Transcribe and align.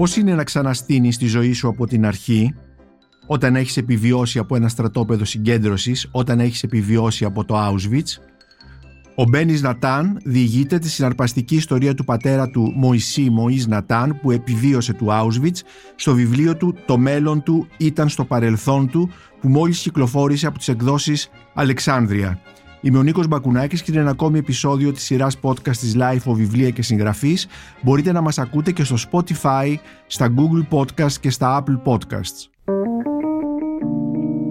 Πώς 0.00 0.16
είναι 0.16 0.34
να 0.34 0.44
ξαναστείνεις 0.44 1.16
τη 1.16 1.26
ζωή 1.26 1.52
σου 1.52 1.68
από 1.68 1.86
την 1.86 2.06
αρχή, 2.06 2.54
όταν 3.26 3.56
έχεις 3.56 3.76
επιβιώσει 3.76 4.38
από 4.38 4.56
ένα 4.56 4.68
στρατόπεδο 4.68 5.24
συγκέντρωσης, 5.24 6.08
όταν 6.10 6.40
έχεις 6.40 6.62
επιβιώσει 6.62 7.24
από 7.24 7.44
το 7.44 7.54
Auschwitz. 7.58 8.22
Ο 9.14 9.24
Μπένις 9.24 9.62
Νατάν 9.62 10.20
διηγείται 10.24 10.78
τη 10.78 10.88
συναρπαστική 10.88 11.54
ιστορία 11.54 11.94
του 11.94 12.04
πατέρα 12.04 12.50
του 12.50 12.72
Μωυσή 12.76 13.30
Μωής 13.30 13.66
Νατάν 13.66 14.20
που 14.20 14.30
επιβίωσε 14.30 14.92
του 14.92 15.06
Auschwitz 15.10 15.60
στο 15.96 16.14
βιβλίο 16.14 16.56
του 16.56 16.76
«Το 16.86 16.98
μέλλον 16.98 17.42
του 17.42 17.66
ήταν 17.76 18.08
στο 18.08 18.24
παρελθόν 18.24 18.90
του» 18.90 19.10
που 19.40 19.48
μόλις 19.48 19.80
κυκλοφόρησε 19.80 20.46
από 20.46 20.58
τις 20.58 20.68
εκδόσεις 20.68 21.30
Αλεξάνδρεια. 21.54 22.40
Είμαι 22.82 22.98
ο 22.98 23.02
Νίκος 23.02 23.26
Μπακουνάκης 23.26 23.82
και 23.82 23.90
είναι 23.90 24.00
ένα 24.00 24.10
ακόμη 24.10 24.38
επεισόδιο 24.38 24.92
της 24.92 25.02
σειράς 25.02 25.38
podcast 25.42 25.76
της 25.76 25.96
Life 25.96 26.30
of 26.30 26.34
Βιβλία 26.34 26.70
και 26.70 26.82
Συγγραφής. 26.82 27.46
Μπορείτε 27.82 28.12
να 28.12 28.20
μας 28.20 28.38
ακούτε 28.38 28.72
και 28.72 28.84
στο 28.84 28.96
Spotify, 29.10 29.74
στα 30.06 30.34
Google 30.36 30.78
Podcasts 30.78 31.12
και 31.20 31.30
στα 31.30 31.64
Apple 31.64 31.92
Podcasts. 31.92 32.48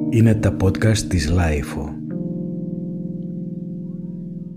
Είναι 0.10 0.36
τα 0.36 0.56
podcast 0.64 0.98
της 0.98 1.32
Life. 1.32 1.94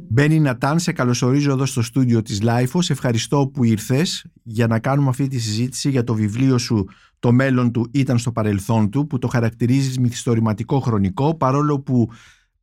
Μπένι 0.08 0.40
Νατάν, 0.40 0.78
σε 0.78 0.92
καλωσορίζω 0.92 1.50
εδώ 1.52 1.66
στο 1.66 1.82
στούντιο 1.82 2.22
της 2.22 2.40
Life. 2.42 2.78
Σε 2.78 2.92
ευχαριστώ 2.92 3.50
που 3.54 3.64
ήρθες 3.64 4.24
για 4.42 4.66
να 4.66 4.78
κάνουμε 4.78 5.08
αυτή 5.08 5.28
τη 5.28 5.38
συζήτηση 5.38 5.90
για 5.90 6.04
το 6.04 6.14
βιβλίο 6.14 6.58
σου 6.58 6.88
«Το 7.18 7.32
μέλλον 7.32 7.72
του 7.72 7.88
ήταν 7.92 8.18
στο 8.18 8.32
παρελθόν 8.32 8.90
του» 8.90 9.06
που 9.06 9.18
το 9.18 9.28
χαρακτηρίζεις 9.28 9.98
μυθιστορηματικό 9.98 10.80
χρονικό 10.80 11.36
παρόλο 11.36 11.80
που 11.80 12.08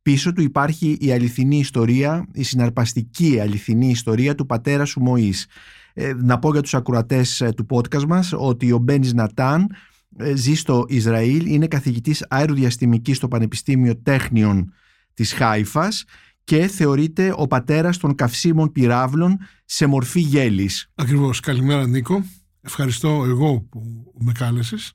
Πίσω 0.02 0.32
του 0.32 0.42
υπάρχει 0.42 0.96
η 1.00 1.12
αληθινή 1.12 1.58
ιστορία, 1.58 2.26
η 2.32 2.42
συναρπαστική 2.42 3.40
αληθινή 3.40 3.90
ιστορία 3.90 4.34
του 4.34 4.46
πατέρα 4.46 4.84
σου 4.84 5.00
Μωής. 5.00 5.46
Ε, 5.92 6.12
να 6.16 6.38
πω 6.38 6.52
για 6.52 6.60
τους 6.60 6.74
ακροατές 6.74 7.40
ε, 7.40 7.52
του 7.52 7.66
podcast 7.70 8.04
μας 8.06 8.32
ότι 8.36 8.72
ο 8.72 8.78
Μπένις 8.78 9.12
Νατάν 9.12 9.66
ε, 10.16 10.34
ζει 10.36 10.54
στο 10.54 10.84
Ισραήλ, 10.88 11.46
είναι 11.46 11.66
καθηγητής 11.66 12.26
αεροδιαστημικής 12.28 13.16
στο 13.16 13.28
Πανεπιστήμιο 13.28 13.96
Τέχνιων 13.96 14.72
της 15.14 15.32
Χάιφας 15.32 16.04
και 16.44 16.66
θεωρείται 16.66 17.34
ο 17.36 17.46
πατέρας 17.46 17.96
των 17.96 18.14
καυσίμων 18.14 18.72
πυράβλων 18.72 19.38
σε 19.64 19.86
μορφή 19.86 20.20
γέλης. 20.20 20.90
Ακριβώς. 20.94 21.40
Καλημέρα 21.40 21.86
Νίκο. 21.86 22.24
Ευχαριστώ 22.60 23.24
εγώ 23.26 23.60
που 23.60 24.12
με 24.18 24.32
κάλεσες 24.32 24.92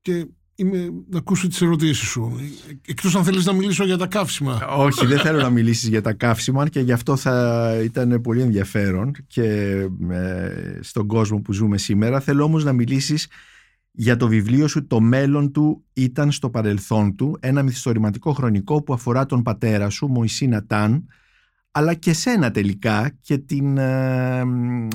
και 0.00 0.26
είμαι, 0.58 0.90
να 1.10 1.18
ακούσω 1.18 1.48
τις 1.48 1.62
ερωτήσεις 1.62 2.08
σου. 2.08 2.40
Εκτός 2.86 3.16
αν 3.16 3.24
θέλεις 3.24 3.44
να 3.44 3.52
μιλήσω 3.52 3.84
για 3.84 3.96
τα 3.96 4.06
καύσιμα. 4.06 4.66
Όχι, 4.76 5.06
δεν 5.06 5.18
θέλω 5.18 5.40
να 5.40 5.50
μιλήσεις 5.50 5.88
για 5.88 6.02
τα 6.02 6.12
καύσιμα 6.12 6.68
και 6.68 6.80
γι' 6.80 6.92
αυτό 6.92 7.16
θα 7.16 7.72
ήταν 7.84 8.20
πολύ 8.20 8.40
ενδιαφέρον 8.40 9.12
και 9.26 9.42
ε, 10.10 10.78
στον 10.80 11.06
κόσμο 11.06 11.40
που 11.40 11.52
ζούμε 11.52 11.78
σήμερα. 11.78 12.20
Θέλω 12.20 12.44
όμως 12.44 12.64
να 12.64 12.72
μιλήσεις 12.72 13.26
για 13.90 14.16
το 14.16 14.28
βιβλίο 14.28 14.68
σου 14.68 14.86
«Το 14.86 15.00
μέλλον 15.00 15.52
του 15.52 15.84
ήταν 15.92 16.32
στο 16.32 16.50
παρελθόν 16.50 17.16
του», 17.16 17.36
ένα 17.40 17.62
μυθιστορηματικό 17.62 18.32
χρονικό 18.32 18.82
που 18.82 18.92
αφορά 18.92 19.26
τον 19.26 19.42
πατέρα 19.42 19.90
σου, 19.90 20.06
Μωυσή 20.06 20.46
Νατάν, 20.46 21.06
αλλά 21.70 21.94
και 21.94 22.12
σένα 22.12 22.50
τελικά 22.50 23.10
και, 23.20 23.38
την, 23.38 23.78
ε, 23.78 24.42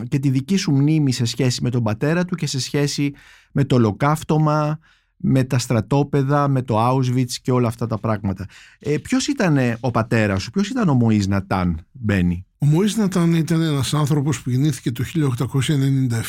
και 0.08 0.20
τη 0.20 0.30
δική 0.30 0.58
σου 0.58 0.72
μνήμη 0.72 1.11
σε 1.11 1.25
σχέση 1.25 1.64
με 1.64 1.70
τον 1.70 1.83
πατέρα 1.83 2.25
του 2.25 2.36
και 2.36 2.48
σε 2.48 2.59
σχέση 2.59 3.14
με 3.52 3.64
το 3.64 3.75
ολοκαύτωμα, 3.75 4.80
με 5.25 5.43
τα 5.43 5.57
στρατόπεδα, 5.57 6.47
με 6.47 6.61
το 6.61 6.89
Auschwitz 6.89 7.31
και 7.41 7.52
όλα 7.52 7.67
αυτά 7.67 7.88
τα 7.88 7.97
πράγματα. 7.97 8.45
Ε, 8.79 8.97
ποιος 8.97 9.27
ήταν 9.27 9.57
ο 9.80 9.91
πατέρας 9.91 10.43
σου, 10.43 10.52
ποιος 10.52 10.69
ήταν 10.69 10.89
ο 10.89 10.93
Μωής 10.93 11.27
Νατάν, 11.27 11.85
Μπένι; 11.91 12.45
Ο 12.57 12.65
Μωής 12.65 12.95
Νατάν 12.95 13.33
ήταν 13.33 13.61
ένας 13.61 13.93
άνθρωπος 13.93 14.41
που 14.41 14.49
γεννήθηκε 14.49 14.91
το 14.91 15.03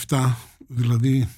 1897, 0.09 0.36
δηλαδή 0.67 1.28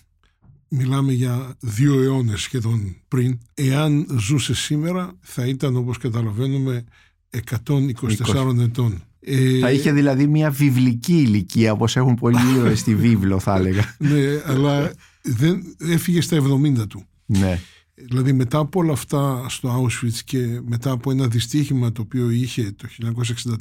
μιλάμε 0.68 1.12
για 1.12 1.56
δύο 1.60 2.02
αιώνες 2.02 2.40
σχεδόν 2.40 2.96
πριν. 3.08 3.38
Εάν 3.54 4.06
ζούσε 4.18 4.54
σήμερα 4.54 5.12
θα 5.20 5.46
ήταν 5.46 5.76
όπως 5.76 5.98
καταλαβαίνουμε 5.98 6.84
124 7.30 8.58
ετών. 8.60 9.02
Ε, 9.20 9.58
θα 9.58 9.70
είχε 9.70 9.92
δηλαδή 9.92 10.26
μια 10.26 10.50
βιβλική 10.50 11.16
ηλικία 11.16 11.72
όπως 11.72 11.96
έχουν 11.96 12.14
πολλοί 12.14 12.54
ήρωες 12.56 12.78
στη 12.78 12.94
βίβλο 12.94 13.38
θα 13.38 13.56
έλεγα. 13.56 13.94
ναι, 13.98 14.42
αλλά 14.46 14.92
δεν 15.22 15.62
έφυγε 15.78 16.20
στα 16.20 16.36
70 16.36 16.86
του. 16.88 17.06
Ναι. 17.26 17.60
Δηλαδή 17.94 18.32
μετά 18.32 18.58
από 18.58 18.80
όλα 18.80 18.92
αυτά 18.92 19.48
στο 19.48 19.84
Auschwitz 19.84 20.18
και 20.24 20.60
μετά 20.64 20.90
από 20.90 21.10
ένα 21.10 21.28
δυστύχημα 21.28 21.92
το 21.92 22.02
οποίο 22.02 22.30
είχε 22.30 22.72
το 22.72 22.88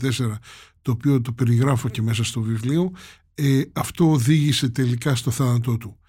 1964 0.01 0.35
το 0.81 0.91
οποίο 0.91 1.21
το 1.21 1.31
περιγράφω 1.31 1.89
και 1.89 2.01
μέσα 2.01 2.23
στο 2.23 2.41
βιβλίο 2.41 2.91
ε, 3.35 3.61
αυτό 3.73 4.11
οδήγησε 4.11 4.69
τελικά 4.69 5.15
στο 5.15 5.31
θάνατό 5.31 5.77
του. 5.77 5.99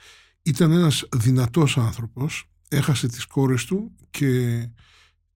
Ήταν 0.42 0.70
ένας 0.70 1.08
δυνατός 1.16 1.78
άνθρωπος, 1.78 2.50
έχασε 2.68 3.08
τις 3.08 3.26
κόρες 3.26 3.64
του 3.64 3.92
και 4.10 4.62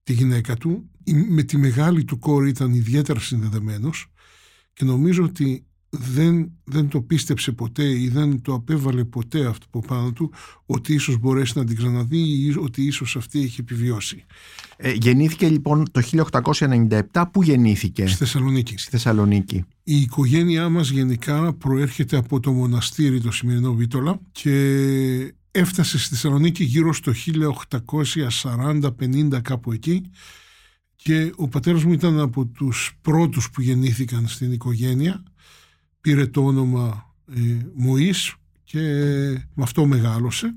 τη 0.03 0.13
γυναίκα 0.13 0.55
του. 0.55 0.89
Με 1.27 1.43
τη 1.43 1.57
μεγάλη 1.57 2.03
του 2.03 2.19
κόρη 2.19 2.49
ήταν 2.49 2.73
ιδιαίτερα 2.73 3.19
συνδεδεμένος 3.19 4.11
και 4.73 4.85
νομίζω 4.85 5.23
ότι 5.23 5.65
δεν, 5.93 6.51
δεν 6.63 6.87
το 6.87 7.01
πίστεψε 7.01 7.51
ποτέ 7.51 7.99
ή 7.99 8.09
δεν 8.09 8.41
το 8.41 8.53
απέβαλε 8.53 9.03
ποτέ 9.03 9.45
αυτό 9.45 9.65
από 9.65 9.79
πάνω 9.87 10.11
του 10.11 10.33
ότι 10.65 10.93
ίσως 10.93 11.17
μπορέσει 11.17 11.57
να 11.57 11.65
την 11.65 11.77
ξαναδεί 11.77 12.17
ή 12.17 12.55
ότι 12.57 12.83
ίσως 12.83 13.15
αυτή 13.15 13.41
έχει 13.41 13.61
επιβιώσει. 13.61 14.25
Ε, 14.77 14.91
γεννήθηκε 14.91 15.49
λοιπόν 15.49 15.91
το 15.91 16.01
1897. 17.11 17.23
Πού 17.31 17.43
γεννήθηκε; 17.43 18.07
Στη 18.07 18.17
Θεσσαλονίκη. 18.17 18.77
Στη 18.77 18.89
Θεσσαλονίκη. 18.89 19.65
Η 19.83 20.05
γεννηθηκε 20.05 20.69
μας 20.69 20.89
γενικά 20.89 21.53
προέρχεται 21.53 22.17
από 22.17 22.39
το 22.39 22.51
μοναστήρι 22.51 23.21
το 23.21 23.31
σημερινό 23.31 23.73
Βίτολα 23.73 24.19
και 24.31 25.33
έφτασε 25.51 25.97
στη 25.97 26.09
Θεσσαλονίκη 26.09 26.63
γύρω 26.63 26.93
στο 26.93 27.11
1840-50 28.91 29.41
κάπου 29.41 29.71
εκεί 29.71 30.01
και 30.95 31.31
ο 31.35 31.47
πατέρας 31.47 31.83
μου 31.83 31.93
ήταν 31.93 32.19
από 32.19 32.45
τους 32.45 32.97
πρώτους 33.01 33.49
που 33.49 33.61
γεννήθηκαν 33.61 34.27
στην 34.27 34.51
οικογένεια 34.51 35.23
πήρε 36.01 36.27
το 36.27 36.45
όνομα 36.45 37.13
ε, 37.35 37.57
Μωής 37.75 38.35
και 38.63 38.79
με 39.53 39.63
αυτό 39.63 39.85
μεγάλωσε. 39.85 40.55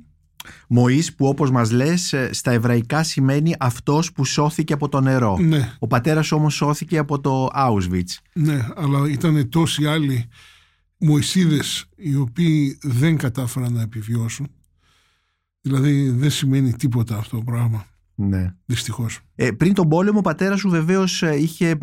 Μωής 0.69 1.15
που 1.15 1.27
όπως 1.27 1.51
μας 1.51 1.71
λες 1.71 2.13
ε, 2.13 2.33
στα 2.33 2.51
εβραϊκά 2.51 3.03
σημαίνει 3.03 3.55
αυτός 3.59 4.13
που 4.13 4.25
σώθηκε 4.25 4.73
από 4.73 4.89
το 4.89 5.01
νερό. 5.01 5.39
Ναι. 5.39 5.75
Ο 5.79 5.87
πατέρας 5.87 6.33
όμως 6.33 6.55
σώθηκε 6.55 6.99
από 6.99 7.21
το 7.21 7.49
Auschwitz. 7.55 8.17
Ναι, 8.33 8.69
αλλά 8.77 9.09
ήταν 9.09 9.49
τόσοι 9.49 9.87
άλλοι 9.87 10.29
Μωυσίδες 10.99 11.85
οι 11.97 12.17
οποίοι 12.17 12.79
δεν 12.83 13.17
κατάφεραν 13.17 13.73
να 13.73 13.83
επιβιώσουν. 13.83 14.51
Δηλαδή 15.61 16.11
δεν 16.11 16.31
σημαίνει 16.31 16.73
τίποτα 16.73 17.17
αυτό 17.17 17.37
το 17.37 17.43
πράγμα. 17.43 17.87
Ναι. 18.15 18.55
Δυστυχώς. 18.65 19.21
Ε, 19.35 19.51
πριν 19.51 19.75
τον 19.75 19.89
πόλεμο 19.89 20.19
ο 20.19 20.23
πατέρας 20.23 20.61
σου 20.61 20.69
βεβαίως 20.69 21.23
ε, 21.23 21.37
είχε, 21.37 21.79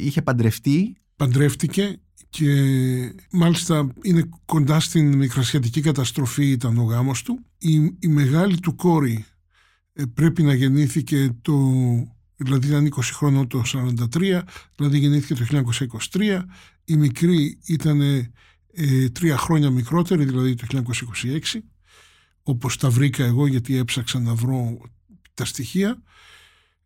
είχε 0.00 0.22
παντρευτεί. 0.22 0.96
Παντρεύτηκε 1.16 1.98
και 2.30 3.14
μάλιστα 3.30 3.92
είναι 4.02 4.28
κοντά 4.44 4.80
στην 4.80 5.16
μικρασιατική 5.16 5.80
καταστροφή 5.80 6.50
ήταν 6.50 6.78
ο 6.78 6.82
γάμος 6.82 7.22
του. 7.22 7.40
Η, 7.58 7.74
η 7.98 8.08
μεγάλη 8.08 8.60
του 8.60 8.74
κόρη 8.74 9.24
ε, 9.92 10.02
πρέπει 10.14 10.42
να 10.42 10.54
γεννήθηκε 10.54 11.36
το, 11.42 11.72
δηλαδή 12.36 12.66
ήταν 12.66 12.94
20 12.96 13.00
χρόνο 13.02 13.46
το 13.46 13.62
43, 14.12 14.40
δηλαδή 14.76 14.98
γεννήθηκε 14.98 15.34
το 15.34 15.64
1923. 16.12 16.42
Η 16.84 16.96
μικρή 16.96 17.58
ήταν 17.66 18.00
ε, 18.72 19.08
τρία 19.08 19.36
χρόνια 19.36 19.70
μικρότερη, 19.70 20.24
δηλαδή 20.24 20.54
το 20.54 20.66
1926, 20.72 21.38
όπως 22.42 22.76
τα 22.76 22.90
βρήκα 22.90 23.24
εγώ 23.24 23.46
γιατί 23.46 23.76
έψαξα 23.76 24.18
να 24.18 24.34
βρω 24.34 24.80
τα 25.34 25.44
στοιχεία. 25.44 26.02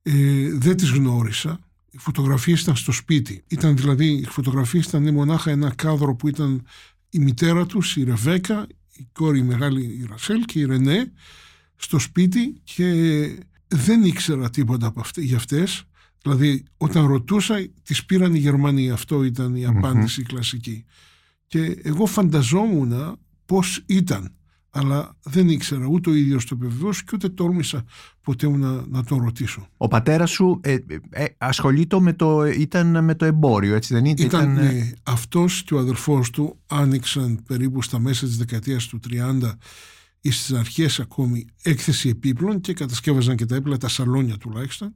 Ε, 0.02 0.52
δεν 0.52 0.76
τις 0.76 0.90
γνώρισα 0.90 1.67
οι 1.90 1.98
φωτογραφίες 1.98 2.60
ήταν 2.60 2.76
στο 2.76 2.92
σπίτι. 2.92 3.44
Ήταν 3.46 3.76
δηλαδή, 3.76 4.06
οι 4.06 4.26
φωτογραφίες 4.26 4.86
ήταν 4.86 5.12
μονάχα 5.12 5.50
ένα 5.50 5.74
κάδρο 5.74 6.14
που 6.14 6.28
ήταν 6.28 6.66
η 7.10 7.18
μητέρα 7.18 7.66
τους, 7.66 7.96
η 7.96 8.04
Ρεβέκα, 8.04 8.66
η 8.92 9.08
κόρη 9.12 9.38
η 9.38 9.42
μεγάλη 9.42 9.82
η 9.82 10.06
Ρασέλ 10.08 10.44
και 10.44 10.58
η 10.58 10.64
Ρενέ 10.64 11.12
στο 11.76 11.98
σπίτι 11.98 12.60
και 12.64 12.92
δεν 13.68 14.04
ήξερα 14.04 14.50
τίποτα 14.50 14.86
από 14.86 15.00
αυτές, 15.00 15.24
για 15.24 15.36
αυτές. 15.36 15.82
Δηλαδή 16.22 16.64
όταν 16.76 17.06
ρωτούσα 17.06 17.68
τις 17.82 18.04
πήραν 18.04 18.34
οι 18.34 18.38
Γερμανοί. 18.38 18.90
Αυτό 18.90 19.24
ήταν 19.24 19.54
η 19.54 19.66
απάντηση 19.66 20.22
κλασική. 20.22 20.84
Και 21.46 21.78
εγώ 21.82 22.06
φανταζόμουν 22.06 23.18
πώς 23.46 23.82
ήταν 23.86 24.32
αλλά 24.78 25.16
δεν 25.22 25.48
ήξερα 25.48 25.86
ούτε 25.86 26.10
ο 26.10 26.14
ίδιος 26.14 26.44
το 26.46 26.56
επιβεβαίωσε 26.60 27.02
και 27.04 27.10
ούτε 27.14 27.28
τόλμησα 27.28 27.84
ποτέ 28.22 28.48
μου 28.48 28.56
να, 28.56 28.86
να 28.88 29.04
τον 29.04 29.22
ρωτήσω. 29.22 29.68
Ο 29.76 29.88
πατέρας 29.88 30.30
σου 30.30 30.60
ε, 30.62 30.76
ε, 31.10 31.24
ασχολείται 31.38 32.00
με 32.00 32.12
το, 32.12 32.46
ήταν 32.46 33.04
με 33.04 33.14
το 33.14 33.24
εμπόριο, 33.24 33.74
έτσι 33.74 33.94
δεν 33.94 34.04
ήταν. 34.04 34.26
Ήταν, 34.26 34.52
ήταν... 34.52 34.64
Ναι, 34.64 34.90
αυτός 35.02 35.62
και 35.62 35.74
ο 35.74 35.78
αδερφός 35.78 36.30
του 36.30 36.58
άνοιξαν 36.66 37.42
περίπου 37.46 37.82
στα 37.82 37.98
μέσα 37.98 38.26
της 38.26 38.36
δεκαετίας 38.36 38.86
του 38.86 39.00
30 39.10 39.52
ή 40.20 40.30
στις 40.30 40.52
αρχές 40.52 41.00
ακόμη 41.00 41.46
έκθεση 41.62 42.08
επίπλων 42.08 42.60
και 42.60 42.72
κατασκεύαζαν 42.72 43.36
και 43.36 43.46
τα 43.46 43.54
έπλα, 43.54 43.76
τα 43.76 43.88
σαλόνια 43.88 44.36
τουλάχιστον. 44.36 44.94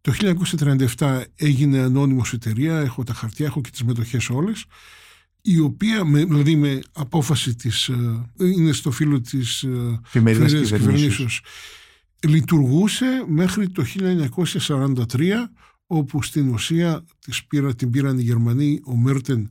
Το 0.00 0.12
1937 0.96 1.22
έγινε 1.34 1.78
ανώνυμος 1.78 2.32
εταιρεία, 2.32 2.78
έχω 2.80 3.04
τα 3.04 3.14
χαρτιά, 3.14 3.46
έχω 3.46 3.60
και 3.60 3.70
τις 3.70 3.82
μετοχές 3.82 4.30
όλες 4.30 4.64
η 5.42 5.58
οποία 5.58 6.04
με, 6.04 6.24
δηλαδή 6.24 6.56
με 6.56 6.80
απόφαση 6.92 7.54
της 7.54 7.88
ε, 7.88 8.26
είναι 8.36 8.72
στο 8.72 8.90
φύλλο 8.90 9.20
της 9.20 9.62
ε, 9.62 9.68
Εφημερίδας 10.04 10.52
εφημερίδας 10.52 10.70
κυβερνήσεως. 10.70 10.70
κυβερνήσεως 10.70 11.42
λειτουργούσε 12.28 13.24
μέχρι 13.28 13.70
το 13.70 13.84
1943 15.16 15.32
όπου 15.86 16.22
στην 16.22 16.48
ουσία 16.48 17.04
της 17.18 17.44
πήρα, 17.46 17.74
την 17.74 17.90
πήραν 17.90 18.18
οι 18.18 18.22
Γερμανοί 18.22 18.80
ο 18.84 18.96
Μέρτεν 18.96 19.50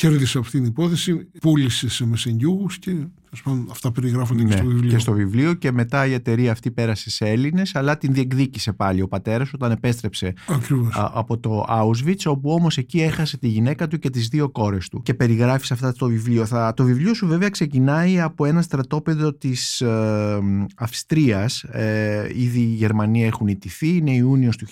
κέρδισε 0.00 0.38
αυτή 0.38 0.58
την 0.58 0.64
υπόθεση 0.66 1.28
πούλησε 1.40 1.88
σε 1.88 2.06
μεσενγιούγους 2.06 2.78
και 2.78 2.90
τέλος 2.90 3.42
πάντων, 3.44 3.66
αυτά 3.70 3.92
περιγράφονται 3.92 4.42
και 4.42 4.48
Ναι, 4.48 4.56
στο 4.56 4.66
βιβλίο. 4.66 4.90
και 4.90 4.98
στο 4.98 5.12
βιβλίο 5.12 5.54
και 5.54 5.72
μετά 5.72 6.06
η 6.06 6.12
εταιρεία 6.12 6.52
αυτή 6.52 6.70
πέρασε 6.70 7.10
σε 7.10 7.24
Έλληνες 7.28 7.74
αλλά 7.74 7.98
την 7.98 8.12
διεκδίκησε 8.12 8.72
πάλι 8.72 9.02
ο 9.02 9.08
πατέρας 9.08 9.52
όταν 9.52 9.70
επέστρεψε 9.70 10.32
Ακριβώς. 10.48 10.96
α, 10.96 11.10
από 11.14 11.38
το 11.38 11.64
Auschwitz 11.68 12.22
όπου 12.24 12.50
όμως 12.52 12.78
εκεί 12.78 13.00
έχασε 13.00 13.38
τη 13.38 13.48
γυναίκα 13.48 13.88
του 13.88 13.98
και 13.98 14.10
τις 14.10 14.28
δύο 14.28 14.50
κόρες 14.50 14.88
του. 14.88 15.02
Και 15.02 15.14
περιγράφεις 15.14 15.66
σε 15.66 15.72
αυτά 15.74 15.92
το 15.92 16.06
βιβλίο. 16.06 16.46
Θα, 16.46 16.74
το 16.76 16.84
βιβλίο 16.84 17.14
σου 17.14 17.26
βέβαια 17.26 17.48
ξεκινάει 17.48 18.20
από 18.20 18.44
ένα 18.44 18.62
στρατόπεδο 18.62 19.34
της 19.34 19.80
ε, 19.80 20.38
Αυστρίας. 20.76 21.62
Ε, 21.62 22.30
ήδη 22.34 22.60
οι 22.60 22.74
Γερμανοί 22.74 23.24
έχουν 23.24 23.46
ιτηθεί 23.46 23.96
είναι 23.96 24.14
Ιούνιος 24.14 24.56
του 24.56 24.66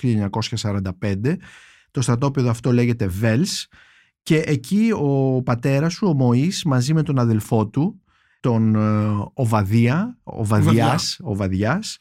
1945 0.61 1.37
το 1.91 2.01
στρατόπεδο 2.01 2.51
αυτό 2.51 2.73
λέγεται 2.73 3.11
Vels 3.23 3.65
και 4.29 4.43
εκεί 4.47 4.91
ο 5.01 5.43
πατέρας 5.43 5.93
σου, 5.93 6.07
ο 6.09 6.15
Μωής, 6.15 6.65
μαζί 6.65 6.95
με 6.95 7.03
τον 7.03 7.19
αδελφό 7.19 7.67
του, 7.67 8.03
τον 8.41 8.75
ε, 8.75 9.29
Οβαδία, 9.33 10.19
Οβαδιάς, 10.23 11.19
Οβαδιάς. 11.23 11.97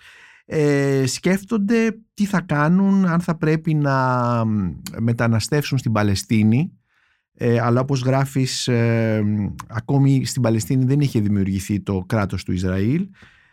Ε, 0.45 1.03
σκέφτονται 1.05 1.97
τι 2.13 2.25
θα 2.25 2.41
κάνουν 2.41 3.05
αν 3.05 3.19
θα 3.19 3.37
πρέπει 3.37 3.73
να 3.73 3.95
μ, 4.45 4.71
μεταναστεύσουν 4.97 5.77
στην 5.77 5.91
Παλαιστίνη. 5.91 6.71
Ε, 7.33 7.59
αλλά 7.59 7.79
όπως 7.79 8.01
γράφεις 8.01 8.67
ε, 8.67 9.23
ακόμη 9.67 10.25
στην 10.25 10.41
Παλαιστίνη 10.41 10.85
δεν 10.85 10.99
είχε 10.99 11.19
δημιουργηθεί 11.19 11.79
το 11.81 12.03
κράτος 12.07 12.43
του 12.43 12.51
Ισραήλ 12.51 13.07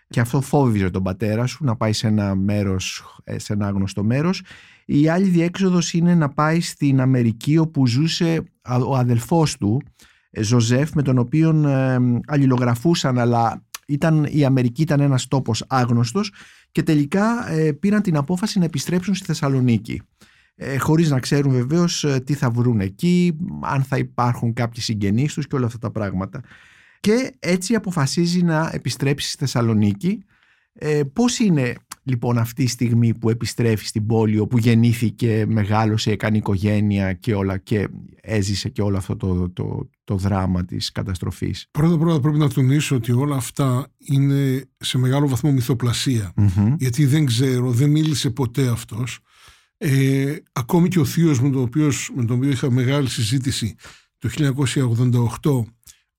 και 0.09 0.21
αυτό 0.21 0.41
φόβιζε 0.41 0.91
τον 0.91 1.03
πατέρα 1.03 1.47
σου 1.47 1.65
να 1.65 1.77
πάει 1.77 1.93
σε 1.93 2.07
ένα 2.07 2.35
μέρος, 2.35 3.05
ε, 3.25 3.39
σε 3.39 3.53
ένα 3.53 3.67
άγνωστο 3.67 4.05
μέρος 4.05 4.43
η 4.85 5.09
άλλη 5.09 5.29
διέξοδος 5.29 5.93
είναι 5.93 6.15
να 6.15 6.29
πάει 6.29 6.61
στην 6.61 7.01
Αμερική 7.01 7.59
όπου 7.59 7.87
ζούσε 7.87 8.43
α- 8.63 8.77
ο 8.77 8.97
αδελφός 8.97 9.57
του 9.57 9.83
ε, 10.31 10.43
Ζωζέφ 10.43 10.93
με 10.93 11.03
τον 11.03 11.19
οποίο 11.19 11.69
ε, 11.69 11.99
αλληλογραφούσαν 12.27 13.19
αλλά 13.19 13.65
ήταν, 13.87 14.27
η 14.31 14.45
Αμερική 14.45 14.83
ήταν 14.83 15.01
ένας 15.01 15.29
τόπος 15.29 15.65
άγνωστος 15.69 16.33
και 16.73 16.83
τελικά 16.83 17.51
ε, 17.51 17.73
πήραν 17.73 18.03
την 18.03 18.17
απόφαση 18.17 18.59
να 18.59 18.65
επιστρέψουν 18.65 19.15
στη 19.15 19.27
Θεσσαλονίκη 19.27 20.03
ε, 20.57 20.79
χωρίς 20.79 21.11
να 21.11 21.21
ξέρουν 21.21 21.53
βεβαίως 21.53 22.05
ε, 22.05 22.21
τι 22.21 22.35
θα 22.35 22.51
βρουν 22.51 22.81
εκεί, 22.81 23.37
αν 23.61 23.83
θα 23.83 23.97
υπάρχουν 23.97 24.53
κάποιοι 24.53 24.83
συγγενείς 24.83 25.35
τους 25.35 25.47
και 25.47 25.57
όλα 25.57 25.67
αυτά 25.67 25.79
τα 25.79 25.91
πράγματα. 25.91 26.41
Και 27.05 27.35
έτσι 27.39 27.75
αποφασίζει 27.75 28.43
να 28.43 28.71
επιστρέψει 28.73 29.29
στη 29.29 29.39
Θεσσαλονίκη. 29.39 30.25
Ε, 30.73 31.03
πώς 31.13 31.39
είναι 31.39 31.75
λοιπόν 32.03 32.39
αυτή 32.39 32.63
η 32.63 32.67
στιγμή 32.67 33.15
που 33.15 33.31
επιστρέφει 33.31 33.87
στην 33.87 34.07
πόλη 34.07 34.39
όπου 34.39 34.59
γεννήθηκε, 34.59 35.45
μεγάλωσε, 35.49 36.11
έκανε 36.11 36.37
οικογένεια 36.37 37.13
και 37.13 37.35
όλα 37.35 37.59
και 37.59 37.89
έζησε 38.21 38.69
και 38.69 38.83
όλο 38.83 38.97
αυτό 38.97 39.17
το, 39.17 39.51
το, 39.51 39.91
το 40.05 40.17
δράμα 40.17 40.65
της 40.65 40.93
καταστροφής; 40.93 41.69
Πρώτα 41.71 41.99
πρώτα 41.99 42.21
πρέπει 42.21 42.39
να 42.39 42.49
τονίσω 42.49 42.97
ότι 42.97 43.13
όλα 43.13 43.37
αυτά 43.37 43.87
είναι 43.99 44.65
σε 44.77 44.99
μεγάλο 44.99 45.29
βαθμό 45.29 45.53
μυθοπλασία. 45.53 46.33
Μμμ. 46.37 46.75
γιατί 46.79 47.07
δεν 47.07 47.25
ξέρω, 47.25 47.71
δεν 47.71 47.91
μίλησε 47.91 48.31
ποτέ 48.31 48.69
αυτός. 48.69 49.19
Ε, 49.77 50.37
ακόμη 50.53 50.89
και 50.89 50.99
ο 50.99 51.05
θείος 51.05 51.41
μου, 51.41 51.51
τον 51.51 51.63
οποίος, 51.63 52.11
με 52.15 52.25
τον 52.25 52.37
οποίο 52.37 52.51
είχα 52.51 52.71
μεγάλη 52.71 53.09
συζήτηση 53.09 53.75
το 54.19 54.29
1988, 55.43 55.65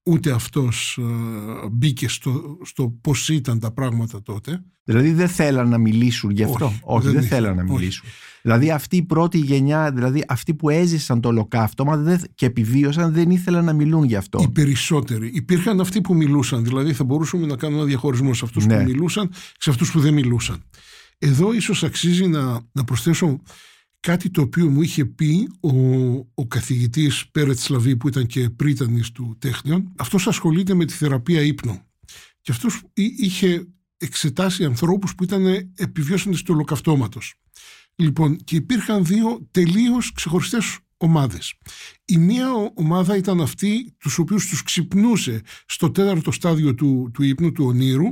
ούτε 0.06 0.32
αυτός 0.32 1.00
ε, 1.02 1.68
μπήκε 1.72 2.08
στο, 2.08 2.58
στο 2.64 2.98
πώς 3.02 3.30
ήταν 3.30 3.60
τα 3.60 3.72
πράγματα 3.72 4.22
τότε. 4.22 4.64
Δηλαδή 4.84 5.12
δεν 5.12 5.28
θέλαν 5.28 5.70
να 5.70 5.78
μιλήσουν 5.78 6.30
γι' 6.32 6.44
αυτό; 6.44 6.66
Όχι, 6.66 6.80
Όχι, 6.84 7.04
δεν 7.06 7.14
δεν, 7.14 7.24
ήθελαν, 7.24 7.44
θέλαν 7.44 7.66
να 7.66 7.72
όχι. 7.74 7.80
μιλήσουν. 7.82 8.10
Δηλαδή 8.42 8.72
αυτή 8.72 8.96
η 8.96 9.04
πρώτη 9.04 9.38
γενιά, 9.38 9.92
δηλαδή 9.92 10.24
αυτοί 10.28 10.54
που 10.54 10.70
έζησαν 10.70 11.22
το 11.22 11.28
ολοκαύτωμα 11.28 11.98
δεν, 11.98 12.22
και 12.36 12.46
επιβίωσαν 12.46 13.14
δεν 13.14 13.30
ήθελαν 13.30 13.66
να 13.66 13.74
μιλούν 13.74 14.04
γι' 14.04 14.16
αυτό. 14.16 14.40
Οι 14.42 14.50
περισσότεροι. 14.50 15.32
Υπήρχαν 15.34 15.80
αυτοί 15.80 16.02
που 16.02 16.16
μιλούσαν, 16.16 16.64
δηλαδή 16.64 16.94
θα 16.94 17.04
μπορούσαμε 17.04 17.46
να 17.46 17.56
κάνουμε 17.56 17.80
ένα 17.80 17.88
διαχωρισμό 17.90 18.34
σε 18.34 18.46
αυτούς 18.46 18.66
Ναι. 18.66 18.78
που 18.78 18.84
μιλούσαν 18.84 19.30
σε 19.58 19.70
αυτούς 19.70 19.92
που 19.92 20.00
δεν 20.00 20.14
μιλούσαν. 20.14 20.64
Εδώ 21.18 21.54
ίσως 21.54 21.84
αξίζει 21.84 22.28
να, 22.28 22.60
να 22.72 22.84
προσθέσω 22.84 23.40
κάτι 24.06 24.30
το 24.30 24.42
οποίο 24.42 24.70
μου 24.70 24.82
είχε 24.82 25.06
πει 25.06 25.50
ο, 25.60 25.70
ο 26.34 26.48
καθηγητής 26.48 27.28
Πέρετ 27.32 27.58
Σλαβή 27.60 27.98
που 27.98 28.08
ήταν 28.08 28.26
και 28.26 28.50
πρίτανης 28.50 29.12
του 29.12 29.36
Τέχνιον. 29.40 29.92
Αυτός 29.98 30.28
ασχολείται 30.28 30.74
με 30.74 30.86
τη 30.86 30.94
θεραπεία 30.94 31.42
ύπνου. 31.42 31.80
Και 32.42 32.52
αυτός 32.52 32.82
εί- 32.94 33.20
είχε 33.20 33.68
εξετάσει 33.98 34.64
ανθρώπους 34.66 35.16
που 35.16 35.24
ήταν 35.24 35.46
επιβιώσαντες 35.76 36.42
του 36.42 36.54
ολοκαυτώματος. 36.54 37.34
Λοιπόν, 37.96 38.36
και 38.36 38.56
υπήρχαν 38.56 39.06
δύο 39.06 39.48
τελείως 39.52 40.12
ξεχωριστές 40.12 40.78
ομάδες. 40.98 41.54
Η 42.06 42.18
μία 42.18 42.54
ο- 42.54 42.72
ομάδα 42.76 43.16
ήταν 43.18 43.42
αυτή 43.42 43.96
τους 43.98 44.18
οποίους 44.18 44.48
τους 44.48 44.64
ξυπνούσε 44.64 45.42
στο 45.68 45.92
τέταρτο 45.92 46.32
στάδιο 46.32 46.76
του, 46.76 47.10
του 47.14 47.24
ύπνου, 47.24 47.52
του 47.52 47.66
ονείρου. 47.66 48.06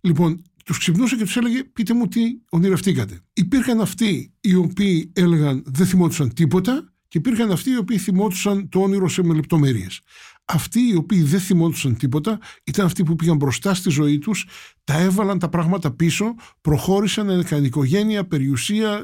Λοιπόν, 0.00 0.42
τους 0.64 0.78
ξυπνούσε 0.78 1.16
και 1.16 1.24
τους 1.24 1.36
έλεγε 1.36 1.64
πείτε 1.64 1.94
μου 1.94 2.08
τι 2.08 2.20
ονειρευτήκατε. 2.48 3.20
Υπήρχαν 3.32 3.80
αυτοί 3.80 4.32
οι 4.40 4.54
οποίοι 4.54 5.12
έλεγαν 5.14 5.62
δεν 5.66 5.86
θυμόντουσαν 5.86 6.34
τίποτα 6.34 6.92
και 7.08 7.18
υπήρχαν 7.18 7.50
αυτοί 7.50 7.70
οι 7.70 7.76
οποίοι 7.76 7.98
θυμόντουσαν 7.98 8.68
το 8.68 8.80
όνειρο 8.80 9.08
σε 9.08 9.22
με 9.22 9.34
λεπτομέρειες. 9.34 10.00
Αυτοί 10.44 10.80
οι 10.80 10.94
οποίοι 10.94 11.22
δεν 11.22 11.40
θυμόντουσαν 11.40 11.96
τίποτα 11.96 12.38
ήταν 12.64 12.86
αυτοί 12.86 13.02
που 13.02 13.16
πήγαν 13.16 13.36
μπροστά 13.36 13.74
στη 13.74 13.90
ζωή 13.90 14.18
τους, 14.18 14.46
τα 14.84 14.98
έβαλαν 14.98 15.38
τα 15.38 15.48
πράγματα 15.48 15.90
πίσω, 15.90 16.34
προχώρησαν, 16.60 17.28
έκαναν 17.28 17.64
οικογένεια, 17.64 18.26
περιουσία, 18.26 19.02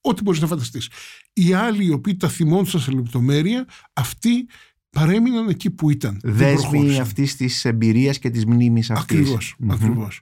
ό,τι 0.00 0.22
μπορείς 0.22 0.40
να 0.40 0.46
φανταστείς. 0.46 0.88
Οι 1.32 1.52
άλλοι 1.52 1.84
οι 1.84 1.90
οποίοι 1.90 2.16
τα 2.16 2.28
θυμόντουσαν 2.28 2.80
σε 2.80 2.90
λεπτομέρεια, 2.90 3.66
αυτοί 3.92 4.46
παρέμειναν 4.92 5.48
εκεί 5.48 5.70
που 5.70 5.90
ήταν. 5.90 6.18
Δεν 6.22 6.34
Δέσμοι 6.34 6.60
προχώρησαν. 6.70 7.00
αυτής 7.00 7.36
της 7.36 7.64
εμπειρίας 7.64 8.18
και 8.18 8.30
της 8.30 8.46
μνήμης 8.46 8.90
αυτής. 8.90 9.18
Ακριβώς, 9.18 9.56
ακριβώς. 9.70 10.20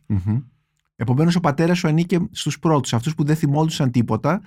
Επομένως, 0.96 1.36
ο 1.36 1.40
πατέρας 1.40 1.78
σου 1.78 1.88
ανήκε 1.88 2.18
στους 2.30 2.58
πρώτους, 2.58 2.92
αυτούς 2.92 3.14
που 3.14 3.24
δεν 3.24 3.36
θυμόντουσαν 3.36 3.90
τίποτα 3.90 4.40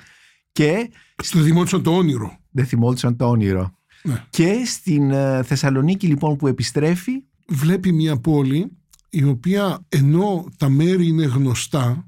και 0.51 0.89
Στο 1.23 1.39
θυμόντουσαν 1.39 1.83
το 1.83 1.91
όνειρο. 1.95 2.37
δεν 2.51 2.65
θυμόντουσαν 2.65 3.15
το 3.15 3.25
όνειρο. 3.29 3.77
Ναι. 4.03 4.23
Και 4.29 4.61
στην 4.65 5.11
ε, 5.11 5.43
Θεσσαλονίκη, 5.43 6.07
λοιπόν, 6.07 6.35
που 6.35 6.47
επιστρέφει, 6.47 7.11
βλέπει 7.47 7.91
μια 7.91 8.17
πόλη 8.17 8.71
η 9.09 9.23
οποία 9.23 9.85
ενώ 9.89 10.45
τα 10.57 10.69
μέρη 10.69 11.07
είναι 11.07 11.25
γνωστά 11.25 12.07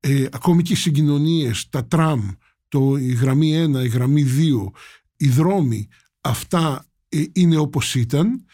ε, 0.00 0.26
ακόμη 0.32 0.62
και 0.62 0.72
οι 0.72 0.76
συγκοινωνίες, 0.76 1.68
τα 1.68 1.86
τραμ, 1.86 2.28
το, 2.68 2.96
η 2.96 3.12
γραμμή 3.12 3.64
1, 3.76 3.84
η 3.84 3.88
γραμμή 3.88 4.24
2, 4.24 4.70
οι 5.16 5.28
δρόμοι, 5.28 5.88
αυτά 6.20 6.84
ε, 6.84 6.89
είναι 7.32 7.56
όπως 7.56 7.94
ήταν, 7.94 8.44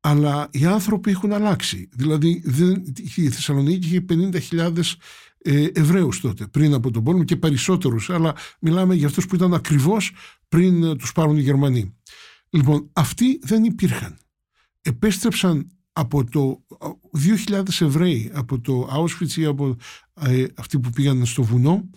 αλλά 0.00 0.48
οι 0.50 0.64
άνθρωποι 0.64 1.10
έχουν 1.10 1.32
αλλάξει. 1.32 1.88
Δηλαδή 1.92 2.42
δεν, 2.44 2.82
η 3.14 3.28
Θεσσαλονίκη 3.28 3.86
είχε 3.86 4.04
50.000 4.50 4.78
ε, 5.38 5.66
Εβραίους 5.72 6.20
τότε, 6.20 6.46
πριν 6.46 6.74
από 6.74 6.90
τον 6.90 7.04
πόλεμο 7.04 7.24
και 7.24 7.36
περισσότερους, 7.36 8.10
αλλά 8.10 8.34
μιλάμε 8.60 8.94
για 8.94 9.06
αυτούς 9.06 9.26
που 9.26 9.34
ήταν 9.34 9.54
ακριβώς 9.54 10.12
πριν 10.48 10.82
ε, 10.82 10.96
τους 10.96 11.12
πάρουν 11.12 11.36
οι 11.36 11.40
Γερμανοί. 11.40 11.94
Λοιπόν, 12.50 12.90
αυτοί 12.92 13.38
δεν 13.42 13.64
υπήρχαν 13.64 14.18
επέστρεψαν 14.84 15.68
από 15.92 16.24
το 16.24 16.64
2.000 17.48 17.62
Εβραίοι 17.80 18.30
από 18.34 18.60
το 18.60 18.88
Auschwitz 18.92 19.30
ή 19.36 19.44
από 19.44 19.76
ε, 20.20 20.44
αυτοί 20.54 20.78
που 20.78 20.90
πήγαν 20.90 21.26
στο 21.26 21.42
βουνό 21.42 21.90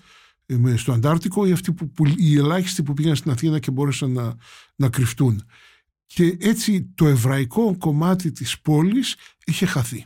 ε, 0.45 0.55
με- 0.57 0.77
στο 0.77 0.91
Αντάρτικο 0.91 1.45
ή 1.45 1.51
αυτοί 1.51 1.73
που, 1.73 1.91
που, 1.91 2.05
οι 2.15 2.37
ελάχιστοι 2.37 2.83
που 2.83 2.93
πήγαν 2.93 3.15
στην 3.15 3.31
Αθήνα 3.31 3.59
και 3.59 3.71
μπόρεσαν 3.71 4.11
να, 4.11 4.35
να 4.75 4.89
κρυφτούν. 4.89 5.41
Και 6.07 6.37
έτσι 6.39 6.91
το 6.95 7.07
εβραϊκό 7.07 7.77
κομμάτι 7.77 8.31
της 8.31 8.61
πόλης 8.61 9.15
είχε 9.45 9.65
χαθεί. 9.65 10.05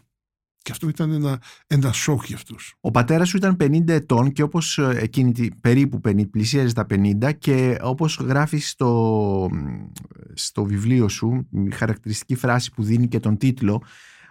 Και 0.63 0.72
αυτό 0.72 0.89
ήταν 0.89 1.12
ένα, 1.12 1.41
ένα 1.67 1.91
σοκ 1.91 2.25
για 2.25 2.36
αυτούς. 2.36 2.75
ο 2.81 2.91
πατέρας 2.91 3.29
σου 3.29 3.38
ήταν 3.38 3.58
50 3.60 3.88
ετών 3.88 4.31
και 4.31 4.43
όπως 4.43 4.77
ε, 4.77 4.98
εκείνη 5.00 5.31
τη, 5.31 5.48
περίπου 5.62 6.01
50, 6.08 6.29
πλησίαζε 6.29 6.74
τα 6.74 6.86
50 6.89 7.31
και 7.38 7.77
όπως 7.81 8.17
γράφεις 8.17 8.70
στο, 8.70 9.50
στο 10.34 10.63
βιβλίο 10.63 11.08
σου, 11.08 11.48
η 11.67 11.72
χαρακτηριστική 11.72 12.36
φράση 12.36 12.72
που 12.72 12.84
δίνει 12.84 13.08
και 13.08 13.20
τον 13.20 13.38
τίτλο, 13.38 13.84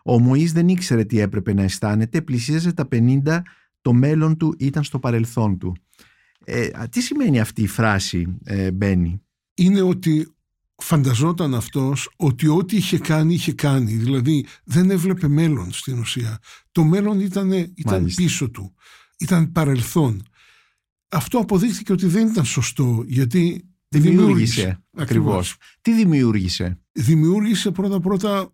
ο 0.04 0.18
Μωής 0.18 0.52
δεν 0.52 0.68
ήξερε 0.68 1.04
τι 1.04 1.20
έπρεπε 1.20 1.52
να 1.52 1.62
αισθάνεται, 1.62 2.22
πλησίαζε 2.22 2.72
τα 2.72 2.88
50, 2.92 3.40
το 3.80 3.92
μέλλον 3.92 4.36
του 4.36 4.54
ήταν 4.58 4.84
στο 4.84 4.98
παρελθόν 4.98 5.58
του. 5.58 5.76
Ε, 6.44 6.68
α, 6.72 6.88
τι 6.88 7.00
σημαίνει 7.00 7.40
αυτή 7.40 7.62
η 7.62 7.66
φράση, 7.66 8.38
ε, 8.44 8.70
Μπένι; 8.70 9.22
είναι 9.54 9.80
ότι 9.80 10.34
φανταζόταν 10.80 11.54
αυτός 11.54 12.10
ότι 12.16 12.46
ό,τι 12.46 12.76
είχε 12.76 12.98
κάνει 12.98 13.34
είχε 13.34 13.52
κάνει. 13.52 13.92
Δηλαδή 13.92 14.46
δεν 14.64 14.90
έβλεπε 14.90 15.28
μέλλον 15.28 15.72
στην 15.72 15.98
ουσία. 15.98 16.38
Το 16.72 16.84
μέλλον 16.84 17.20
ήταν, 17.20 17.52
ήταν 17.52 17.74
Μάλιστα. 17.84 18.22
πίσω 18.22 18.50
του. 18.50 18.74
Ήταν 19.18 19.52
παρελθόν. 19.52 20.22
Αυτό 21.08 21.38
αποδείχθηκε 21.38 21.92
ότι 21.92 22.06
δεν 22.06 22.26
ήταν 22.26 22.44
σωστό 22.44 23.04
γιατί 23.06 23.70
Δημιούργησε. 23.92 24.82
Ακριβώς. 24.96 25.56
Τι 25.80 25.94
δημιούργησε; 25.94 26.80
Δημιούργησε 26.92 27.70
πρώτα-πρώτα, 27.70 28.52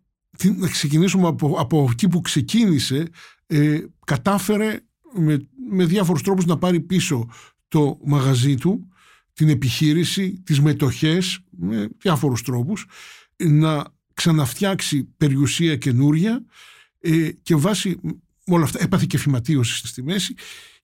να 0.56 0.68
ξεκινήσουμε 0.68 1.28
από, 1.28 1.54
από 1.58 1.88
εκεί 1.90 2.08
που 2.08 2.20
ξεκίνησε, 2.20 3.08
ε, 3.46 3.80
κατάφερε 4.04 4.80
με, 5.14 5.48
με 5.70 5.84
διάφορους 5.84 6.22
τρόπους 6.22 6.44
να 6.44 6.58
πάρει 6.58 6.80
πίσω 6.80 7.28
το 7.68 7.98
μαγαζί 8.04 8.54
του, 8.54 8.88
την 9.36 9.48
επιχείρηση, 9.48 10.42
τις 10.44 10.60
μετοχές, 10.60 11.38
με 11.50 11.88
διάφορους 11.98 12.42
τρόπους, 12.42 12.86
να 13.36 13.84
ξαναφτιάξει 14.14 15.04
περιουσία 15.16 15.76
καινούρια 15.76 16.44
ε, 17.00 17.30
και 17.42 17.54
βάσει 17.54 18.00
όλα 18.46 18.64
αυτά 18.64 18.82
έπαθε 18.82 19.06
και 19.08 19.18
φυματίωση 19.18 19.86
στη 19.86 20.02
μέση 20.02 20.34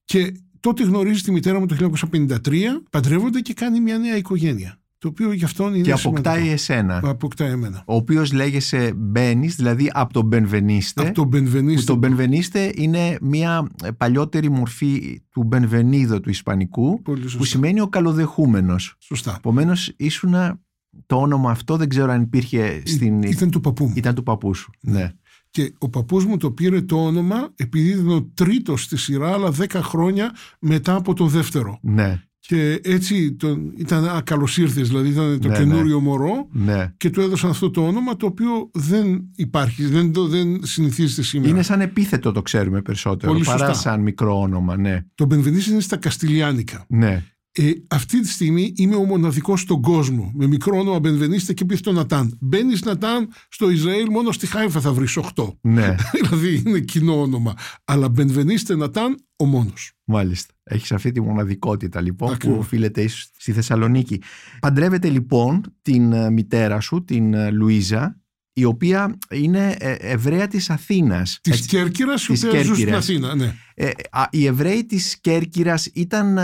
και 0.05 0.33
τότε 0.59 0.83
γνωρίζει 0.83 1.21
τη 1.21 1.31
μητέρα 1.31 1.59
μου 1.59 1.65
το 1.65 1.91
1953, 2.11 2.63
παντρεύονται 2.89 3.41
και 3.41 3.53
κάνει 3.53 3.79
μια 3.79 3.97
νέα 3.97 4.17
οικογένεια. 4.17 4.82
Το 5.03 5.09
οποίο 5.09 5.31
γι' 5.31 5.43
αυτόν 5.43 5.73
είναι 5.73 5.83
Και 5.83 5.91
αποκτάει 5.91 6.33
σημαντικό. 6.33 6.53
εσένα. 6.53 7.01
Αποκτάει 7.03 7.51
εμένα. 7.51 7.83
Ο 7.85 7.95
οποίος 7.95 8.31
λέγεσαι 8.31 8.93
Μπένι, 8.95 9.47
δηλαδή 9.47 9.89
από 9.93 10.13
τον 10.13 10.25
Μπενβενίστε. 10.25 11.01
Από 11.01 11.13
τον 11.13 11.27
Μπενβενίστε. 11.27 11.79
Που 11.79 11.85
το 11.85 11.95
Μπενβενίστε 11.95 12.71
είναι 12.75 13.17
μια 13.21 13.67
παλιότερη 13.97 14.49
μορφή 14.49 15.21
του 15.29 15.43
Μπενβενίδο 15.43 16.19
του 16.19 16.29
Ισπανικού. 16.29 17.01
Που 17.37 17.43
σημαίνει 17.43 17.81
ο 17.81 17.87
καλοδεχούμενος. 17.87 18.95
Σωστά. 18.99 19.35
Επομένως 19.37 19.93
ήσουν 19.97 20.33
το 21.05 21.15
όνομα 21.15 21.51
αυτό, 21.51 21.77
δεν 21.77 21.89
ξέρω 21.89 22.11
αν 22.11 22.21
υπήρχε 22.21 22.81
στην. 22.85 23.21
Ήταν 23.21 23.49
του 23.49 23.61
παππού 23.61 23.85
μου. 23.85 23.93
Ήταν 23.95 24.15
του 24.15 24.23
παππού 24.23 24.53
σου. 24.53 24.71
Ναι. 24.81 25.11
Και 25.49 25.73
ο 25.77 25.89
παππούς 25.89 26.25
μου 26.25 26.37
το 26.37 26.51
πήρε 26.51 26.81
το 26.81 27.05
όνομα 27.05 27.53
επειδή 27.55 27.89
ήταν 27.89 28.09
ο 28.09 28.29
τρίτος 28.33 28.83
στη 28.83 28.97
σειρά, 28.97 29.33
αλλά 29.33 29.51
δέκα 29.51 29.83
χρόνια 29.83 30.35
μετά 30.59 30.95
από 30.95 31.13
το 31.13 31.27
δεύτερο. 31.27 31.79
Ναι. 31.81 32.21
Και 32.45 32.79
έτσι 32.83 33.33
τον, 33.33 33.73
ήταν 33.77 34.05
α, 34.05 34.21
καλώς 34.25 34.57
ήρθες, 34.57 34.87
δηλαδή 34.87 35.09
ήταν 35.09 35.39
το 35.39 35.47
ναι, 35.47 35.57
καινούριο 35.57 35.95
ναι. 35.95 36.01
μωρό 36.03 36.47
ναι. 36.51 36.93
και 36.97 37.09
του 37.09 37.21
έδωσαν 37.21 37.49
αυτό 37.49 37.69
το 37.69 37.87
όνομα 37.87 38.15
το 38.15 38.25
οποίο 38.25 38.69
δεν 38.73 39.21
υπάρχει, 39.35 39.85
δεν, 39.85 40.13
το, 40.13 40.27
δεν 40.27 40.59
συνηθίζεται 40.63 41.21
σήμερα. 41.21 41.49
Είναι 41.49 41.61
σαν 41.61 41.81
επίθετο 41.81 42.31
το 42.31 42.41
ξέρουμε 42.41 42.81
περισσότερο 42.81 43.31
Πολύ 43.31 43.43
παρά 43.45 43.73
σαν 43.73 44.01
μικρό 44.01 44.39
όνομα, 44.39 44.77
ναι. 44.77 45.05
Το 45.15 45.25
Μπενβενίς 45.25 45.67
είναι 45.67 45.79
στα 45.79 45.97
Καστιλιάνικα. 45.97 46.85
Ναι. 46.87 47.23
Ε, 47.55 47.71
αυτή 47.87 48.21
τη 48.21 48.27
στιγμή 48.27 48.73
είμαι 48.75 48.95
ο 48.95 49.03
μοναδικός 49.03 49.61
στον 49.61 49.81
κόσμο 49.81 50.31
με 50.35 50.47
μικρό 50.47 50.79
όνομα 50.79 50.99
Μπενβενίστε 50.99 51.53
και 51.53 51.65
πίθ 51.65 51.79
το 51.81 51.91
Νατάν. 51.91 52.37
Μπαίνεις 52.41 52.81
Νατάν 52.83 53.29
στο 53.49 53.69
Ισραήλ, 53.69 54.09
μόνο 54.09 54.31
στη 54.31 54.47
Χάιφα 54.47 54.79
θα 54.79 54.93
βρεις 54.93 55.17
8. 55.35 55.47
Ναι. 55.61 55.95
δηλαδή 56.21 56.63
είναι 56.65 56.79
κοινό 56.79 57.21
όνομα. 57.21 57.53
Αλλά 57.85 58.09
Μπενβενίστε 58.09 58.75
Νατάν 58.75 59.17
ο 59.35 59.45
μόνος. 59.45 59.91
Μάλιστα. 60.03 60.53
Έχεις 60.63 60.91
αυτή 60.91 61.11
τη 61.11 61.21
μοναδικότητα 61.21 62.01
λοιπόν 62.01 62.37
που 62.37 62.55
οφείλεται 62.59 63.01
ίσω 63.01 63.27
στη 63.37 63.51
Θεσσαλονίκη. 63.51 64.21
Παντρεύεται 64.59 65.09
λοιπόν 65.09 65.63
την 65.81 66.13
ε, 66.13 66.29
μητέρα 66.29 66.79
σου, 66.79 67.03
την 67.03 67.33
ε, 67.33 67.51
Λουίζα, 67.51 68.21
η 68.53 68.63
οποία 68.63 69.17
είναι 69.31 69.75
ε, 69.79 69.91
Εβραία 69.99 70.47
της 70.47 70.69
Αθήνας. 70.69 71.39
Της 71.41 71.65
Κέρκυρας, 71.65 72.27
η 72.27 72.45
οποία 72.45 72.63
ζούσε 72.63 72.81
στην 72.81 72.95
Αθήνα, 72.95 73.35
ναι. 73.35 73.55
Ε, 73.73 73.89
οι 74.29 74.45
Εβραίοι 74.45 74.85
της 74.85 75.19
Κέρκυρας 75.21 75.85
ήταν 75.85 76.37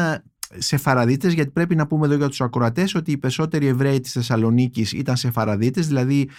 Σεφαραδίτες 0.58 1.34
γιατί 1.34 1.52
πρέπει 1.52 1.76
να 1.76 1.88
πούμε 1.88 2.06
εδώ 2.06 2.16
για 2.16 2.28
τους 2.28 2.42
ακροατές 2.42 2.96
ότι 2.96 3.12
οι 3.12 3.18
περισσότεροι 3.18 3.66
Εβραίοι 3.68 4.00
της 4.00 4.12
Θεσσαλονίκης 4.12 4.92
ήταν 4.92 5.18
Σεφαραδίτες 5.18 5.88
δηλαδή 5.88 6.30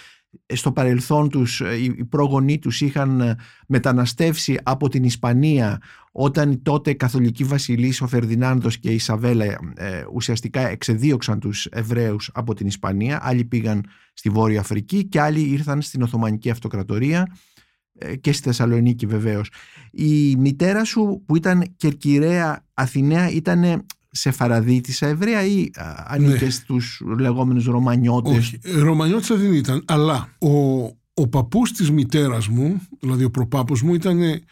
στο 0.47 0.73
παρελθόν 0.73 1.29
τους 1.29 1.61
οι 1.61 2.05
πρόγονοί 2.05 2.59
τους 2.59 2.81
είχαν 2.81 3.37
μεταναστεύσει 3.67 4.59
από 4.63 4.89
την 4.89 5.05
Ισπανία 5.05 5.81
όταν 6.13 6.63
τότε 6.63 6.93
καθολική 6.93 7.45
βασιλής 7.45 8.01
ο 8.01 8.07
Φερδινάνδος 8.07 8.79
και 8.79 8.91
η 8.91 8.99
Σαβέλα 8.99 9.45
ε, 9.75 10.05
ουσιαστικά 10.13 10.69
εξεδίωξαν 10.69 11.41
τους 11.41 11.67
Εβραίους 11.67 12.31
από 12.35 12.55
την 12.55 12.67
Ισπανία 12.67 13.19
άλλοι 13.23 13.45
πήγαν 13.45 13.85
στη 14.13 14.31
Βόρεια 14.31 14.61
Αφρική 14.61 15.05
και 15.05 15.21
άλλοι 15.21 15.41
ήρθαν 15.41 15.83
στην 15.83 16.03
Οθωμανική 16.03 16.51
Αυτοκρατορία 16.51 17.37
ε, 17.99 18.17
και 18.17 18.33
στη 18.33 18.43
Θεσσαλονίκη 18.43 19.07
βεβαίως. 19.07 19.51
Η 19.91 20.37
μητέρα 20.37 20.85
σου 20.85 21.23
που 21.27 21.37
ήταν 21.37 21.65
Κερκυραία 21.77 22.65
Αθηναία 22.75 23.31
ήταν 23.31 23.87
Σεφαραδίτησα 24.11 25.07
Εβραία 25.07 25.45
ή 25.45 25.71
ανήκες 26.07 26.41
ναι. 26.41 26.51
στους 26.51 27.03
λεγόμενους 27.19 27.65
Ρωμανιώτες; 27.65 28.37
Όχι, 28.37 28.59
ε, 28.63 28.79
Ρωμανιώτησα 28.79 29.37
δεν 29.37 29.53
ήταν, 29.53 29.83
αλλά 29.87 30.37
ο, 30.39 30.51
ο 31.15 31.29
παππούς 31.29 31.73
της 31.73 31.91
μητέρας 31.91 32.49
μου, 32.49 32.81
δηλαδή 33.01 33.25
ο 33.25 33.31
προπάπος 33.31 33.83
μου 33.83 33.95
ήταν 33.95 34.21
ε, 34.23 34.43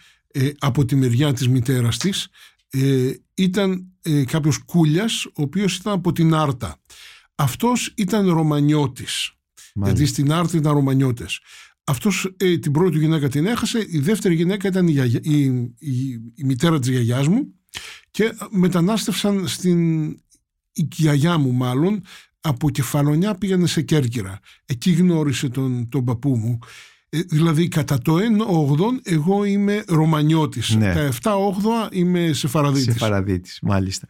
από 0.59 0.85
τη 0.85 0.97
μεριά 0.97 1.33
της 1.33 1.49
μητέρας 1.49 1.99
της, 1.99 2.29
ε, 2.71 3.13
ήταν 3.35 3.93
ε, 4.03 4.25
κάποιος 4.25 4.59
κούλιας, 4.59 5.25
ο 5.25 5.43
οποίος 5.43 5.77
ήταν 5.77 5.93
από 5.93 6.13
την 6.13 6.35
Άρτα. 6.35 6.77
Αυτός 7.35 7.93
ήταν 7.97 8.29
Ρωμανιώτης, 8.29 9.33
γιατί 9.75 10.07
στην 10.07 10.33
Άρτα 10.33 10.57
ήταν 10.57 10.73
Ρωμανιώτες. 10.73 11.41
Αυτός 11.85 12.35
ε, 12.37 12.59
την 12.59 12.73
πρώτη 12.73 12.99
γυναίκα 12.99 13.29
την 13.29 13.47
έχασε, 13.47 13.87
η 13.89 13.99
δεύτερη 13.99 14.35
γυναίκα 14.35 14.69
ήταν 14.69 14.89
η, 14.89 14.95
η, 15.23 15.41
η, 15.79 16.11
η 16.35 16.45
μητέρα 16.45 16.79
της 16.79 16.89
γιαγιάς 16.89 17.29
μου, 17.29 17.55
και 18.19 18.35
μετανάστευσαν 18.51 19.47
στην 19.47 20.09
η 20.73 20.89
γιαγιά 20.93 21.39
μου 21.39 21.53
μάλλον 21.53 22.03
από 22.41 22.71
Κεφαλονιά 22.71 23.35
πήγανε 23.35 23.67
σε 23.67 23.83
Κέρκυρα 23.83 24.39
εκεί 24.67 24.91
γνώρισε 24.91 25.49
τον, 25.49 25.89
τον 25.89 26.05
παππού 26.05 26.37
μου 26.37 26.59
ε, 27.09 27.21
δηλαδή 27.21 27.69
κατά 27.69 27.99
το 27.99 28.17
1 28.17 28.21
εγώ 29.03 29.45
είμαι 29.45 29.85
Ρωμανιώτης 29.89 30.75
ναι. 30.75 30.93
τα 30.95 31.09
7 31.23 31.89
8 31.89 31.93
είμαι 31.93 32.33
Σεφαραδίτης 32.33 32.93
Σεφαραδίτης 32.93 33.59
μάλιστα 33.63 34.07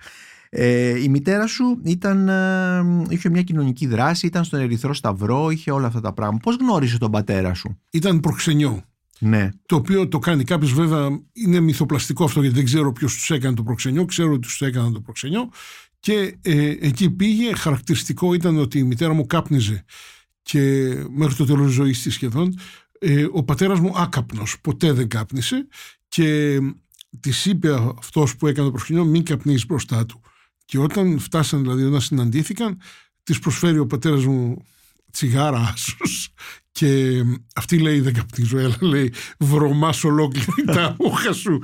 ε, 0.50 1.02
η 1.02 1.08
μητέρα 1.08 1.46
σου 1.46 1.80
ήταν, 1.84 2.28
ε, 2.28 3.06
είχε 3.08 3.28
μια 3.28 3.42
κοινωνική 3.42 3.86
δράση, 3.86 4.26
ήταν 4.26 4.44
στον 4.44 4.60
Ερυθρό 4.60 4.94
Σταυρό, 4.94 5.50
είχε 5.50 5.70
όλα 5.70 5.86
αυτά 5.86 6.00
τα 6.00 6.12
πράγματα. 6.12 6.42
Πώς 6.42 6.56
γνώρισε 6.60 6.98
τον 6.98 7.10
πατέρα 7.10 7.54
σου; 7.54 7.80
Ήταν 7.90 8.20
προξενιό. 8.20 8.82
Ναι. 9.18 9.48
Το 9.66 9.76
οποίο 9.76 10.08
το 10.08 10.18
κάνει 10.18 10.44
κάποιος, 10.44 10.72
βέβαια, 10.72 11.08
είναι 11.32 11.60
μυθοπλαστικό 11.60 12.24
αυτό 12.24 12.40
γιατί 12.40 12.56
δεν 12.56 12.64
ξέρω 12.64 12.92
ποιος 12.92 13.14
τους 13.14 13.30
έκανε 13.30 13.56
το 13.56 13.62
προξενιό. 13.62 14.04
Ξέρω 14.04 14.32
ότι 14.32 14.40
τους 14.40 14.60
έκαναν 14.60 14.92
το 14.92 15.00
προξενιό. 15.00 15.50
Και 16.00 16.38
ε, 16.42 16.76
εκεί 16.80 17.10
πήγε. 17.10 17.54
Χαρακτηριστικό 17.54 18.34
ήταν 18.34 18.58
ότι 18.58 18.78
η 18.78 18.82
μητέρα 18.82 19.12
μου 19.12 19.26
κάπνιζε 19.26 19.84
και 20.42 20.92
μέχρι 21.10 21.34
το 21.34 21.44
τέλος 21.44 21.66
της 21.66 21.74
ζωής 21.74 22.02
της 22.02 22.14
σχεδόν. 22.14 22.58
Ε, 22.98 23.26
ο 23.32 23.44
πατέρας 23.44 23.80
μου 23.80 23.92
άκαπνος, 23.96 24.60
ποτέ 24.60 24.92
δεν 24.92 25.08
κάπνισε. 25.08 25.66
Και 26.08 26.58
της 27.20 27.46
είπε 27.46 27.74
αυτός 27.98 28.36
που 28.36 28.46
έκανε 28.46 28.66
το 28.66 28.72
προξενιό, 28.72 29.04
μην 29.04 29.24
καπνίζεις 29.24 29.66
μπροστά 29.66 30.06
του. 30.06 30.20
Και 30.64 30.78
όταν 30.78 31.18
φτάσαν, 31.18 31.60
δηλαδή, 31.60 31.82
όταν 31.82 32.00
συναντήθηκαν, 32.00 32.80
της 33.22 33.38
προσφέρει 33.38 33.78
ο 33.78 33.86
πατέρας 33.86 34.24
μου 34.24 34.64
τσιγάρα 35.10 35.58
άσος 35.58 36.32
και 36.78 37.22
αυτή 37.54 37.78
λέει 37.78 38.00
δεν 38.00 38.14
καπνίζω, 38.14 38.58
έλα 38.58 38.76
λέει 38.80 39.12
βρωμάς 39.38 40.04
ολόκληρη 40.04 40.64
τα 40.64 40.96
ούχα 41.06 41.32
σου, 41.32 41.60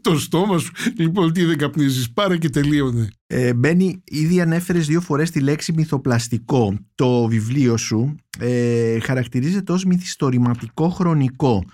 το, 0.00 0.18
στόμα 0.18 0.58
σου. 0.58 0.72
Λοιπόν 0.96 1.32
τι 1.32 1.44
δεν 1.44 1.58
καπνίζεις, 1.58 2.12
πάρε 2.12 2.36
και 2.36 2.48
τελείωνε. 2.48 3.08
Ε, 3.26 3.54
Μπαίνει, 3.54 4.02
ήδη 4.04 4.40
ανέφερες 4.40 4.86
δύο 4.86 5.00
φορές 5.00 5.30
τη 5.30 5.40
λέξη 5.40 5.72
μυθοπλαστικό. 5.72 6.78
Το 6.94 7.26
βιβλίο 7.26 7.76
σου 7.76 8.16
ε, 8.38 8.98
χαρακτηρίζεται 9.00 9.72
ως 9.72 9.84
μυθιστορηματικό 9.84 10.88
χρονικό. 10.88 11.64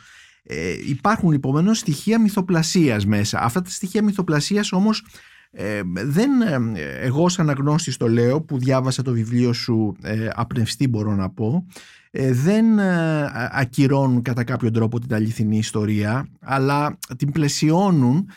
Ε, 0.43 0.75
υπάρχουν 0.89 1.31
λοιπόν 1.31 1.75
στοιχεία 1.75 2.21
μυθοπλασίας 2.21 3.07
μέσα. 3.07 3.41
Αυτά 3.43 3.63
τα 3.63 3.71
στοιχεία 3.71 4.03
μυθοπλασίας 4.03 4.73
όμως 4.73 5.05
ε, 5.51 5.81
δεν, 6.05 6.31
ε, 6.41 6.83
εγώ 7.01 7.29
σαν 7.29 7.49
αναγνώστης 7.49 7.97
το 7.97 8.09
λέω 8.09 8.41
που 8.41 8.59
διάβασα 8.59 9.03
το 9.03 9.13
βιβλίο 9.13 9.53
σου 9.53 9.97
ε, 10.03 10.29
απνευστή 10.35 10.89
μπορώ 10.89 11.15
να 11.15 11.31
πω 11.31 11.67
ε, 11.67 11.98
δεν 12.13 12.79
ε, 12.79 13.31
ακυρώνουν 13.51 14.23
κατά 14.23 14.45
κάποιο 14.45 14.71
τρόπο 14.71 15.01
την 15.01 15.15
αληθινή 15.15 15.59
ιστορία 15.59 16.29
αλλά 16.41 16.99
την 17.17 17.33
πλαισιώνουν 17.33 18.29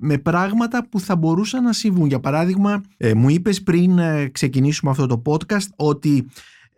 με 0.00 0.18
πράγματα 0.18 0.88
που 0.88 1.00
θα 1.00 1.16
μπορούσαν 1.16 1.64
να 1.64 1.72
συμβούν. 1.72 2.06
Για 2.06 2.20
παράδειγμα, 2.20 2.82
μου 3.14 3.28
είπες 3.28 3.62
πριν 3.62 3.98
ξεκινήσουμε 4.32 4.90
αυτό 4.90 5.06
το 5.06 5.22
podcast 5.26 5.68
ότι 5.76 6.26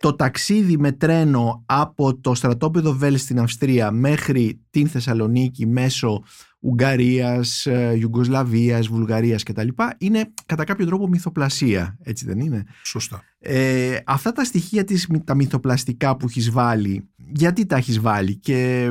το 0.01 0.17
ταξίδι 0.17 0.79
με 0.79 0.93
τρένο 0.93 1.63
από 1.67 2.17
το 2.17 2.35
στρατόπεδο 2.35 2.93
Βέλ 2.93 3.17
στην 3.17 3.41
Αυστρία 3.41 3.91
μέχρι 3.91 4.61
την 4.71 4.89
Θεσσαλονίκη 4.89 5.67
μέσω 5.67 6.23
Ουγγαρίας, 6.61 7.67
ε, 7.67 7.97
Ιουγκοσλαβίας, 7.99 8.87
Βουλγαρίας 8.87 9.43
κτλ. 9.43 9.69
είναι 9.99 10.33
κατά 10.47 10.65
κάποιο 10.65 10.87
τρόπο 10.87 11.09
μυθοπλασία, 11.09 11.97
έτσι 12.03 12.25
δεν 12.25 12.39
είναι; 12.39 12.65
Σωστά. 12.85 13.23
Ε, 13.39 13.97
αυτά 14.07 14.33
τα 14.33 14.45
στοιχεία 14.45 14.85
της, 14.85 15.07
τα 15.25 15.35
μυθοπλαστικά 15.35 16.17
που 16.17 16.27
έχεις 16.29 16.51
βάλει, 16.51 17.09
γιατί 17.33 17.67
τα 17.67 17.77
έχεις 17.77 18.01
βάλει 18.01 18.37
και 18.37 18.91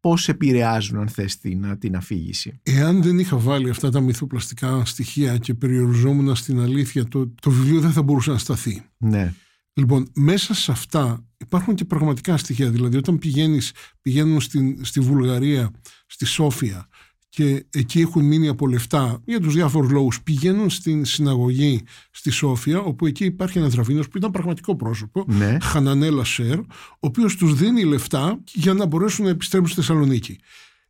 πώς 0.00 0.28
επηρεάζουν 0.28 0.98
αν 0.98 1.08
θες 1.08 1.38
την, 1.38 1.78
την 1.78 1.96
αφήγηση; 1.96 2.60
Εάν 2.62 3.02
δεν 3.02 3.18
είχα 3.18 3.36
βάλει 3.36 3.70
αυτά 3.70 3.90
τα 3.90 4.00
μυθοπλαστικά 4.00 4.84
στοιχεία 4.84 5.38
και 5.38 5.54
περιοριζόμουν 5.54 6.34
στην 6.34 6.60
αλήθεια, 6.60 7.04
το, 7.04 7.32
το 7.42 7.50
βιβλίο 7.50 7.80
δεν 7.80 7.92
θα 7.92 8.02
μπορούσε 8.02 8.30
να 8.30 8.38
σταθεί. 8.38 8.82
Ναι. 8.98 9.34
Λοιπόν, 9.78 10.10
μέσα 10.14 10.54
σε 10.54 10.72
αυτά 10.72 11.24
υπάρχουν 11.36 11.74
και 11.74 11.84
πραγματικά 11.84 12.36
στοιχεία. 12.36 12.70
Δηλαδή, 12.70 12.96
όταν 12.96 13.18
πηγαίνεις, 13.18 13.72
πηγαίνουν 14.02 14.40
στην, 14.40 14.84
στη 14.84 15.00
Βουλγαρία, 15.00 15.70
στη 16.06 16.24
Σόφια 16.24 16.88
και 17.28 17.66
εκεί 17.70 18.00
έχουν 18.00 18.24
μείνει 18.24 18.48
από 18.48 18.66
λεφτά 18.66 19.22
για 19.24 19.40
τους 19.40 19.54
διάφορους 19.54 19.90
λόγους 19.90 20.22
πηγαίνουν 20.22 20.70
στην 20.70 21.04
συναγωγή 21.04 21.82
στη 22.10 22.30
Σόφια 22.30 22.80
όπου 22.80 23.06
εκεί 23.06 23.24
υπάρχει 23.24 23.58
ένας 23.58 23.74
ραβίνος 23.74 24.08
που 24.08 24.16
ήταν 24.16 24.30
πραγματικό 24.30 24.76
πρόσωπο 24.76 25.24
Ναι. 25.28 25.56
Χανανέλα 25.62 26.24
Σέρ 26.24 26.58
ο 26.58 26.64
οποίος 26.98 27.36
τους 27.36 27.54
δίνει 27.54 27.84
λεφτά 27.84 28.40
για 28.52 28.74
να 28.74 28.86
μπορέσουν 28.86 29.24
να 29.24 29.30
επιστρέψουν 29.30 29.72
στη 29.72 29.80
Θεσσαλονίκη 29.80 30.38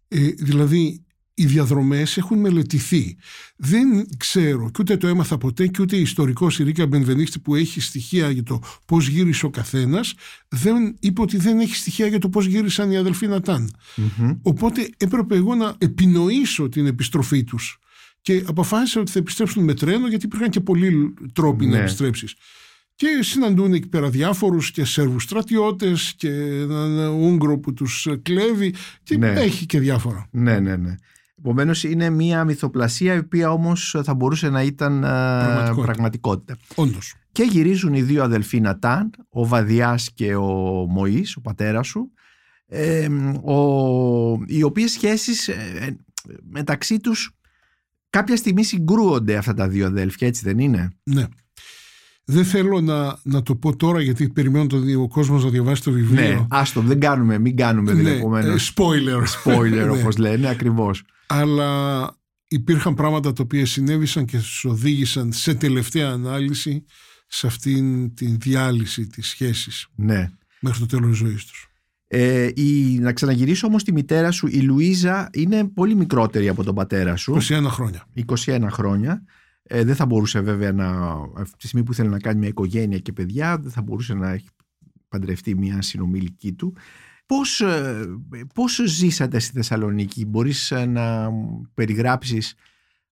ε, 0.09 0.19
δηλαδή 0.19 1.05
οι 1.39 1.47
διαδρομές 1.47 2.17
έχουν 2.17 2.39
μελετηθεί. 2.39 3.17
Δεν 3.57 4.07
ξέρω 4.17 4.65
και 4.71 4.77
ούτε 4.81 4.97
το 4.97 5.07
έμαθα 5.07 5.39
ποτέ 5.39 5.67
και 5.67 5.83
ούτε 5.83 5.97
η 5.97 6.01
ιστορικός 6.01 6.59
η 6.59 6.63
Ρίκα 6.63 6.87
Μπενβενίστη 6.87 7.39
που 7.39 7.55
έχει 7.55 7.81
στοιχεία 7.81 8.31
για 8.31 8.43
το 8.43 8.61
πώς 8.85 9.09
γύρισε 9.09 9.47
ο 9.47 9.51
καθένας 9.51 10.15
δεν 10.49 10.97
είπε 11.01 11.21
ότι 11.21 11.37
δεν 11.37 11.59
έχει 11.59 11.75
στοιχεία 11.75 12.07
για 12.07 12.19
το 12.19 12.29
πώς 12.29 12.47
γύρισαν 12.47 12.91
οι 12.91 12.97
αδελφοί 12.97 13.27
Νατάν. 13.27 13.71
Μμμ. 13.97 14.31
Οπότε 14.43 14.89
έπρεπε 14.97 15.37
εγώ 15.37 15.55
να 15.55 15.75
επινοήσω 15.79 16.69
την 16.69 16.87
επιστροφή 16.87 17.45
τους 17.45 17.79
και 18.21 18.45
αποφάσισα 18.47 19.01
ότι 19.01 19.11
θα 19.11 19.19
επιστρέψουν 19.19 19.65
με 19.65 19.75
τρένο 19.75 20.09
γιατί 20.09 20.27
υπήρχαν 20.27 20.51
και 20.51 20.61
πολλοί 20.61 21.15
τρόποι 21.33 21.67
να 21.67 21.71
Ναι. 21.77 21.79
επιστρέψεις. 21.79 22.35
Και 22.95 23.07
συναντούν 23.21 23.73
εκεί 23.73 23.89
πέρα 23.89 24.11
διάφορους 24.11 24.71
και 24.71 24.85
Σέρβους 24.85 25.23
στρατιώτες 25.23 26.15
και 26.17 26.29
έναν 26.31 27.09
Ούγγρο 27.09 27.59
που 27.59 27.73
τους 27.73 28.09
κλέβει 28.23 28.75
και 29.03 29.17
Ναι. 29.19 29.31
έχει 29.31 29.67
και 29.67 29.79
διάφορα. 29.81 30.29
Ναι, 30.31 30.59
ναι, 30.61 30.77
ναι. 30.77 30.95
Επομένως, 31.39 31.85
είναι 31.85 32.11
μια 32.11 32.45
μυθοπλασία 32.45 33.15
η 33.15 33.19
οποία 33.19 33.51
όμως 33.51 33.97
θα 34.03 34.15
μπορούσε 34.15 34.49
να 34.49 34.63
ήταν 34.63 34.97
ε, 34.97 35.07
Πραγματικότητα. 35.07 35.83
πραγματικότητα. 35.83 36.57
Όντως. 36.75 37.15
Και 37.33 37.43
γυρίζουν 37.43 37.95
οι 37.95 38.03
δύο 38.03 38.23
αδελφοί 38.23 38.61
Νατάν, 38.61 39.11
ο 39.29 39.47
Βαδιάς 39.47 40.11
και 40.15 40.35
ο 40.35 40.87
Μωής, 40.89 41.37
ο 41.37 41.41
πατέρας 41.41 41.87
σου, 41.87 42.13
ε, 42.67 43.09
ο, 43.43 43.57
οι 44.47 44.63
οποίες 44.63 44.91
σχέσεις 44.91 45.49
ε, 45.49 45.55
ε, 45.81 45.97
μεταξύ 46.51 46.99
τους 47.01 47.33
κάποια 48.11 48.37
στιγμή 48.37 48.63
συγκρούονται 48.65 49.37
αυτά 49.37 49.55
τα 49.55 49.69
δύο 49.69 49.87
αδέλφια, 49.87 50.27
έτσι 50.27 50.43
δεν 50.45 50.59
είναι; 50.59 50.89
Ναι. 51.03 51.25
Δεν 52.31 52.45
θέλω 52.45 52.81
να, 52.81 53.19
να 53.23 53.43
το 53.43 53.55
πω 53.55 53.77
τώρα 53.77 54.01
γιατί 54.01 54.29
περιμένω 54.29 54.67
τον 54.67 54.85
δι- 54.85 54.97
ο 54.97 55.09
κόσμος 55.09 55.45
να 55.45 55.51
διαβάσει 55.51 55.83
το 55.83 55.91
βιβλίο. 55.93 56.21
Ναι, 56.23 56.47
άστο, 56.51 56.81
δεν 56.81 57.01
κάνουμε, 57.01 57.39
μην 57.39 57.57
κάνουμε 57.57 57.93
δηλαδή, 57.93 58.15
Ναι, 58.15 58.21
επομένως, 58.21 58.69
ε, 58.69 58.73
spoiler. 58.77 59.23
spoiler 59.45 59.71
Ναι. 59.85 59.89
όπως 59.91 60.17
λένε, 60.17 60.49
ακριβώς. 60.49 61.03
Αλλά 61.27 62.11
υπήρχαν 62.49 62.95
πράγματα 62.95 63.33
τα 63.33 63.43
οποία 63.43 63.67
συνέβησαν 63.67 64.25
και 64.25 64.37
τους 64.37 64.65
οδήγησαν 64.65 65.33
σε 65.33 65.55
τελευταία 65.55 66.11
ανάλυση 66.11 66.85
σε 67.27 67.47
αυτήν 67.47 68.15
την 68.15 68.37
διάλυση 68.41 69.07
της 69.07 69.27
σχέσης 69.29 69.87
Ναι. 69.95 70.31
μέχρι 70.61 70.79
το 70.81 70.87
τέλος 70.87 71.09
της 71.09 71.19
ζωής 71.19 71.45
τους. 71.45 71.63
Ε, 72.11 72.49
η, 72.55 72.99
να 73.01 73.13
ξαναγυρίσω 73.13 73.67
όμως 73.67 73.85
τη 73.85 73.93
μητέρα 73.93 74.31
σου, 74.31 74.47
η 74.47 74.61
Λουίζα 74.61 75.31
είναι 75.33 75.65
πολύ 75.75 75.95
μικρότερη 75.95 76.49
από 76.49 76.65
τον 76.65 76.75
πατέρα 76.75 77.17
σου. 77.17 77.35
21 77.49 77.65
χρόνια. 77.69 78.07
21 78.47 78.67
χρόνια. 78.71 79.23
Ε, 79.71 79.85
δεν 79.85 79.95
θα 79.95 80.07
μπορούσε 80.07 80.41
βέβαια 80.41 80.73
να, 80.73 80.89
αυτή 81.37 81.57
τη 81.57 81.67
στιγμή 81.67 81.87
που 81.87 81.93
ήθελε 81.93 82.09
να 82.09 82.19
κάνει 82.19 82.39
μια 82.39 82.49
οικογένεια 82.49 82.99
και 82.99 83.13
παιδιά, 83.13 83.59
δεν 83.59 83.71
θα 83.71 83.83
μπορούσε 83.83 84.15
να 84.15 84.31
έχει 84.31 84.49
παντρευτεί 85.09 85.57
μια 85.57 85.83
συνομιλική 85.83 86.53
του. 86.53 86.77
Πώς, 87.27 87.61
ε, 87.61 88.07
πώς 88.55 88.81
ζήσατε 88.85 89.39
στη 89.39 89.53
Θεσσαλονίκη, 89.53 90.27
μπορείς 90.27 90.71
ε, 90.71 90.87
να 90.87 91.29
περιγράψεις 91.75 92.55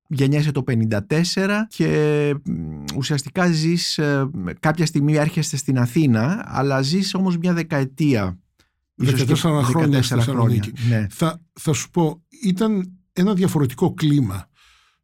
γεννιέσαι 0.08 0.52
το 0.52 0.64
54 0.66 0.98
και 1.68 2.34
μ, 2.44 2.84
ουσιαστικά 2.96 3.46
ζεις 3.52 3.98
ε, 3.98 4.30
κάποια 4.60 4.86
στιγμή 4.86 5.14
έρχεστε 5.14 5.56
στην 5.56 5.78
Αθήνα 5.78 6.44
αλλά 6.46 6.82
ζεις 6.82 7.14
όμως 7.14 7.38
μια 7.38 7.52
δεκαετία 7.52 8.38
14 9.02 9.34
χρόνια 9.62 10.02
στη 10.02 10.14
Θεσσαλονίκη. 10.14 10.72
Ναι. 10.88 11.06
Θα, 11.10 11.40
θα 11.52 11.72
σου 11.72 11.90
πω, 11.90 12.22
ήταν 12.42 12.98
ένα 13.12 13.34
διαφορετικό 13.34 13.94
κλίμα 13.94 14.48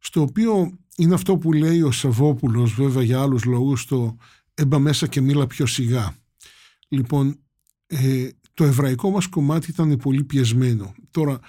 στο 0.05 0.21
οποίο 0.21 0.77
είναι 0.97 1.13
αυτό 1.13 1.37
που 1.37 1.53
λέει 1.53 1.81
ο 1.81 1.91
Σαββόπουλος 1.91 2.73
βέβαια 2.73 3.03
για 3.03 3.21
άλλους 3.21 3.43
λόγους 3.43 3.85
το 3.85 4.17
έμπα 4.53 4.79
μέσα 4.79 5.07
και 5.07 5.21
μίλα 5.21 5.47
πιο 5.47 5.65
σιγά. 5.65 6.15
Λοιπόν, 6.87 7.39
ε, 7.87 8.29
το 8.53 8.63
εβραϊκό 8.63 9.09
μας 9.09 9.27
κομμάτι 9.27 9.69
ήταν 9.69 9.97
πολύ 9.97 10.23
πιεσμένο. 10.23 10.93
Τώρα, 11.11 11.39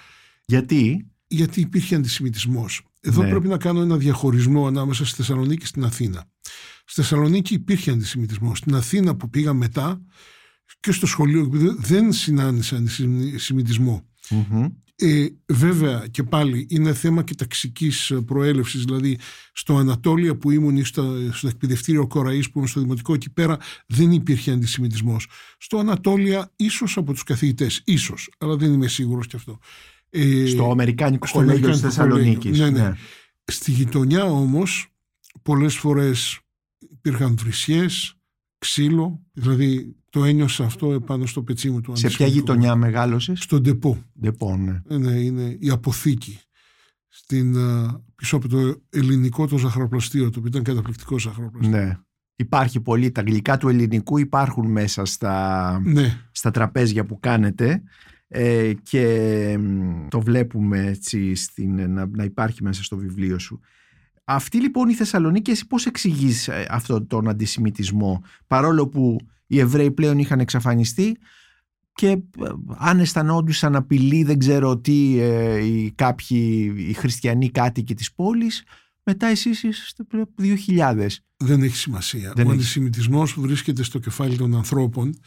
Γιατί; 0.45 1.07
γιατί 1.27 1.61
υπήρχε 1.61 1.95
αντισημιτισμός. 1.95 2.81
Εδώ 3.01 3.23
Ναι. 3.23 3.29
πρέπει 3.29 3.47
να 3.47 3.57
κάνω 3.57 3.81
ένα 3.81 3.97
διαχωρισμό 3.97 4.67
ανάμεσα 4.67 5.05
στη 5.05 5.15
Θεσσαλονίκη 5.15 5.59
και 5.59 5.65
στην 5.65 5.83
Αθήνα. 5.83 6.25
Στη 6.85 7.01
Θεσσαλονίκη 7.01 7.53
υπήρχε 7.53 7.91
αντισημιτισμός. 7.91 8.57
Στην 8.57 8.75
Αθήνα 8.75 9.15
που 9.15 9.29
πήγα 9.29 9.53
μετά 9.53 10.01
και 10.79 10.91
στο 10.91 11.05
σχολείο 11.05 11.49
δεν 11.77 12.13
συνάντησα 12.13 12.75
αντισημιτισμό. 12.75 14.05
Μμμ. 14.29 14.67
Ε, 14.97 15.25
βέβαια 15.45 16.07
και 16.11 16.23
πάλι 16.23 16.67
είναι 16.69 16.93
θέμα 16.93 17.23
και 17.23 17.35
ταξικής 17.35 18.13
προέλευσης 18.25 18.83
δηλαδή 18.83 19.17
στο 19.53 19.77
Ανατόλια 19.77 20.35
που 20.35 20.51
ήμουν 20.51 20.77
ή 20.77 20.83
στο, 20.83 21.15
στο 21.31 21.47
εκπαιδευτήριο 21.47 22.07
Κοραής 22.07 22.45
που 22.45 22.57
ήμουν 22.57 22.69
στο 22.69 22.79
Δημοτικό 22.79 23.13
εκεί 23.13 23.29
πέρα 23.29 23.57
δεν 23.87 24.11
υπήρχε 24.11 24.51
αντισημιτισμός 24.51 25.27
στο 25.57 25.77
Ανατόλια 25.77 26.51
ίσως 26.55 26.97
από 26.97 27.13
τους 27.13 27.23
καθηγητές 27.23 27.81
ίσως 27.85 28.29
αλλά 28.37 28.55
δεν 28.55 28.73
είμαι 28.73 28.87
σίγουρος 28.87 29.27
κι 29.27 29.35
αυτό 29.35 29.59
ε, 30.09 30.45
στο 30.45 30.69
Αμερικάνικο 30.71 31.27
στο 31.27 31.37
Κολέγιο 31.37 31.69
της 31.69 31.83
Αμερικάνικο 31.83 32.15
Κολέγιο. 32.15 32.39
Θεσσαλονίκης. 32.39 32.59
Ναι, 32.59 32.69
ναι. 32.69 32.97
Στη 33.45 33.71
γειτονιά 33.71 34.23
όμως 34.23 34.87
πολλές 35.41 35.75
φορές 35.75 36.39
υπήρχαν 36.91 37.35
βρισιές, 37.37 38.17
ξύλο, 38.57 39.21
δηλαδή 39.33 39.95
το 40.15 40.23
ένιωσα 40.23 40.63
αυτό 40.63 40.93
επάνω 40.93 41.25
στο 41.25 41.43
πετσί 41.43 41.69
μου. 41.69 41.81
Το 41.81 41.95
Σε 41.95 42.07
ποια 42.07 42.25
αντισημιτικό. 42.25 42.53
γειτονιά 42.53 42.75
μεγάλωσες; 42.75 43.39
Στον 43.41 43.61
Ντεπό. 43.61 44.03
Λοιπόν, 44.21 44.63
ναι. 44.63 44.81
Ε, 44.87 44.97
Ναι, 44.97 45.11
είναι 45.19 45.57
η 45.59 45.69
αποθήκη. 45.69 46.39
Στην, 47.07 47.57
α, 47.57 48.01
πίσω 48.15 48.35
από 48.35 48.47
το 48.47 48.81
ελληνικό 48.89 49.47
το 49.47 49.57
ζαχαροπλαστείο, 49.57 50.23
το 50.29 50.39
οποίο 50.39 50.47
ήταν 50.47 50.63
καταπληκτικό 50.63 51.19
ζαχαροπλαστείο. 51.19 51.77
ναι. 51.77 51.97
Υπάρχει 52.35 52.79
πολύ. 52.79 53.11
Τα 53.11 53.21
γλυκά 53.21 53.57
του 53.57 53.69
ελληνικού 53.69 54.17
υπάρχουν 54.17 54.71
μέσα 54.71 55.05
στα, 55.05 55.79
Ναι, 55.83 56.17
στα 56.31 56.51
τραπέζια 56.51 57.05
που 57.05 57.19
κάνετε 57.19 57.83
ε, 58.27 58.71
και 58.83 59.57
μ, 59.59 60.07
το 60.07 60.21
βλέπουμε 60.21 60.85
έτσι 60.85 61.35
στην, 61.35 61.91
να, 61.91 62.05
να 62.07 62.23
υπάρχει 62.23 62.63
μέσα 62.63 62.83
στο 62.83 62.97
βιβλίο 62.97 63.39
σου. 63.39 63.59
Αυτή 64.25 64.61
λοιπόν 64.61 64.89
η 64.89 64.93
Θεσσαλονίκη, 64.93 65.51
εσύ 65.51 65.67
πώς 65.67 65.85
εξηγείς 65.85 66.47
ε, 66.47 66.67
αυτόν 66.69 67.07
τον 67.07 67.29
αντισημιτισμό 67.29 68.23
παρόλο 68.47 68.87
που 68.87 69.17
οι 69.47 69.59
Εβραίοι 69.59 69.91
πλέον 69.91 70.19
είχαν 70.19 70.39
εξαφανιστεί 70.39 71.17
και 71.93 72.07
ε, 72.07 72.19
αν 72.77 72.99
αισθανόντουσαν 72.99 73.75
απειλή 73.75 74.23
δεν 74.23 74.39
ξέρω 74.39 74.77
τι 74.77 75.19
ε, 75.19 75.65
οι, 75.65 75.91
κάποιοι 75.95 76.73
οι 76.77 76.93
χριστιανοί 76.93 77.49
κάτοικοι 77.49 77.93
της 77.93 78.13
πόλης 78.13 78.63
μετά 79.03 79.27
εσείς 79.27 79.63
είστε 79.63 80.03
πριν 80.03 80.21
από 80.21 80.33
2000. 80.97 81.07
δεν 81.37 81.63
έχει 81.63 81.75
σημασία. 81.75 82.33
Δεν 82.35 82.45
ο 82.45 82.49
έχει. 82.49 82.57
αντισημιτισμός 82.57 83.35
βρίσκεται 83.37 83.83
στο 83.83 83.99
κεφάλι 83.99 84.37
των 84.37 84.55
ανθρώπων 84.55 85.19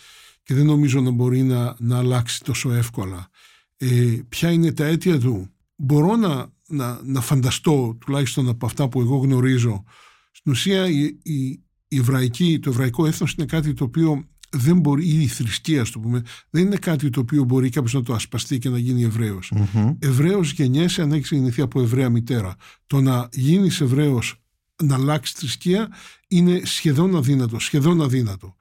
και 0.42 0.54
δεν 0.54 0.66
νομίζω 0.66 1.00
να 1.00 1.10
μπορεί 1.10 1.42
να, 1.42 1.74
να 1.78 1.98
αλλάξει 1.98 2.42
τόσο 2.42 2.72
εύκολα. 2.72 3.28
Ε, 3.76 4.18
ποια 4.28 4.50
είναι 4.50 4.72
τα 4.72 4.84
αίτια 4.84 5.18
του; 5.18 5.50
Μπορώ 5.80 6.16
να, 6.16 6.52
να, 6.66 7.00
να 7.04 7.20
φανταστώ, 7.20 7.96
τουλάχιστον 8.00 8.48
από 8.48 8.66
αυτά 8.66 8.88
που 8.88 9.00
εγώ 9.00 9.16
γνωρίζω, 9.16 9.84
στην 10.30 10.52
ουσία 10.52 10.88
η, 10.88 11.18
η, 11.22 11.44
η 11.88 11.96
εβραϊκή, 11.96 12.58
το 12.58 12.70
εβραϊκό 12.70 13.06
έθνος 13.06 13.32
είναι 13.32 13.46
κάτι 13.46 13.74
το 13.74 13.84
οποίο 13.84 14.28
δεν 14.50 14.78
μπορεί, 14.78 15.06
ή 15.06 15.22
η 15.22 15.26
θρησκεία, 15.26 15.80
ας 15.80 15.90
το 15.90 15.98
πούμε, 15.98 16.22
δεν 16.50 16.64
είναι 16.64 16.76
κάτι 16.76 17.10
το 17.10 17.20
οποίο 17.20 17.44
μπορεί 17.44 17.70
κάποιος 17.70 17.92
να 17.94 18.02
το 18.02 18.14
ασπαστεί 18.14 18.58
και 18.58 18.68
να 18.68 18.78
γίνει 18.78 19.02
Εβραίος. 19.02 19.52
Μμμ. 19.54 19.96
Εβραίος 19.98 20.52
γεννιέσαι 20.52 21.02
αν 21.02 21.12
έχεις 21.12 21.30
γεννηθεί 21.30 21.60
από 21.60 21.80
Εβραία 21.80 22.10
μητέρα. 22.10 22.56
Το 22.86 23.00
να 23.00 23.28
γίνεις 23.32 23.80
Εβραίος, 23.80 24.42
να 24.82 24.94
αλλάξεις 24.94 25.34
θρησκεία 25.36 25.88
είναι 26.28 26.60
σχεδόν 26.64 27.16
αδύνατο, 27.16 27.58
σχεδόν 27.58 28.02
αδύνατο. 28.02 28.56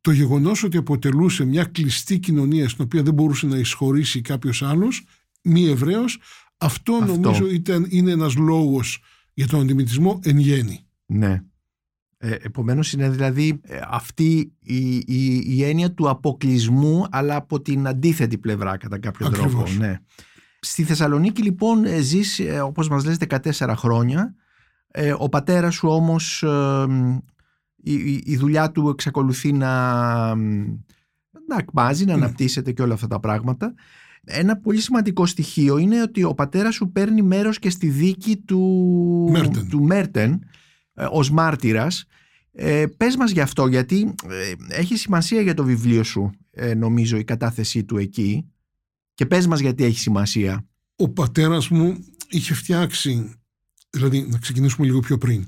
Το 0.00 0.10
γεγονός 0.10 0.62
ότι 0.62 0.76
αποτελούσε 0.76 1.44
μια 1.44 1.64
κλειστή 1.64 2.18
κοινωνία 2.18 2.68
στην 2.68 2.84
οποία 2.84 3.02
δεν 3.02 3.14
μπορούσε 3.14 3.46
να 3.46 3.58
εισχωρήσει 3.58 4.20
κάποιος 4.20 4.62
άλλος, 4.62 5.04
μη 5.42 5.64
Εβραίος, 5.64 6.18
αυτό, 6.60 6.94
Αυτό. 7.02 7.18
νομίζω 7.18 7.46
ήταν, 7.50 7.86
είναι 7.88 8.10
ένας 8.10 8.36
λόγος 8.36 9.02
για 9.34 9.46
τον 9.46 9.60
αντιμετισμό 9.60 10.18
εν 10.22 10.38
γέννη. 10.38 10.80
Ναι. 11.06 11.42
Ε, 12.22 12.30
επομένως 12.40 12.92
είναι 12.92 13.10
δηλαδή 13.10 13.60
ε, 13.62 13.80
αυτή 13.88 14.52
η, 14.60 14.96
η, 14.96 15.42
η 15.46 15.64
έννοια 15.64 15.92
του 15.92 16.08
αποκλεισμού 16.08 17.04
αλλά 17.10 17.36
από 17.36 17.60
την 17.60 17.86
αντίθετη 17.86 18.38
πλευρά 18.38 18.76
κατά 18.76 18.98
κάποιο 18.98 19.26
Ακριβώς. 19.26 19.50
τρόπο. 19.52 19.70
Ναι. 19.78 19.98
Στη 20.60 20.84
Θεσσαλονίκη 20.84 21.42
λοιπόν 21.42 21.84
ε, 21.84 22.00
ζεις 22.00 22.38
ε, 22.38 22.60
όπως 22.60 22.88
μας 22.88 23.04
λες 23.04 23.16
14 23.28 23.72
χρόνια. 23.76 24.34
Ε, 24.88 25.14
ο 25.18 25.28
πατέρας 25.28 25.74
σου 25.74 25.88
όμως 25.88 26.42
ε, 26.42 26.86
μ, 26.88 27.16
η, 27.76 27.92
η- 27.92 28.22
η 28.24 28.36
δουλειά 28.36 28.70
του 28.70 28.88
εξακολουθεί 28.88 29.52
να, 29.52 30.34
μ, 30.36 30.64
να 31.48 31.56
ακμάζει, 31.56 32.04
να 32.04 32.16
Ναι. 32.16 32.24
αναπτύσσεται 32.24 32.72
και 32.72 32.82
όλα 32.82 32.94
αυτά 32.94 33.06
τα 33.06 33.20
πράγματα. 33.20 33.74
Ένα 34.24 34.56
πολύ 34.56 34.80
σημαντικό 34.80 35.26
στοιχείο 35.26 35.78
είναι 35.78 36.02
ότι 36.02 36.22
ο 36.24 36.34
πατέρας 36.34 36.74
σου 36.74 36.92
παίρνει 36.92 37.22
μέρος 37.22 37.58
και 37.58 37.70
στη 37.70 37.88
δίκη 37.88 38.36
του 38.36 38.60
Μέρτεν. 39.30 39.68
του 39.68 39.82
Μέρτεν 39.82 40.42
ε, 40.94 41.06
ως 41.10 41.30
μάρτυρας. 41.30 42.04
Ε, 42.52 42.86
πες 42.96 43.16
μας 43.16 43.30
γι' 43.30 43.40
αυτό 43.40 43.66
γιατί 43.66 44.14
ε, 44.28 44.52
έχει 44.68 44.96
σημασία 44.96 45.40
για 45.40 45.54
το 45.54 45.64
βιβλίο 45.64 46.02
σου 46.02 46.30
ε, 46.50 46.74
νομίζω 46.74 47.16
η 47.16 47.24
κατάθεσή 47.24 47.84
του 47.84 47.96
εκεί 47.96 48.50
και 49.14 49.26
πες 49.26 49.46
μας 49.46 49.60
γιατί 49.60 49.84
έχει 49.84 49.98
σημασία. 49.98 50.68
Ο 50.96 51.08
πατέρας 51.08 51.68
μου 51.68 52.04
είχε 52.28 52.54
φτιάξει, 52.54 53.32
δηλαδή 53.90 54.26
να 54.28 54.38
ξεκινήσουμε 54.38 54.86
λίγο 54.86 55.00
πιο 55.00 55.18
πριν, 55.18 55.46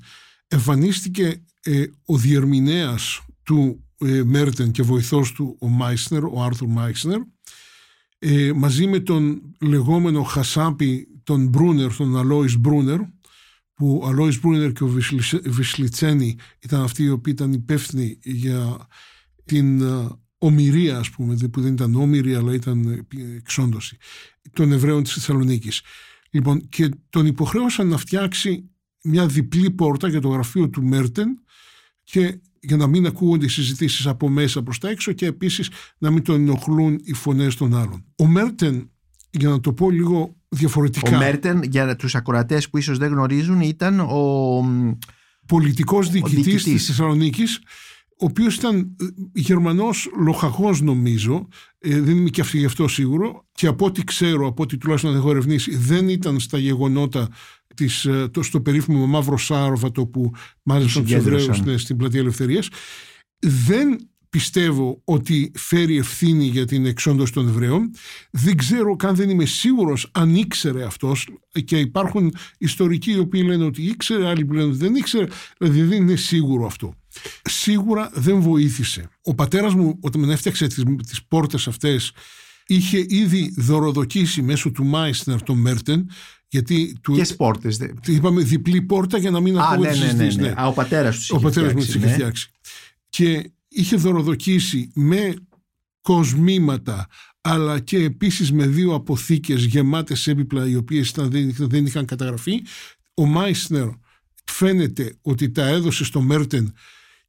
εμφανίστηκε 0.49 1.45
ε, 1.63 1.85
ο 2.05 2.17
διερμηνέας 2.17 3.21
του 3.43 3.85
ε, 3.99 4.23
Μέρτεν 4.25 4.71
και 4.71 4.83
βοηθός 4.83 5.33
του 5.33 5.57
ο 5.61 5.69
Μάισνερ, 5.69 6.25
ο 6.25 6.43
Άρθουρ 6.43 6.69
Μάισνερ, 6.69 7.21
ε, 8.25 8.53
μαζί 8.53 8.87
με 8.87 9.01
τον 9.01 9.43
λεγόμενο 9.61 10.23
Χασάπη 10.23 11.09
τον 11.25 11.49
Μπρούνερ, 11.49 11.97
τον 11.97 12.17
Αλόις 12.17 12.59
Μπρούνερ, 12.59 12.99
που 13.75 14.01
ο 14.03 14.07
Αλόις 14.07 14.41
Μπρούνερ 14.41 14.73
και 14.73 14.85
ο 14.85 14.95
Βισλιτσένη 15.45 16.37
ήταν 16.61 16.83
αυτοί 16.83 17.03
οι 17.03 17.09
οποίοι 17.09 17.33
ήταν 17.37 17.53
υπεύθυνοι 17.53 18.19
για 18.23 18.89
την 19.45 19.81
ε, 19.81 20.09
ομοιρία, 20.39 20.99
ας 20.99 21.11
πούμε, 21.11 21.37
που 21.53 21.61
δεν 21.61 21.73
ήταν 21.73 21.95
όμοιρη 21.95 22.35
αλλά 22.35 22.55
ήταν 22.55 23.07
εξόντωση 23.37 23.97
των 24.53 24.73
Εβραίων 24.73 25.03
της 25.03 25.13
Θεσσαλονίκης. 25.13 25.81
Λοιπόν, 26.31 26.69
και 26.69 26.89
τον 27.11 27.27
υποχρέωσαν 27.27 27.89
να 27.89 27.97
φτιάξει 27.97 28.71
μια 29.03 29.27
διπλή 29.27 29.71
πόρτα 29.71 30.09
για 30.09 30.21
το 30.21 30.29
γραφείο 30.29 30.69
του 30.69 30.83
Μέρτεν 30.83 31.43
και 32.03 32.41
για 32.63 32.77
να 32.77 32.87
μην 32.87 33.07
ακούγονται 33.07 33.45
οι 33.45 33.49
συζητήσεις 33.49 34.07
από 34.07 34.29
μέσα 34.29 34.63
προς 34.63 34.79
τα 34.79 34.89
έξω 34.89 35.13
και 35.13 35.27
επίσης 35.27 35.71
να 35.99 36.11
μην 36.11 36.23
τον 36.23 36.41
ενοχλούν 36.41 37.01
οι 37.05 37.13
φωνές 37.13 37.57
των 37.57 37.75
άλλων. 37.75 38.05
Ο 38.19 38.27
Μέρτεν, 38.27 38.91
για 39.31 39.49
να 39.49 39.61
το 39.61 39.73
πω 39.73 39.91
λίγο 39.91 40.37
διαφορετικά... 40.49 41.17
Ο 41.17 41.19
Μέρτεν, 41.19 41.63
για 41.63 41.97
τους 41.97 42.15
ακροατές 42.15 42.71
που 42.71 42.79
ίσως 42.79 42.99
δεν 42.99 43.13
γνωρίζουν, 43.13 43.61
ήταν 43.61 44.01
ο... 44.01 44.21
Πολιτικός 45.47 46.11
διοικητής, 46.11 46.63
της 46.63 46.87
Θεσσαλονίκης 46.87 47.61
ο 48.23 48.25
οποίος 48.25 48.55
ήταν 48.55 48.97
ε, 49.01 49.07
Γερμανός 49.33 50.11
λοχαγός, 50.19 50.81
νομίζω, 50.81 51.49
ε, 51.79 52.01
δεν 52.01 52.17
είμαι 52.17 52.29
και 52.29 52.41
αυτή 52.41 52.59
γι' 52.59 52.65
αυτό 52.65 52.89
σίγουρο, 52.89 53.47
και 53.53 53.67
από 53.67 53.87
ό,τι 53.87 54.05
ξέρω, 54.05 54.47
από 54.47 54.63
ό,τι 54.63 54.77
τουλάχιστον 54.77 55.15
έχω 55.15 55.31
ερευνήσει, 55.31 55.77
δεν 55.77 56.09
ήταν 56.09 56.41
στα 56.41 56.59
γεγονότα 56.59 57.29
της, 57.75 58.05
ε, 58.05 58.29
το, 58.29 58.43
στο 58.43 58.61
περίφημο 58.61 59.07
Μαύρο 59.07 59.39
Σάρβατο 59.39 60.07
που 60.07 60.31
μάζεψαν 60.63 61.05
του 61.05 61.15
Εβραίου 61.15 61.49
ναι, 61.65 61.77
στην 61.77 61.97
Πλατεία 61.97 62.21
Ελευθερίας. 62.21 62.69
Δεν 63.39 64.13
πιστεύω 64.33 65.01
ότι 65.05 65.53
φέρει 65.55 65.97
ευθύνη 65.97 66.45
για 66.45 66.67
την 66.67 66.87
εξόντωση 66.87 67.33
των 67.33 67.49
Εβραίων. 67.49 67.91
Δεν 68.31 68.57
ξέρω 68.57 68.97
καν 68.97 69.15
δεν 69.15 69.31
είμαι 69.31 69.45
σίγουρος 69.45 70.09
αν 70.13 70.35
ήξερε 70.35 70.85
αυτός 70.85 71.29
και 71.65 71.79
υπάρχουν 71.79 72.35
ιστορικοί 72.59 73.11
οι 73.11 73.19
οποίοι 73.19 73.43
λένε 73.47 73.65
ότι 73.65 73.83
ήξερε, 73.83 74.29
άλλοι 74.29 74.45
που 74.45 74.53
λένε 74.53 74.67
ότι 74.67 74.77
δεν 74.77 74.95
ήξερε, 74.95 75.27
δηλαδή 75.59 75.83
δεν 75.83 76.03
είναι 76.03 76.17
σίγουρο 76.17 76.67
αυτό. 76.67 76.95
Σίγουρα 77.43 78.11
δεν 78.15 78.41
βοήθησε. 78.41 79.09
Ο 79.23 79.35
πατέρας 79.35 79.75
μου 79.75 79.99
όταν 80.01 80.25
με 80.25 80.33
έφτιαξε 80.33 80.67
τις, 80.67 80.85
τις 81.07 81.25
πόρτες 81.25 81.69
αυτές 81.69 82.13
είχε 82.67 83.05
ήδη 83.09 83.55
δωροδοκίσει 83.57 84.43
μέσω 84.43 84.71
του 84.71 84.85
Μάισνερ 84.85 85.43
τον 85.43 85.59
Μέρτεν 85.59 86.11
γιατί 86.53 86.97
του, 87.01 87.13
Ποιες 87.13 87.37
πόρτες 87.37 87.79
Είπαμε 88.07 88.43
διπλή 88.43 88.83
πόρτα 88.83 89.19
για 89.19 89.31
να 89.31 89.41
μην 89.41 89.59
ακούω 89.59 89.85
ναι, 89.85 89.95
ναι, 89.95 90.13
ναι, 90.13 90.33
ναι, 90.35 90.53
Α, 90.57 90.67
ο 90.67 90.73
πατέρας 90.73 91.17
τους 91.17 91.31
Ο 91.31 91.39
πατέρας 91.39 91.73
μου 91.73 91.81
τις 91.81 91.95
είχε 91.95 92.07
ναι. 92.07 92.13
φτιάξει. 92.13 92.51
Και 93.09 93.51
είχε 93.69 93.97
δωροδοκίσει 93.97 94.91
με 94.95 95.35
κοσμήματα 96.01 97.09
αλλά 97.41 97.81
και 97.81 97.97
επίσης 97.97 98.53
με 98.53 98.67
δύο 98.67 98.95
αποθήκες 98.95 99.65
γεμάτες 99.65 100.27
έπιπλα 100.27 100.69
οι 100.69 100.77
οποίες 100.77 101.09
ήταν, 101.09 101.31
δεν, 101.57 101.87
είχαν 101.87 102.05
καταγραφεί. 102.05 102.63
Ο 103.15 103.27
Μάισνερ 103.27 103.89
φαίνεται 104.45 105.15
ότι 105.23 105.51
τα 105.51 105.67
έδωσε 105.67 106.05
στο 106.05 106.21
Μέρτεν 106.21 106.75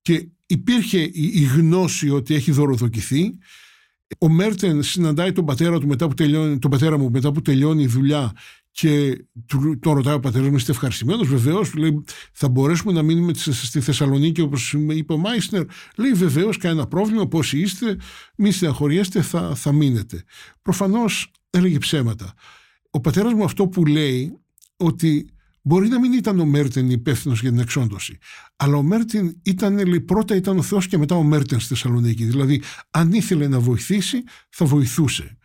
και 0.01 0.27
υπήρχε 0.45 1.09
η 1.13 1.49
γνώση 1.55 2.09
ότι 2.09 2.33
έχει 2.33 2.51
δωροδοκηθεί. 2.51 3.38
Ο 4.17 4.29
Μέρτεν 4.29 4.83
συναντάει 4.83 5.31
τον 5.31 5.45
πατέρα, 5.45 5.79
του 5.79 5.88
μετά 5.88 6.07
που 6.07 6.13
τελειώνει, 6.13 6.59
τον 6.59 6.71
πατέρα 6.71 6.97
μου 6.97 7.09
μετά 7.12 7.31
που 7.31 7.41
τελειώνει 7.41 7.83
η 7.83 7.88
δουλειά 7.88 8.33
και 8.75 9.25
του, 9.45 9.79
τον 9.79 9.93
ρωτάει 9.93 10.15
ο 10.15 10.19
πατέρα 10.19 10.49
μου, 10.49 10.55
είστε 10.55 10.71
ευχαριστημένος; 10.71 11.27
Βεβαίως, 11.27 11.73
λέει, 11.73 12.03
θα 12.31 12.49
μπορέσουμε 12.49 12.93
να 12.93 13.01
μείνουμε 13.01 13.33
στη 13.33 13.79
Θεσσαλονίκη 13.79 14.41
όπως 14.41 14.73
είπε 14.73 15.13
ο 15.13 15.17
Μάισνερ. 15.17 15.65
Λέει, 15.97 16.12
βεβαίως, 16.12 16.57
κανένα 16.57 16.88
πρόβλημα, 16.88 17.27
πώ 17.27 17.39
είστε, 17.51 17.97
μη 18.36 18.51
στεναχωριέστε, 18.51 19.21
θα, 19.21 19.55
θα 19.55 19.71
μείνετε. 19.71 20.23
Προφανώς 20.62 21.31
έλεγε 21.49 21.77
ψέματα. 21.77 22.33
Ο 22.89 22.99
πατέρας 22.99 23.33
μου 23.33 23.43
αυτό 23.43 23.67
που 23.67 23.86
λέει, 23.86 24.38
ότι 24.77 25.27
μπορεί 25.62 25.88
να 25.88 25.99
μην 25.99 26.13
ήταν 26.13 26.39
ο 26.39 26.45
Μέρτεν 26.45 26.89
υπεύθυνος 26.89 27.41
για 27.41 27.49
την 27.49 27.59
εξόντωση, 27.59 28.17
αλλά 28.55 28.77
ο 28.77 28.83
Μέρτεν 28.83 29.39
ήταν, 29.43 29.88
λέει, 29.88 30.01
πρώτα 30.01 30.36
ήταν 30.36 30.57
ο 30.57 30.62
Θεός 30.62 30.88
και 30.88 30.97
μετά 30.97 31.15
ο 31.15 31.23
Μέρτεν 31.23 31.59
στη 31.59 31.67
Θεσσαλονίκη. 31.67 32.25
Δηλαδή, 32.25 32.62
αν 32.91 33.12
ήθελε 33.12 33.47
να 33.47 33.59
βοηθήσει, 33.59 34.23
θα 34.49 34.65
βοηθούσε. 34.65 35.38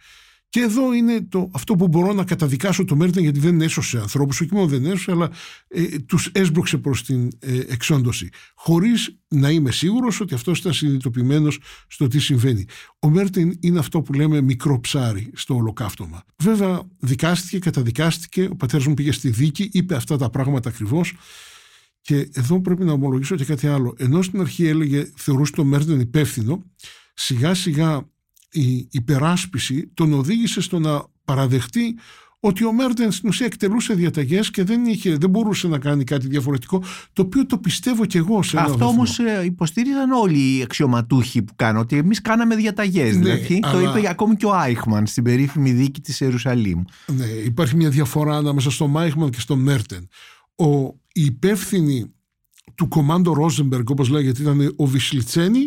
Και 0.50 0.60
εδώ 0.60 0.92
είναι 0.92 1.22
το, 1.28 1.50
αυτό 1.52 1.74
που 1.74 1.88
μπορώ 1.88 2.12
να 2.12 2.24
καταδικάσω 2.24 2.84
το 2.84 2.96
Μέρτεν 2.96 3.22
γιατί 3.22 3.38
δεν 3.38 3.60
έσωσε 3.60 3.98
ανθρώπους, 3.98 4.40
όχι 4.40 4.54
μόνο 4.54 4.66
δεν 4.66 4.86
έσωσε, 4.86 5.10
αλλά 5.10 5.30
ε, 5.68 5.98
τους 5.98 6.30
έσπρωξε 6.32 6.78
προς 6.78 7.04
την 7.04 7.28
ε, 7.38 7.58
εξόντωση. 7.58 8.28
Χωρίς 8.54 9.18
να 9.28 9.50
είμαι 9.50 9.70
σίγουρος 9.70 10.20
ότι 10.20 10.34
αυτός 10.34 10.58
ήταν 10.58 10.72
συνειδητοποιημένος 10.72 11.58
στο 11.86 12.06
τι 12.06 12.18
συμβαίνει. 12.18 12.64
Ο 12.98 13.08
Μέρτεν 13.08 13.56
είναι 13.60 13.78
αυτό 13.78 14.02
που 14.02 14.12
λέμε 14.12 14.40
μικρό 14.40 14.80
ψάρι 14.80 15.30
στο 15.34 15.54
ολοκαύτωμα. 15.54 16.22
Βέβαια, 16.36 16.82
δικάστηκε, 16.98 17.58
καταδικάστηκε, 17.58 18.48
ο 18.50 18.56
πατέρας 18.56 18.86
μου 18.86 18.94
πήγε 18.94 19.12
στη 19.12 19.30
δίκη, 19.30 19.70
είπε 19.72 19.94
αυτά 19.94 20.16
τα 20.16 20.30
πράγματα 20.30 20.68
ακριβώς. 20.68 21.14
Και 22.00 22.28
εδώ 22.32 22.60
πρέπει 22.60 22.84
να 22.84 22.92
ομολογήσω 22.92 23.36
και 23.36 23.44
κάτι 23.44 23.66
άλλο. 23.66 23.94
Ενώ 23.98 24.22
στην 24.22 24.40
αρχή 24.40 24.66
έλεγε, 24.66 25.10
θεωρούσε 25.16 25.52
το 25.52 25.64
Μέρτεν 25.64 26.00
υπεύθυνο, 26.00 26.64
σιγά 27.14 27.54
σιγά 27.54 28.08
η 28.50 28.88
υπεράσπιση 28.90 29.90
τον 29.94 30.12
οδήγησε 30.12 30.60
στο 30.60 30.78
να 30.78 31.04
παραδεχτεί 31.24 31.98
ότι 32.40 32.64
ο 32.64 32.72
Μέρτεν 32.72 33.12
στην 33.12 33.28
ουσία 33.28 33.46
εκτελούσε 33.46 33.94
διαταγές 33.94 34.50
και 34.50 34.64
δεν, 34.64 34.86
είχε, 34.86 35.16
δεν 35.16 35.30
μπορούσε 35.30 35.68
να 35.68 35.78
κάνει 35.78 36.04
κάτι 36.04 36.28
διαφορετικό, 36.28 36.82
το 37.12 37.22
οποίο 37.22 37.46
το 37.46 37.58
πιστεύω 37.58 38.04
και 38.04 38.18
εγώ 38.18 38.42
σε 38.42 38.58
Αυτό 38.60 38.86
όμως 38.86 39.18
ε, 39.18 39.42
υποστήριζαν 39.44 40.10
όλοι 40.10 40.56
οι 40.56 40.62
αξιωματούχοι 40.62 41.42
που 41.42 41.52
κάνουν, 41.56 41.80
ότι 41.80 41.96
εμείς 41.96 42.20
κάναμε 42.20 42.56
διαταγές. 42.56 43.16
Ναι, 43.16 43.34
δηλαδή, 43.34 43.60
Το 43.60 43.80
είπε 43.80 44.08
ακόμη 44.08 44.36
και 44.36 44.46
ο 44.46 44.54
Άιχμαν 44.54 45.06
στην 45.06 45.24
περίφημη 45.24 45.70
δίκη 45.70 46.00
της 46.00 46.20
Ιερουσαλήμ. 46.20 46.82
Ναι, 47.06 47.24
υπάρχει 47.24 47.76
μια 47.76 47.90
διαφορά 47.90 48.36
ανάμεσα 48.36 48.70
στον 48.70 48.98
Άιχμαν 48.98 49.30
και 49.30 49.40
στον 49.40 49.58
Μέρτεν. 49.58 50.08
Ο, 50.56 50.66
οι 51.12 51.24
υπεύθυνοι 51.24 52.12
του 52.74 52.88
κομμάντο 52.88 53.32
Ρόζεμπεργκ, 53.32 53.90
όπως 53.90 54.08
λέγεται, 54.08 54.42
ήταν 54.42 54.72
ο 54.76 54.86
Βισλιτσένη 54.86 55.60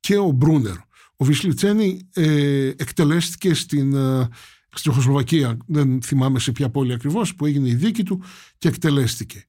και 0.00 0.16
ο 0.16 0.30
Μπρούνερ. 0.30 0.76
Ο 1.16 1.24
Βισλιτσένη 1.24 2.08
ε, 2.12 2.68
εκτελέστηκε 2.68 3.54
στην, 3.54 3.94
ε, 3.94 4.28
Τσεχοσλοβακία, 4.74 5.56
δεν 5.66 6.02
θυμάμαι 6.02 6.38
σε 6.38 6.52
ποια 6.52 6.70
πόλη 6.70 6.92
ακριβώς, 6.92 7.34
που 7.34 7.46
έγινε 7.46 7.68
η 7.68 7.74
δίκη 7.74 8.02
του 8.02 8.22
και 8.58 8.68
εκτελέστηκε. 8.68 9.44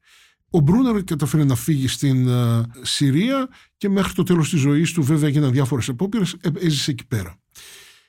Ο 0.50 0.60
Μπρούνερ 0.60 1.04
καταφέρει 1.04 1.46
να 1.46 1.56
φύγει 1.56 1.88
στην 1.88 2.28
ε, 2.28 2.64
Συρία 2.82 3.50
και 3.78 3.90
μέχρι 3.90 4.14
το 4.14 4.24
τέλος 4.24 4.50
της 4.50 4.60
ζωής 4.60 4.92
του 4.92 5.04
βέβαια 5.04 5.28
έγιναν 5.28 5.52
διάφορες 5.52 5.88
επόπειρες, 5.88 6.36
ε, 6.42 6.50
έζησε 6.60 6.92
εκεί 6.92 7.06
πέρα. 7.06 7.38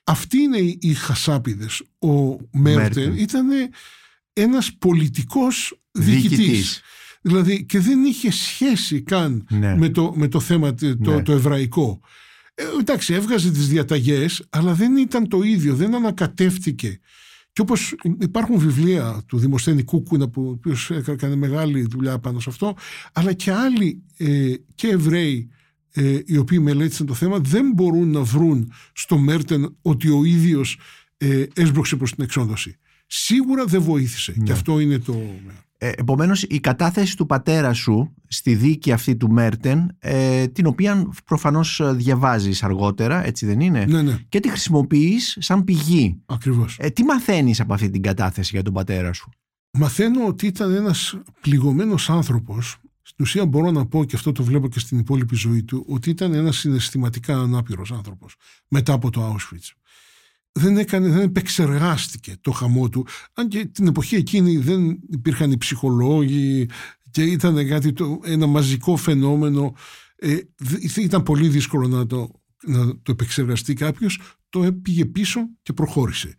Αυτοί 0.05 0.39
είναι 0.39 0.59
οι 0.79 0.95
χασάπιδες. 0.95 1.83
Ο 1.99 2.37
Μέρτεν 2.53 3.15
ήταν 3.17 3.49
ένας 4.33 4.73
πολιτικός 4.79 5.81
διοικητής. 5.91 6.81
Δηλαδή 7.21 7.65
και 7.65 7.81
δεν 7.81 8.05
είχε 8.05 8.31
σχέση 8.31 9.03
καν 9.03 9.47
ναι. 9.51 9.77
με, 9.77 9.89
το, 9.89 10.13
με 10.17 10.29
το 10.29 10.41
θέμα 10.41 10.75
το, 10.75 10.95
ναι. 10.99 11.23
το 11.23 11.33
εβραϊκό. 11.33 12.01
Ε, 12.59 12.65
εντάξει, 12.81 13.15
έβγαζε 13.15 13.51
τις 13.51 13.69
διαταγές, 13.69 14.47
αλλά 14.51 14.75
δεν 14.75 14.97
ήταν 14.97 15.29
το 15.29 15.43
ίδιο, 15.43 15.75
δεν 15.75 15.95
ανακατεύτηκε. 15.95 17.01
Και 17.53 17.61
όπως 17.61 17.95
υπάρχουν 18.21 18.59
βιβλία 18.59 19.23
του 19.27 19.39
Δημοσθένη 19.39 19.83
Κούκουνα, 19.83 20.29
που 20.29 20.47
ο 20.47 20.51
οποίος 20.51 20.91
έκανε 20.91 21.37
μεγάλη 21.37 21.87
δουλειά 21.91 22.19
πάνω 22.19 22.41
σε 22.41 22.51
αυτό, 22.51 22.77
αλλά 23.13 23.33
και 23.33 23.53
άλλοι 23.53 24.03
ε, 24.17 24.53
και 24.75 24.89
Εβραίοι 24.89 25.51
ε, 25.93 26.19
οι 26.25 26.37
οποίοι 26.37 26.59
μελέτησαν 26.63 27.07
το 27.07 27.15
θέμα, 27.15 27.39
δεν 27.39 27.73
μπορούν 27.75 28.11
να 28.11 28.23
βρουν 28.23 28.73
στο 28.93 29.19
Μέρτεν 29.19 29.77
ότι 29.83 30.09
ο 30.09 30.25
ίδιος 30.25 30.79
ε, 31.17 31.45
έσπρωξε 31.55 31.97
προς 31.97 32.15
την 32.15 32.25
εξόδωση. 32.25 32.79
Σίγουρα 33.07 33.65
δεν 33.65 33.83
βοήθησε. 33.83 34.33
Και 34.33 34.41
ναι. 34.41 34.53
αυτό 34.53 34.81
είναι 34.81 34.99
το... 34.99 35.23
Ε, 35.79 35.91
επομένως 35.97 36.43
η 36.43 36.61
κατάθεση 36.61 37.17
του 37.17 37.27
πατέρα 37.27 37.73
σου 37.73 38.15
στη 38.29 38.55
δίκη 38.55 38.93
αυτή 38.93 39.17
του 39.17 39.31
Μέρτεν 39.31 39.97
ε, 39.99 40.47
την 40.47 40.67
οποία 40.67 41.11
προφανώς 41.25 41.81
διαβάζεις 41.95 42.63
αργότερα 42.63 43.27
έτσι 43.27 43.47
δεν 43.47 43.61
είναι; 43.61 43.85
Ναι, 43.85 44.03
ναι. 44.03 44.19
και 44.29 44.41
τη 44.41 44.49
χρησιμοποιείς 44.49 45.37
σαν 45.41 45.65
πηγή. 45.65 46.23
Ακριβώς. 46.27 46.77
Ε, 46.81 46.89
Τι 46.89 47.05
μαθαίνεις 47.05 47.61
από 47.61 47.75
αυτή 47.75 47.91
την 47.91 48.03
κατάθεση 48.03 48.51
για 48.55 48.63
τον 48.63 48.73
πατέρα 48.73 49.13
σου; 49.13 49.31
Μαθαίνω 49.71 50.27
ότι 50.27 50.47
ήταν 50.47 50.75
ένας 50.75 51.21
πληγωμένος 51.41 52.11
άνθρωπος. 52.11 52.77
Στην 53.03 53.25
ουσία 53.25 53.47
μπορώ 53.47 53.71
να 53.71 53.87
πω 53.87 54.05
και 54.05 54.17
αυτό 54.17 54.33
το 54.33 54.43
βλέπω 54.43 54.69
και 54.69 54.79
στην 54.79 54.99
υπόλοιπη 54.99 55.37
ζωή 55.37 55.63
του 55.63 55.85
ότι 55.89 56.11
ήταν 56.11 56.35
ένας 56.35 56.57
συναισθηματικά 56.57 57.39
ανάπηρος 57.39 57.93
άνθρωπος 57.93 58.37
μετά 58.69 58.93
από 58.93 59.11
το 59.11 59.35
Auschwitz 59.35 59.71
δεν, 60.59 60.77
έκανε, 60.77 61.09
δεν 61.09 61.23
επεξεργάστηκε 61.23 62.35
το 62.41 62.51
χαμό 62.51 62.89
του. 62.89 63.07
Αν 63.33 63.49
και 63.49 63.65
την 63.65 63.87
εποχή 63.87 64.17
εκείνη 64.17 64.57
δεν 64.57 64.99
υπήρχαν 65.11 65.53
οι 65.53 65.59
ψυχολόγοι 65.59 66.69
και 67.11 67.23
ήταν 67.23 67.69
κάτι 67.69 67.93
το, 67.93 68.21
ένα 68.25 68.47
μαζικό 68.47 68.97
φαινόμενο. 68.97 69.75
Ε, 70.17 70.37
ήταν 70.97 71.23
πολύ 71.23 71.49
δύσκολο 71.49 71.89
να 71.89 72.07
το, 72.07 72.31
να 72.67 72.87
το 72.87 73.11
επεξεργαστεί 73.11 73.75
κάποιος. 73.75 74.21
Το 74.49 74.73
πήγε 74.83 75.05
πίσω 75.05 75.41
και 75.63 75.73
προχώρησε. 75.73 76.35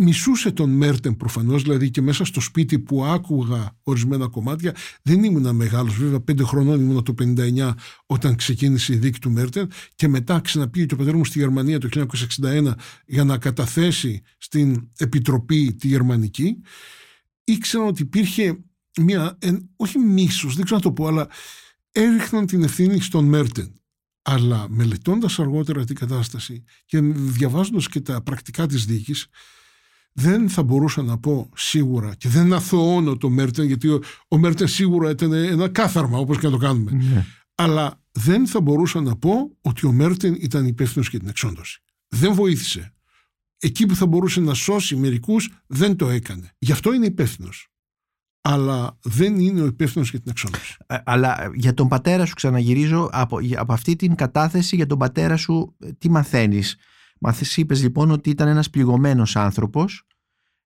Μισούσε 0.00 0.50
τον 0.50 0.70
Μέρτεν 0.70 1.16
προφανώς, 1.16 1.62
δηλαδή 1.62 1.90
και 1.90 2.02
μέσα 2.02 2.24
στο 2.24 2.40
σπίτι 2.40 2.78
που 2.78 3.04
άκουγα 3.04 3.76
ορισμένα 3.82 4.28
κομμάτια, 4.28 4.74
δεν 5.02 5.24
ήμουν 5.24 5.54
μεγάλος, 5.54 5.96
βέβαια 5.96 6.20
πέντε 6.20 6.42
χρονών 6.42 6.80
ήμουν 6.80 7.02
το 7.02 7.14
59 7.22 7.72
όταν 8.06 8.36
ξεκίνησε 8.36 8.92
η 8.92 8.96
δίκη 8.96 9.18
του 9.18 9.30
Μέρτεν 9.30 9.70
και 9.94 10.08
μετά 10.08 10.40
ξαναπήγε 10.40 10.86
και 10.86 10.94
ο 10.94 10.96
πατέρας 10.96 11.18
μου 11.18 11.24
στη 11.24 11.38
Γερμανία 11.38 11.78
το 11.78 12.06
1961 12.42 12.72
για 13.06 13.24
να 13.24 13.38
καταθέσει 13.38 14.22
στην 14.38 14.88
Επιτροπή 14.96 15.74
τη 15.74 15.88
Γερμανική. 15.88 16.56
Ήξερα 17.44 17.84
ότι 17.84 18.02
υπήρχε 18.02 18.58
μια, 19.00 19.38
όχι 19.76 19.98
μίσος, 19.98 20.54
δεν 20.54 20.64
ξέρω 20.64 20.80
να 20.80 20.86
το 20.86 20.92
πω, 20.92 21.06
αλλά 21.06 21.28
έριχναν 21.92 22.46
την 22.46 22.62
ευθύνη 22.62 23.00
στον 23.00 23.24
Μέρτεν. 23.24 23.74
Αλλά 24.22 24.66
μελετώντας 24.68 25.38
αργότερα 25.38 25.84
την 25.84 25.96
κατάσταση 25.96 26.64
και 26.86 27.00
διαβάζοντας 27.00 27.88
και 27.88 28.00
τα 28.00 28.22
πρακτικά 28.22 28.66
της 28.66 28.84
δίκης, 28.84 29.26
δεν 30.12 30.48
θα 30.48 30.62
μπορούσα 30.62 31.02
να 31.02 31.18
πω 31.18 31.48
σίγουρα 31.54 32.14
και 32.14 32.28
δεν 32.28 32.52
αθωώνω 32.52 33.16
το 33.16 33.30
Μέρτεν 33.30 33.66
γιατί 33.66 33.88
ο, 33.88 34.00
ο 34.28 34.38
Μέρτεν 34.38 34.68
σίγουρα 34.68 35.10
ήταν 35.10 35.32
ένα 35.32 35.68
κάθαρμα 35.68 36.18
όπως 36.18 36.38
και 36.38 36.46
να 36.46 36.52
το 36.52 36.58
κάνουμε. 36.58 36.90
Ναι. 36.90 37.26
Αλλά 37.54 38.00
δεν 38.12 38.46
θα 38.46 38.60
μπορούσα 38.60 39.00
να 39.00 39.16
πω 39.16 39.56
ότι 39.60 39.86
ο 39.86 39.92
Μέρτεν 39.92 40.36
ήταν 40.40 40.66
υπεύθυνος 40.66 41.08
για 41.08 41.18
την 41.18 41.28
εξόντωση. 41.28 41.82
Δεν 42.08 42.34
βοήθησε. 42.34 42.94
Εκεί 43.58 43.86
που 43.86 43.94
θα 43.94 44.06
μπορούσε 44.06 44.40
να 44.40 44.54
σώσει 44.54 44.96
μερικούς 44.96 45.50
δεν 45.66 45.96
το 45.96 46.08
έκανε. 46.08 46.54
Γι' 46.58 46.72
αυτό 46.72 46.92
είναι 46.92 47.06
υπεύθυνος. 47.06 47.68
Αλλά 48.40 48.98
δεν 49.02 49.38
είναι 49.38 49.60
ο 49.60 49.66
υπεύθυνος 49.66 50.10
για 50.10 50.20
την 50.20 50.30
εξόντωση. 50.30 50.76
Ε, 50.86 50.96
αλλά 51.04 51.50
για 51.54 51.74
τον 51.74 51.88
πατέρα 51.88 52.26
σου 52.26 52.34
ξαναγυρίζω 52.34 53.08
από, 53.12 53.38
από 53.56 53.72
αυτή 53.72 53.96
την 53.96 54.14
κατάθεση 54.14 54.76
για 54.76 54.86
τον 54.86 54.98
πατέρα 54.98 55.36
σου 55.36 55.76
τι 55.98 56.10
μαθαίνεις; 56.10 56.76
Μαθες, 57.22 57.56
είπες 57.56 57.82
λοιπόν 57.82 58.10
ότι 58.10 58.30
ήταν 58.30 58.48
ένας 58.48 58.70
πληγωμένος 58.70 59.36
άνθρωπος. 59.36 60.06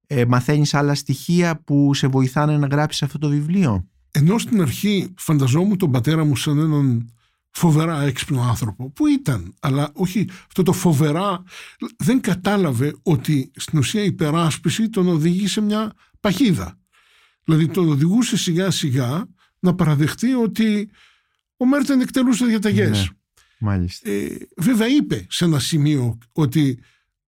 Ε, 0.08 0.26
μαθαίνεις 0.26 0.74
άλλα 0.74 0.96
στοιχεία 0.96 1.62
που 1.64 1.94
σε 1.94 2.08
βοηθάνε 2.08 2.58
να 2.58 2.68
γράψεις 2.68 3.04
αυτό 3.04 3.18
το 3.18 3.30
βιβλίο; 3.30 3.88
Ενώ 4.12 4.38
στην 4.38 4.62
αρχή 4.62 5.14
φανταζόμουν 5.18 5.78
τον 5.78 5.92
πατέρα 5.92 6.24
μου 6.24 6.36
σαν 6.36 6.60
έναν 6.60 7.12
φοβερά 7.52 8.02
έξυπνο 8.02 8.42
άνθρωπο 8.42 8.90
που 8.90 9.08
ήταν 9.08 9.54
αλλά 9.60 9.92
όχι 9.94 10.30
αυτό 10.48 10.64
το 10.64 10.74
φοβερά 10.74 11.44
δεν 11.98 12.22
κατάλαβε 12.22 12.96
ότι 13.04 13.52
στην 13.56 13.80
ουσία 13.80 14.02
η 14.02 14.06
υπεράσπιση 14.06 14.90
τον 14.90 15.08
οδηγεί 15.08 15.48
σε 15.48 15.62
μια 15.62 15.94
παχίδα 16.20 16.80
δηλαδή 17.44 17.68
τον 17.68 17.90
οδηγούσε 17.90 18.38
σιγά 18.38 18.72
σιγά 18.72 19.26
να 19.60 19.76
παραδεχτεί 19.76 20.34
ότι 20.34 20.90
ο 21.58 21.66
Μέρτεν 21.66 22.02
εκτελούσε 22.02 22.46
διαταγές 22.46 22.90
ναι. 22.90 23.06
Μάλιστα. 23.62 24.10
Ε, 24.10 24.38
βέβαια 24.58 24.88
είπε 24.88 25.26
σε 25.30 25.46
ένα 25.46 25.60
σημείο 25.60 26.18
ότι 26.32 26.80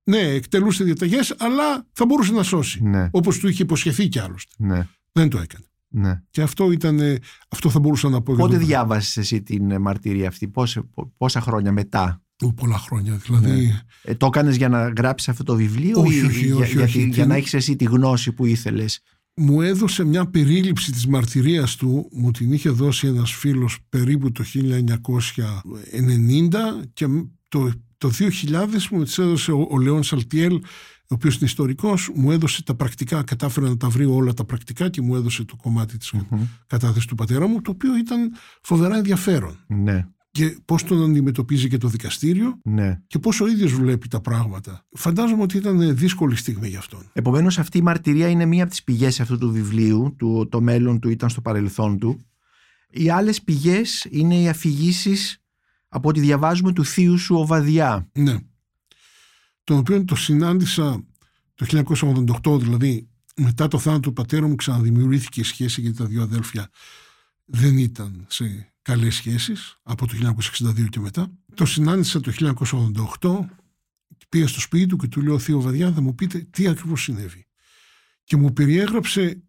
ναι, 0.03 0.19
εκτελούσε 0.19 0.83
διαταγές, 0.83 1.35
αλλά 1.37 1.87
θα 1.91 2.05
μπορούσε 2.05 2.31
να 2.31 2.43
σώσει. 2.43 2.83
Ναι. 2.83 3.09
Όπως 3.11 3.39
του 3.39 3.47
είχε 3.47 3.63
υποσχεθεί 3.63 4.07
κι 4.07 4.19
άλλωστε. 4.19 4.53
Ναι. 4.57 4.87
Δεν 5.11 5.29
το 5.29 5.37
έκανε. 5.37 5.65
Ναι. 5.87 6.21
Και 6.29 6.41
αυτό 6.41 6.71
ήταν, 6.71 7.19
αυτό 7.49 7.69
θα 7.69 7.79
μπορούσα 7.79 8.09
να 8.09 8.21
πω. 8.21 8.35
Πότε 8.35 8.57
διάβασες 8.57 9.17
εσύ 9.17 9.41
την 9.41 9.71
ε, 9.71 9.77
μαρτυρία 9.77 10.27
αυτή, 10.27 10.47
πόσα, 10.47 10.89
πόσα 11.17 11.41
χρόνια 11.41 11.71
μετά; 11.71 12.21
Ο, 12.41 12.53
πολλά 12.53 12.77
χρόνια 12.77 13.15
δηλαδή. 13.15 13.65
Ναι. 13.65 13.81
Ε, 14.01 14.15
το 14.15 14.25
έκανες 14.25 14.55
για 14.55 14.69
να 14.69 14.87
γράψεις 14.87 15.29
αυτό 15.29 15.43
το 15.43 15.55
βιβλίο 15.55 15.99
όχι, 15.99 16.17
ή 16.17 16.25
όχι, 16.25 16.51
όχι, 16.51 16.73
για, 16.73 16.83
όχι, 16.83 17.07
για 17.07 17.25
να 17.25 17.35
έχεις 17.35 17.53
εσύ 17.53 17.75
τη 17.75 17.83
γνώση 17.85 18.31
που 18.31 18.45
ήθελες; 18.45 19.01
Μου 19.35 19.61
έδωσε 19.61 20.03
μια 20.03 20.25
περίληψη 20.25 20.91
της 20.91 21.07
μαρτυρίας 21.07 21.75
του, 21.75 22.09
μου 22.11 22.31
την 22.31 22.53
είχε 22.53 22.69
δώσει 22.69 23.07
ένας 23.07 23.31
φίλος 23.31 23.79
περίπου 23.89 24.31
το 24.31 24.43
1990 24.53 24.93
και 26.93 27.07
το, 27.47 27.71
το 27.97 28.11
2000 28.19 28.87
μου 28.91 29.03
τις 29.03 29.17
έδωσε 29.17 29.51
ο, 29.51 29.67
ο 29.71 29.77
Λεόν 29.77 30.03
Σαλτιέλ, 30.03 30.53
ο 30.53 31.15
οποίος 31.15 31.35
είναι 31.35 31.45
ιστορικός, 31.45 32.11
μου 32.15 32.31
έδωσε 32.31 32.63
τα 32.63 32.75
πρακτικά, 32.75 33.23
κατάφερε 33.23 33.67
να 33.67 33.77
τα 33.77 33.89
βρει 33.89 34.05
όλα 34.05 34.33
τα 34.33 34.45
πρακτικά 34.45 34.89
και 34.89 35.01
μου 35.01 35.15
έδωσε 35.15 35.43
το 35.43 35.55
κομμάτι 35.55 35.97
της 35.97 36.13
mm 36.15 36.37
κατάθεσης 36.67 37.05
του 37.05 37.15
πατέρα 37.15 37.47
μου, 37.47 37.61
το 37.61 37.71
οποίο 37.71 37.97
ήταν 37.97 38.31
φοβερά 38.61 38.97
ενδιαφέρον. 38.97 39.57
Ναι 39.67 40.05
και 40.33 40.57
πώς 40.65 40.83
τον 40.83 41.03
αντιμετωπίζει 41.03 41.67
και 41.69 41.77
το 41.77 41.87
δικαστήριο 41.87 42.59
ναι. 42.63 43.01
και 43.07 43.19
πώς 43.19 43.41
ο 43.41 43.47
ίδιος 43.47 43.73
βλέπει 43.73 44.07
τα 44.07 44.21
πράγματα. 44.21 44.85
Φαντάζομαι 44.91 45.41
ότι 45.41 45.57
ήταν 45.57 45.95
δύσκολη 45.97 46.35
στιγμή 46.35 46.67
για 46.67 46.79
αυτόν. 46.79 47.09
Επομένως 47.13 47.59
αυτή 47.59 47.77
η 47.77 47.81
μαρτυρία 47.81 48.27
είναι 48.27 48.45
μία 48.45 48.61
από 48.61 48.71
τις 48.71 48.83
πηγές 48.83 49.19
αυτού 49.19 49.37
του 49.37 49.51
βιβλίου, 49.51 50.15
του, 50.17 50.47
το 50.51 50.61
μέλλον 50.61 50.99
του 50.99 51.09
ήταν 51.09 51.29
στο 51.29 51.41
παρελθόν 51.41 51.99
του. 51.99 52.19
Οι 52.89 53.09
άλλες 53.09 53.41
πηγές 53.41 54.07
είναι 54.09 54.35
οι 54.35 54.49
αφηγήσεις 54.49 55.41
από 55.87 56.09
ό,τι 56.09 56.19
διαβάζουμε 56.19 56.73
του 56.73 56.85
θείου 56.85 57.17
σου 57.17 57.35
Οβαδιά. 57.35 58.09
Ναι. 58.13 58.37
Τον 59.63 59.77
οποίο 59.77 60.05
το 60.05 60.15
συνάντησα 60.15 61.03
το 61.55 61.83
1988, 62.43 62.59
δηλαδή 62.59 63.07
μετά 63.35 63.67
το 63.67 63.79
θάνατο 63.79 64.01
του 64.01 64.13
πατέρα 64.13 64.47
μου 64.47 64.55
ξαναδημιουργήθηκε 64.55 65.39
η 65.39 65.43
σχέση 65.43 65.81
γιατί 65.81 65.97
τα 65.97 66.05
δύο 66.05 66.21
αδέλφια 66.21 66.69
δεν 67.45 67.77
ήταν 67.77 68.25
σε 68.29 68.72
καλές 68.83 69.15
σχέσεις 69.15 69.79
από 69.83 70.07
το 70.07 70.35
1962 70.63 70.89
και 70.89 70.99
μετά. 70.99 71.31
Το 71.53 71.65
συνάντησα 71.65 72.19
το 72.19 72.31
1988, 73.21 73.39
πήγα 74.29 74.47
στο 74.47 74.59
σπίτι 74.59 74.85
του 74.85 74.97
και 74.97 75.07
του 75.07 75.21
λέω 75.21 75.39
Θείο 75.39 75.61
Βαδιά 75.61 75.91
θα 75.91 76.01
μου 76.01 76.15
πείτε 76.15 76.47
τι 76.49 76.67
ακριβώς 76.67 77.01
συνέβη. 77.01 77.47
Και 78.23 78.35
μου 78.35 78.53
περιέγραψε 78.53 79.43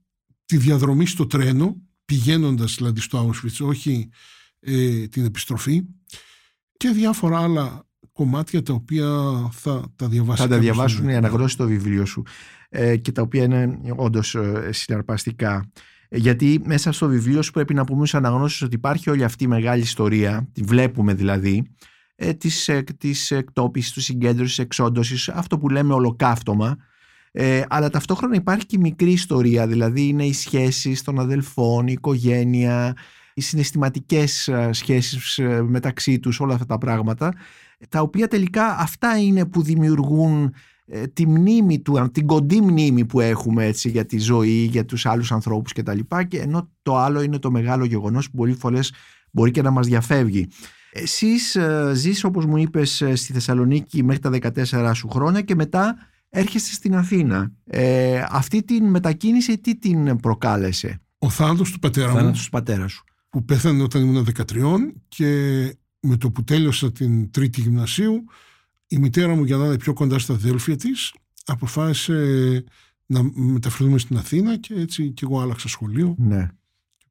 τη 0.45 0.57
διαδρομή 0.57 1.07
στο 1.07 1.27
τρένο, 1.27 1.77
πηγαίνοντας 2.05 2.75
δηλαδή 2.75 3.01
στο 3.01 3.31
Auschwitz, 3.31 3.67
όχι 3.67 4.09
ε, 4.61 5.07
την 5.09 5.25
επιστροφή 5.25 5.83
και 6.77 6.89
διάφορα 6.89 7.41
άλλα 7.41 7.87
κομμάτια 8.13 8.63
τα 8.63 8.73
οποία 8.73 9.07
θα 9.53 9.93
τα 9.97 10.09
διαβάσει. 10.09 10.43
Θα 10.43 10.49
τα 10.49 10.59
διαβάσουν 10.59 11.09
οι 11.09 11.17
αναγνώσεις 11.17 11.53
στο 11.53 11.67
βιβλίο 11.67 12.05
σου 12.07 12.23
ε, 12.69 12.97
και 12.97 13.13
τα 13.13 13.23
οποία 13.23 13.45
είναι 13.45 13.79
όντως 13.97 14.35
ε, 14.35 14.71
συναρπαστικά. 14.73 15.71
Γιατί 16.11 16.61
μέσα 16.65 16.93
στο 16.93 17.09
βιβλίο 17.09 17.43
σου 17.43 17.53
πρέπει 17.53 17.75
να 17.75 17.85
πούμε 17.85 18.07
στους 18.07 18.15
αναγνώσεις 18.15 18.63
ότι 18.63 18.75
υπάρχει 18.75 19.11
όλη 19.11 19.25
αυτή 19.25 19.45
η 19.45 19.47
μεγάλη 19.47 19.83
ιστορία, 19.83 20.49
τη 20.53 20.63
βλέπουμε 20.63 21.15
δηλαδή, 21.15 21.71
ε, 22.17 22.33
της, 22.33 22.69
ε, 22.69 22.85
της 22.99 23.31
εκτόπισης, 23.31 23.93
του 23.93 24.01
συγκέντρωσης, 24.01 24.59
εξόντωσης, 24.59 25.29
αυτό 25.29 25.59
που 25.59 25.69
λέμε 25.69 25.95
ολοκαύτωμα, 25.95 26.77
ε, 27.37 27.63
αλλά 27.69 27.91
ταυτόχρονα 27.91 28.35
υπάρχει 28.35 28.67
και 28.67 28.77
η 28.77 28.81
μικρή 28.81 29.11
ιστορία, 29.11 29.67
δηλαδή 29.67 30.07
είναι 30.07 30.25
οι 30.25 30.33
σχέσεις 30.33 31.03
των 31.03 31.19
αδελφών, 31.19 31.87
η 31.87 31.93
οικογένεια, 31.93 32.97
οι 33.35 33.41
συναισθηματικές 33.41 34.49
ε, 34.49 34.69
σχέσεις 34.73 35.39
ε, 35.39 35.63
μεταξύ 35.63 36.19
τους, 36.19 36.41
όλα 36.41 36.55
αυτά 36.55 36.67
τα 36.67 36.79
πράγματα, 36.79 37.35
τα 37.89 38.01
οποία 38.01 38.29
τελικά 38.29 38.77
αυτά 38.79 39.19
είναι 39.19 39.47
που 39.47 39.63
δημιουργούν 39.63 40.55
ε, 40.87 41.07
τη 41.07 41.27
μνήμη 41.27 41.81
του, 41.81 42.11
την 42.13 42.27
κοντή 42.27 42.61
μνήμη 42.61 43.05
που 43.05 43.21
έχουμε 43.21 43.65
έτσι 43.65 43.89
για 43.89 44.07
τη 44.07 44.19
ζωή, 44.19 44.69
για 44.71 44.85
τους 44.85 45.07
άλλους 45.07 45.33
ανθρώπους 45.33 45.73
και 45.73 45.83
τα 45.83 45.95
λοιπά 45.95 46.25
και 46.25 46.41
ενώ 46.41 46.71
το 46.83 46.99
άλλο 46.99 47.23
είναι 47.23 47.39
το 47.39 47.51
μεγάλο 47.51 47.85
γεγονός 47.85 48.31
που 48.31 48.37
πολλοί 48.37 48.55
φορές 48.55 48.93
μπορεί 49.31 49.51
και 49.51 49.63
να 49.63 49.71
μας 49.71 49.87
διαφεύγει. 49.87 50.49
Εσείς 50.97 51.57
ε, 51.57 51.93
ζεις 51.95 52.25
όπως 52.25 52.47
μου 52.47 52.57
είπες 52.57 53.01
ε, 53.01 53.15
στη 53.15 53.33
Θεσσαλονίκη 53.33 54.03
μέχρι 54.03 54.41
τα 54.41 54.53
14 54.55 54.91
σου 54.95 55.09
χρόνια 55.09 55.41
και 55.41 55.55
μετά 55.55 55.97
έρχεσαι 56.29 56.73
στην 56.73 56.95
Αθήνα. 56.97 57.53
Ε, 57.65 58.25
αυτή 58.31 58.65
την 58.65 58.85
μετακίνηση 58.85 59.59
τι 59.59 59.79
την 59.79 60.17
προκάλεσε; 60.17 61.01
Ο 61.19 61.31
θάνατος 61.31 61.71
του 61.71 61.79
πατέρα 61.79 62.13
ο 62.13 62.25
μου. 62.25 62.33
του 62.33 62.45
πατέρα 62.51 62.89
σου. 62.89 63.05
Που 63.29 63.45
πέθανε 63.45 63.83
όταν 63.83 64.03
ήμουν 64.03 64.27
13 64.37 64.45
και 65.09 65.27
με 66.01 66.17
το 66.17 66.31
που 66.31 66.45
τέλειωσα 66.45 66.93
την 66.93 67.31
τρίτη 67.31 67.61
γυμνασίου 67.61 68.25
η 68.87 68.99
μητέρα 68.99 69.35
μου 69.35 69.45
για 69.45 69.57
να 69.57 69.65
είναι 69.65 69.79
πιο 69.79 69.93
κοντά 69.93 70.19
στα 70.19 70.35
αδέλφια 70.35 70.77
της 70.77 71.13
αποφάσισε 71.45 72.65
να 73.07 73.23
μεταφερθούμε 73.35 73.99
στην 73.99 74.17
Αθήνα 74.17 74.59
και 74.59 74.75
έτσι 74.75 75.11
και 75.11 75.25
εγώ 75.25 75.41
άλλαξα 75.41 75.69
σχολείο. 75.69 76.15
Ναι. 76.19 76.49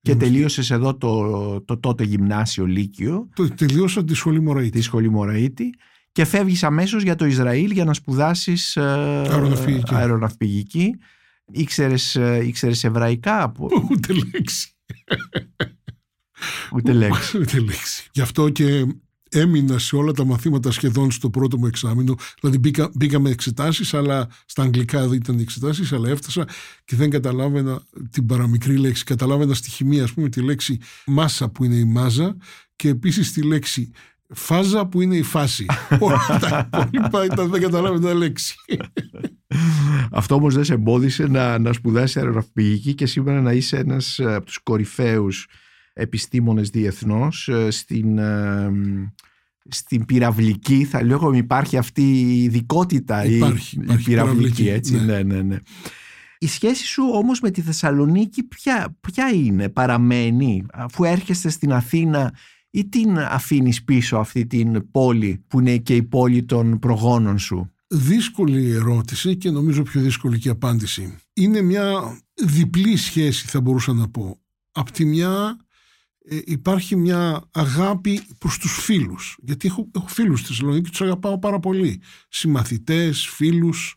Και 0.02 0.16
τελείωσες 0.16 0.72
εδώ 0.72 0.96
το, 0.96 1.62
το 1.62 1.78
τότε 1.78 2.04
γυμνάσιο 2.04 2.66
Λύκειο. 2.66 3.30
Το, 3.36 3.48
τελείωσα 3.48 4.04
τη 4.04 4.14
σχολή 4.14 4.42
Μωραήτη. 4.42 4.78
Τη 4.78 4.82
σχολή 4.82 5.10
Μωραήτη. 5.10 5.74
Και 6.12 6.26
φεύγεις 6.26 6.64
αμέσως 6.64 7.04
για 7.04 7.16
το 7.16 7.26
Ισραήλ 7.26 7.72
για 7.72 7.86
να 7.86 7.94
σπουδάσεις 7.94 8.76
ε, 8.76 8.82
αεροναυπηγική. 8.82 9.96
αεροναυπηγική. 9.96 10.96
Ήξερες, 11.52 12.16
ε, 12.16 12.42
ήξερες 12.46 12.84
εβραϊκά. 12.84 13.52
Ούτε 13.92 14.14
λέξη. 14.14 14.76
Ούτε 16.74 16.94
λέξη. 16.94 17.38
Ούτε 17.38 17.60
λέξη. 17.60 18.10
Γι' 18.12 18.22
αυτό 18.22 18.50
και 18.50 18.86
έμεινα 19.34 19.80
σε 19.80 19.96
όλα 19.96 20.12
τα 20.12 20.26
μαθήματα 20.26 20.72
σχεδόν 20.72 21.12
στο 21.12 21.30
πρώτο 21.30 21.58
μου 21.58 21.66
εξάμεινο. 21.66 22.16
Δηλαδή 22.40 22.60
μπήκα, 22.60 22.92
μπήκα 22.94 23.20
με 23.20 23.30
εξετάσεις, 23.30 23.94
αλλά 23.94 24.28
στα 24.46 24.64
αγγλικά 24.64 25.08
δεν 25.08 25.18
ήταν 25.18 25.40
οι 25.40 25.42
εξετάσεις, 25.42 25.94
αλλά 25.94 26.10
έφτασα 26.10 26.48
και 26.86 26.96
δεν 26.96 27.10
καταλάβαινα 27.10 27.82
την 28.10 28.26
παραμικρή 28.26 28.78
λέξη. 28.78 29.04
Καταλάβαινα 29.04 29.54
στη 29.54 29.70
χημεία, 29.70 30.04
ας 30.04 30.14
πούμε, 30.14 30.30
τη 30.30 30.42
λέξη 30.42 30.80
μάσα 31.06 31.50
που 31.50 31.64
είναι 31.64 31.76
η 31.76 31.86
μάζα 31.86 32.36
και 32.76 32.90
επίσης 32.90 33.32
τη 33.32 33.42
λέξη 33.42 33.92
φάζα 34.34 34.86
που 34.86 35.02
είναι 35.02 35.16
η 35.16 35.24
φάση. 35.24 35.66
όλα 36.00 36.20
τα 36.40 36.70
υπόλοιπα 36.72 37.26
ήταν, 37.26 37.50
δεν 37.50 37.62
καταλάβαινα 37.62 38.14
λέξη. 38.14 38.56
Αυτό 40.12 40.36
όμως 40.36 40.54
δεν 40.54 40.64
σε 40.64 40.74
εμπόδισε 40.74 41.28
να, 41.28 41.60
να 41.60 41.74
σπουδάσεις 41.74 42.18
αεροναυπηγική 42.18 42.94
και 42.94 43.06
σήμερα 43.06 43.42
να 43.42 43.52
είσαι 43.52 43.78
ένας 43.78 44.20
από 44.20 44.46
τους 44.46 44.58
κορυφαίους 44.58 45.48
επιστήμονες 45.94 46.70
διεθνώς 46.70 47.48
ε, 47.48 47.72
στην, 47.72 48.18
ε, 48.18 48.72
στην 49.70 50.06
πυραυλική, 50.06 50.84
θα 50.84 51.04
λέω 51.04 51.34
υπάρχει 51.34 51.78
αυτή 51.78 52.02
η 52.02 52.44
ειδικότητα 52.44 53.26
υπάρχει, 53.26 53.76
η, 53.76 53.80
υπάρχει 53.84 54.02
η 54.02 54.14
πυραυλική, 54.14 54.70
έτσι, 54.70 54.96
ναι. 54.96 55.02
ναι, 55.02 55.22
ναι, 55.22 55.42
ναι. 55.42 55.58
Η 56.38 56.48
σχέση 56.48 56.86
σου 56.86 57.04
όμως 57.14 57.40
με 57.40 57.52
τη 57.52 57.62
Θεσσαλονίκη 57.62 58.44
ποια, 58.44 58.98
ποια 59.00 59.30
είναι, 59.30 59.70
παραμένει, 59.70 60.66
αφού 60.74 61.04
έρχεστε 61.04 61.50
στην 61.50 61.74
Αθήνα 61.74 62.34
ή 62.70 62.86
την 62.86 63.20
αφήνεις 63.20 63.84
πίσω 63.84 64.18
αυτή 64.18 64.46
την 64.46 64.92
πόλη 64.92 65.44
που 65.48 65.60
είναι 65.60 65.78
και 65.78 65.96
η 65.96 66.04
πόλη 66.04 66.44
των 66.44 66.80
προγόνων 66.80 67.40
σου; 67.40 67.74
Δύσκολη 67.88 68.72
ερώτηση 68.72 69.38
και 69.38 69.50
νομίζω 69.50 69.84
πιο 69.84 70.02
δύσκολη 70.02 70.40
και 70.40 70.50
απάντηση. 70.50 71.16
Είναι 71.34 71.62
μια 71.62 72.18
διπλή 72.34 72.98
σχέση 72.98 73.48
θα 73.48 73.62
μπορούσα 73.62 73.94
να 73.94 74.10
πω. 74.10 74.40
Απ' 74.72 74.92
τη 74.92 75.06
μια 75.06 75.58
ε, 76.26 76.40
υπάρχει 76.44 76.96
μια 76.96 77.50
αγάπη 77.52 78.22
προς 78.38 78.58
τους 78.58 78.78
φίλους. 78.84 79.38
Γιατί 79.42 79.68
έχω, 79.68 79.90
έχω 79.96 80.08
φίλους 80.08 80.40
στη 80.40 80.48
Θεσσαλονίκη 80.48 80.84
και 80.84 80.90
τους 80.90 81.02
αγαπάω 81.02 81.40
πάρα 81.40 81.60
πολύ. 81.60 82.02
Συμμαθητές, 82.30 83.28
φίλους. 83.28 83.96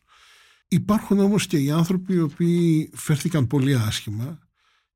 Υπάρχουν 0.69 1.19
όμως 1.19 1.47
και 1.47 1.59
οι 1.59 1.71
άνθρωποι 1.71 2.15
οι 2.15 2.21
οποίοι 2.21 2.91
φέρθηκαν 2.95 3.47
πολύ 3.47 3.75
άσχημα, 3.75 4.39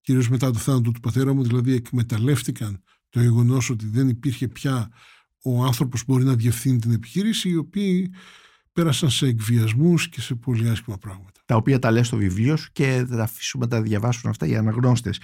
κυρίως 0.01 0.29
μετά 0.29 0.51
το 0.51 0.59
θάνατο 0.59 0.90
του 0.90 1.01
πατέρα 1.01 1.33
μου, 1.33 1.43
δηλαδή 1.43 1.75
εκμεταλλεύτηκαν 1.75 2.83
το 3.09 3.21
γεγονός 3.21 3.71
ότι 3.71 3.87
δεν 3.87 4.09
υπήρχε 4.09 4.49
πια 4.49 4.90
ο 5.43 5.64
άνθρωπος 5.64 6.05
που 6.05 6.12
μπορεί 6.12 6.25
να 6.25 6.35
διευθύνει 6.35 6.79
την 6.79 6.93
επιχείρηση, 6.93 7.49
οι 7.49 7.57
οποίοι 7.57 8.12
πέρασαν 8.73 9.11
σε 9.11 9.27
εκβιασμούς 9.27 10.09
και 10.09 10.21
σε 10.21 10.35
πολύ 10.35 10.69
άσχημα 10.69 10.99
πράγματα. 10.99 11.40
Τα 11.45 11.57
οποία 11.57 11.79
τα 11.79 11.90
λες 11.90 12.07
στο 12.07 12.16
βιβλίο 12.16 12.57
σου 12.57 12.69
και 12.73 13.07
θα 13.09 13.23
αφήσουμε 13.23 13.64
να 13.64 13.71
τα 13.71 13.83
διαβάσουν 13.83 14.31
αυτά 14.31 14.47
οι 14.47 14.57
αναγνώστες. 14.57 15.21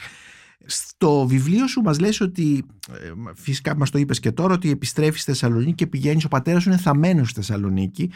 Στο 0.64 1.26
βιβλίο 1.26 1.66
σου 1.66 1.80
μας 1.80 1.98
λες 1.98 2.20
ότι, 2.20 2.64
ε, 2.90 3.12
φυσικά 3.34 3.76
μας 3.76 3.90
το 3.90 3.98
είπες 3.98 4.20
και 4.20 4.32
τώρα, 4.32 4.54
ότι 4.54 4.70
επιστρέφεις 4.70 5.22
στη 5.22 5.30
Θεσσαλονίκη 5.30 5.74
και 5.74 5.86
πηγαίνεις, 5.86 6.24
ο 6.24 6.28
πατέρας 6.28 6.62
σου 6.62 6.68
είναι 6.68 6.78
θαμένος 6.78 7.30
στη 7.30 7.40
Θεσσαλονίκη 7.40 8.10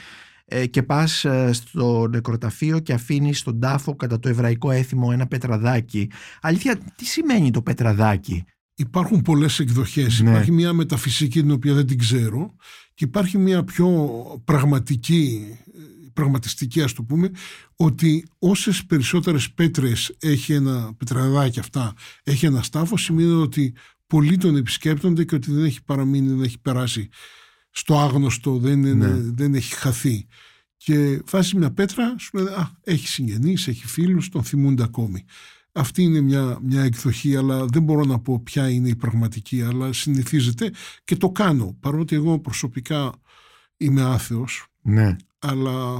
ε, 0.45 0.67
και 0.67 0.83
πας 0.83 1.25
ε, 1.25 1.53
στο 1.53 2.09
νεκροταφείο 2.11 2.79
και 2.79 2.93
αφήνεις 2.93 3.39
στον 3.39 3.61
τάφο 3.61 3.97
κατά 3.97 4.19
το 4.19 4.29
εβραϊκό 4.29 4.71
έθιμο 4.71 5.09
ένα 5.13 5.27
πετραδάκι. 5.27 6.11
Αλήθεια, 6.41 6.79
τι 6.97 7.05
σημαίνει 7.05 7.51
το 7.51 7.63
πετραδάκι; 7.63 8.45
Υπάρχουν 8.81 9.23
πολλές 9.23 9.59
εκδοχές. 9.59 10.21
Ναι. 10.21 10.31
Υπάρχει 10.31 10.53
μια 10.53 10.73
μεταφυσική 10.73 11.41
την 11.41 11.51
οποία 11.51 11.75
δεν 11.75 11.87
την 11.87 11.99
ξέρω 11.99 12.55
και 12.95 13.05
υπάρχει 13.05 13.39
μια 13.39 13.65
πιο 13.65 13.99
πραγματική, 14.45 15.47
πραγματιστική 16.13 16.83
ας 16.83 16.93
το 16.93 17.03
πούμε, 17.03 17.31
ότι 17.77 18.27
όσες 18.39 18.85
περισσότερες 18.87 19.53
πέτρες 19.53 20.17
έχει 20.21 20.53
ένα 20.53 20.95
πετραδάκι 20.97 21.59
αυτά, 21.59 21.95
έχει 22.23 22.47
ένα 22.47 22.63
στάφο, 22.63 22.97
σημαίνει 22.97 23.33
ότι 23.33 23.75
πολλοί 24.07 24.37
τον 24.37 24.57
επισκέπτονται 24.57 25.25
και 25.25 25.35
ότι 25.35 25.53
δεν 25.53 25.65
έχει 25.65 25.83
παραμείνει, 25.85 26.29
δεν 26.29 26.43
έχει 26.43 26.59
περάσει 26.61 27.09
στο 27.71 27.99
άγνωστο, 27.99 28.59
δεν, 28.59 28.85
είναι, 28.85 29.07
Ναι. 29.07 29.33
δεν 29.35 29.55
έχει 29.55 29.75
χαθεί. 29.75 30.27
Και 30.77 31.23
βάζει 31.31 31.57
μια 31.57 31.71
πέτρα, 31.73 32.15
σου 32.19 32.39
λέει, 32.39 32.55
α, 32.55 32.79
έχει 32.85 33.09
συγγενείς, 33.09 33.69
έχει 33.69 33.87
φίλους, 33.87 34.29
τον 34.29 34.43
θυμούνται 34.45 34.83
ακόμη. 34.83 35.25
Αυτή 35.73 36.03
είναι 36.03 36.21
μια, 36.21 36.59
μια 36.63 36.83
εκδοχή, 36.83 37.37
αλλά 37.37 37.65
δεν 37.65 37.83
μπορώ 37.83 38.05
να 38.05 38.19
πω 38.19 38.41
ποια 38.41 38.71
είναι 38.71 38.89
η 38.89 38.97
πραγματική, 38.97 39.63
αλλά 39.63 39.93
συνηθίζεται 39.93 40.71
και 41.05 41.17
το 41.17 41.31
κάνω. 41.31 41.77
Παρότι 41.81 42.15
εγώ 42.15 42.39
προσωπικά 42.39 43.13
είμαι 43.81 44.03
άθεος, 44.03 44.67
Ναι. 44.83 45.17
αλλά 45.39 45.97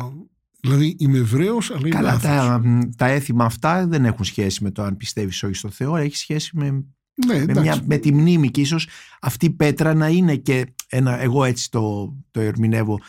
δηλαδή 0.61 0.97
είμαι 0.99 1.19
Εβραίος, 1.19 1.71
αλλά 1.71 1.81
είμαι 1.81 1.89
Καλά, 1.89 2.11
άθεος. 2.13 2.35
τα, 2.45 2.63
τα 2.97 3.07
έθιμα 3.07 3.45
αυτά 3.45 3.87
δεν 3.87 4.05
έχουν 4.05 4.25
σχέση 4.25 4.63
με 4.63 4.71
το 4.71 4.83
αν 4.83 4.97
πιστεύεις 4.97 5.43
όχι 5.43 5.55
στο 5.55 5.69
Θεό, 5.71 5.97
έχει 5.97 6.17
σχέση 6.17 6.51
με, 6.57 6.71
Ναι, 6.71 7.35
με, 7.35 7.35
εντάξει. 7.35 7.61
μια, 7.61 7.83
με 7.87 7.97
τη 7.97 8.13
μνήμη 8.15 8.51
και 8.51 8.61
ίσως 8.61 8.89
αυτή 9.21 9.47
η 9.47 9.51
πέτρα 9.51 9.95
να 9.95 10.09
είναι 10.09 10.37
και 10.37 10.67
ένα, 10.89 11.21
εγώ 11.21 11.45
έτσι 11.45 11.71
το, 11.71 12.15
το 12.31 12.41
ερμηνεύω, 12.41 13.01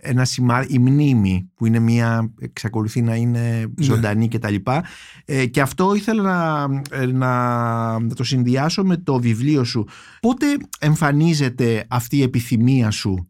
ένα 0.00 0.24
σημάδι, 0.24 0.74
η 0.74 0.78
μνήμη 0.78 1.50
που 1.54 1.66
είναι 1.66 1.78
μια, 1.78 2.32
εξακολουθεί 2.40 3.02
να 3.02 3.14
είναι 3.14 3.72
ζωντανή 3.80 4.28
και 4.28 4.38
τα 4.38 4.50
λοιπά. 4.50 4.84
Ε, 5.24 5.46
και 5.46 5.60
αυτό 5.60 5.94
ήθελα 5.94 6.22
να, 6.22 6.80
ε, 6.90 7.06
να, 7.06 7.98
να 8.00 8.14
το 8.14 8.24
συνδυάσω 8.24 8.84
με 8.84 8.96
το 8.96 9.20
βιβλίο 9.20 9.64
σου. 9.64 9.86
Πότε 10.20 10.46
εμφανίζεται 10.78 11.84
αυτή 11.88 12.16
η 12.16 12.22
επιθυμία 12.22 12.90
σου 12.90 13.29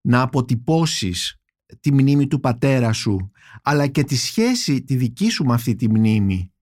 να 0.00 0.22
αποτυπώσεις 0.22 1.40
τη 1.80 1.92
μνήμη 1.92 2.26
του 2.26 2.40
πατέρα 2.40 2.92
σου 2.92 3.30
αλλά 3.62 3.86
και 3.86 4.04
τη 4.04 4.16
σχέση 4.16 4.82
τη 4.82 4.96
δική 4.96 5.30
σου 5.30 5.44
με 5.44 5.54
αυτή 5.54 5.74
τη 5.74 5.88
μνήμη 5.88 6.52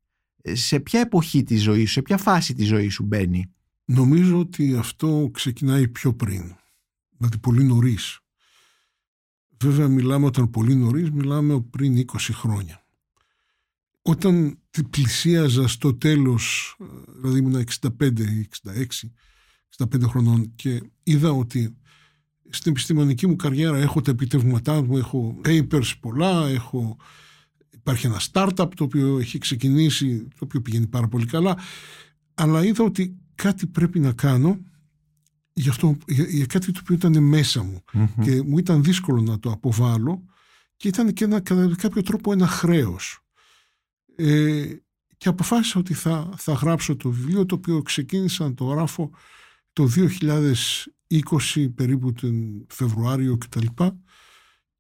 Ε, 0.43 0.55
σε 0.55 0.81
ποια 0.81 1.01
εποχή 1.01 1.43
της 1.43 1.63
ζωής 1.63 1.89
σου, 1.89 1.93
σε 1.93 2.03
ποια 2.03 2.17
φάση 2.17 2.55
της 2.55 2.67
ζωής 2.67 2.95
σου 2.95 3.03
μπαίνει. 3.05 3.53
Νομίζω 3.85 4.39
ότι 4.39 4.77
αυτό 4.77 5.31
ξεκινάει 5.33 5.89
πιο 5.89 6.15
πριν. 6.15 6.57
Δηλαδή 7.17 7.39
πολύ 7.39 7.65
νωρίς. 7.65 8.21
Βέβαια 9.61 9.89
μιλάμε 9.89 10.27
όταν 10.27 10.51
πολύ 10.51 10.75
νωρίς, 10.75 11.11
μιλάμε 11.11 11.61
πριν 11.61 11.97
20 11.97 12.33
χρόνια. 12.33 12.87
Όταν 14.03 14.59
τη 14.71 14.85
πλησίαζα 14.85 15.69
στο 15.69 15.95
τέλος, 15.95 16.77
ε, 16.81 16.85
δηλαδή 17.21 17.39
ήμουν 17.39 17.55
65 17.55 18.21
ή 18.21 18.41
66, 18.41 19.13
65 19.69 20.07
χρονών 20.09 20.55
και 20.55 20.83
είδα 21.03 21.31
ότι 21.31 21.78
στην 22.51 22.71
επιστημονική 22.71 23.27
μου 23.27 23.37
καριέρα 23.37 23.77
έχω 23.77 24.01
τα 24.01 24.11
επιτεύγματά 24.11 24.83
μου, 24.83 24.97
έχω 24.97 25.41
papers 25.45 25.93
πολλά, 26.01 26.49
έχω... 26.49 26.97
υπάρχει 27.71 28.07
ένα 28.07 28.21
startup 28.33 28.69
το 28.77 28.85
οποίο 28.85 29.19
έχει 29.19 29.39
ξεκινήσει, 29.39 30.19
το 30.19 30.45
οποίο 30.45 30.61
πηγαίνει 30.61 30.87
πάρα 30.87 31.09
πολύ 31.09 31.27
καλά, 31.27 31.59
αλλά 32.35 32.65
είδα 32.65 32.85
ότι 32.85 33.17
κάτι 33.35 33.67
πρέπει 33.67 34.01
να 34.01 34.13
κάνω 34.13 34.59
για, 35.53 35.71
αυτό, 35.71 35.97
για, 36.07 36.25
για 36.25 36.47
κάτι 36.47 36.73
το 36.73 36.81
οποίο 36.83 36.95
ήταν 36.95 37.23
μέσα 37.23 37.63
μου 37.63 37.85
και 38.23 38.43
μου 38.43 38.59
ήταν 38.59 38.83
δύσκολο 38.83 39.21
να 39.21 39.39
το 39.39 39.51
αποβάλω 39.51 40.25
και 40.77 40.89
ήταν 40.89 41.13
και 41.13 41.25
ένα, 41.25 41.41
κατά 41.41 41.75
κάποιο 41.77 42.03
τρόπο 42.03 42.33
ένα 42.33 42.47
χρέος. 42.47 43.21
Ε, 44.17 44.67
και 45.17 45.29
αποφάσισα 45.29 45.79
ότι 45.79 45.95
θα, 45.95 46.31
θα 46.37 46.53
γράψω 46.53 46.97
το 46.97 47.11
βιβλίο 47.11 47.47
το 47.47 47.55
οποίο 47.55 47.83
ξεκίνησα 47.83 48.45
να 48.45 48.55
το 48.55 48.65
γράφω 48.65 49.11
το 49.73 49.89
2020 51.49 51.69
περίπου 51.75 52.13
τον 52.13 52.67
Φεβρουάριο 52.69 53.39
κτλ. 53.39 53.67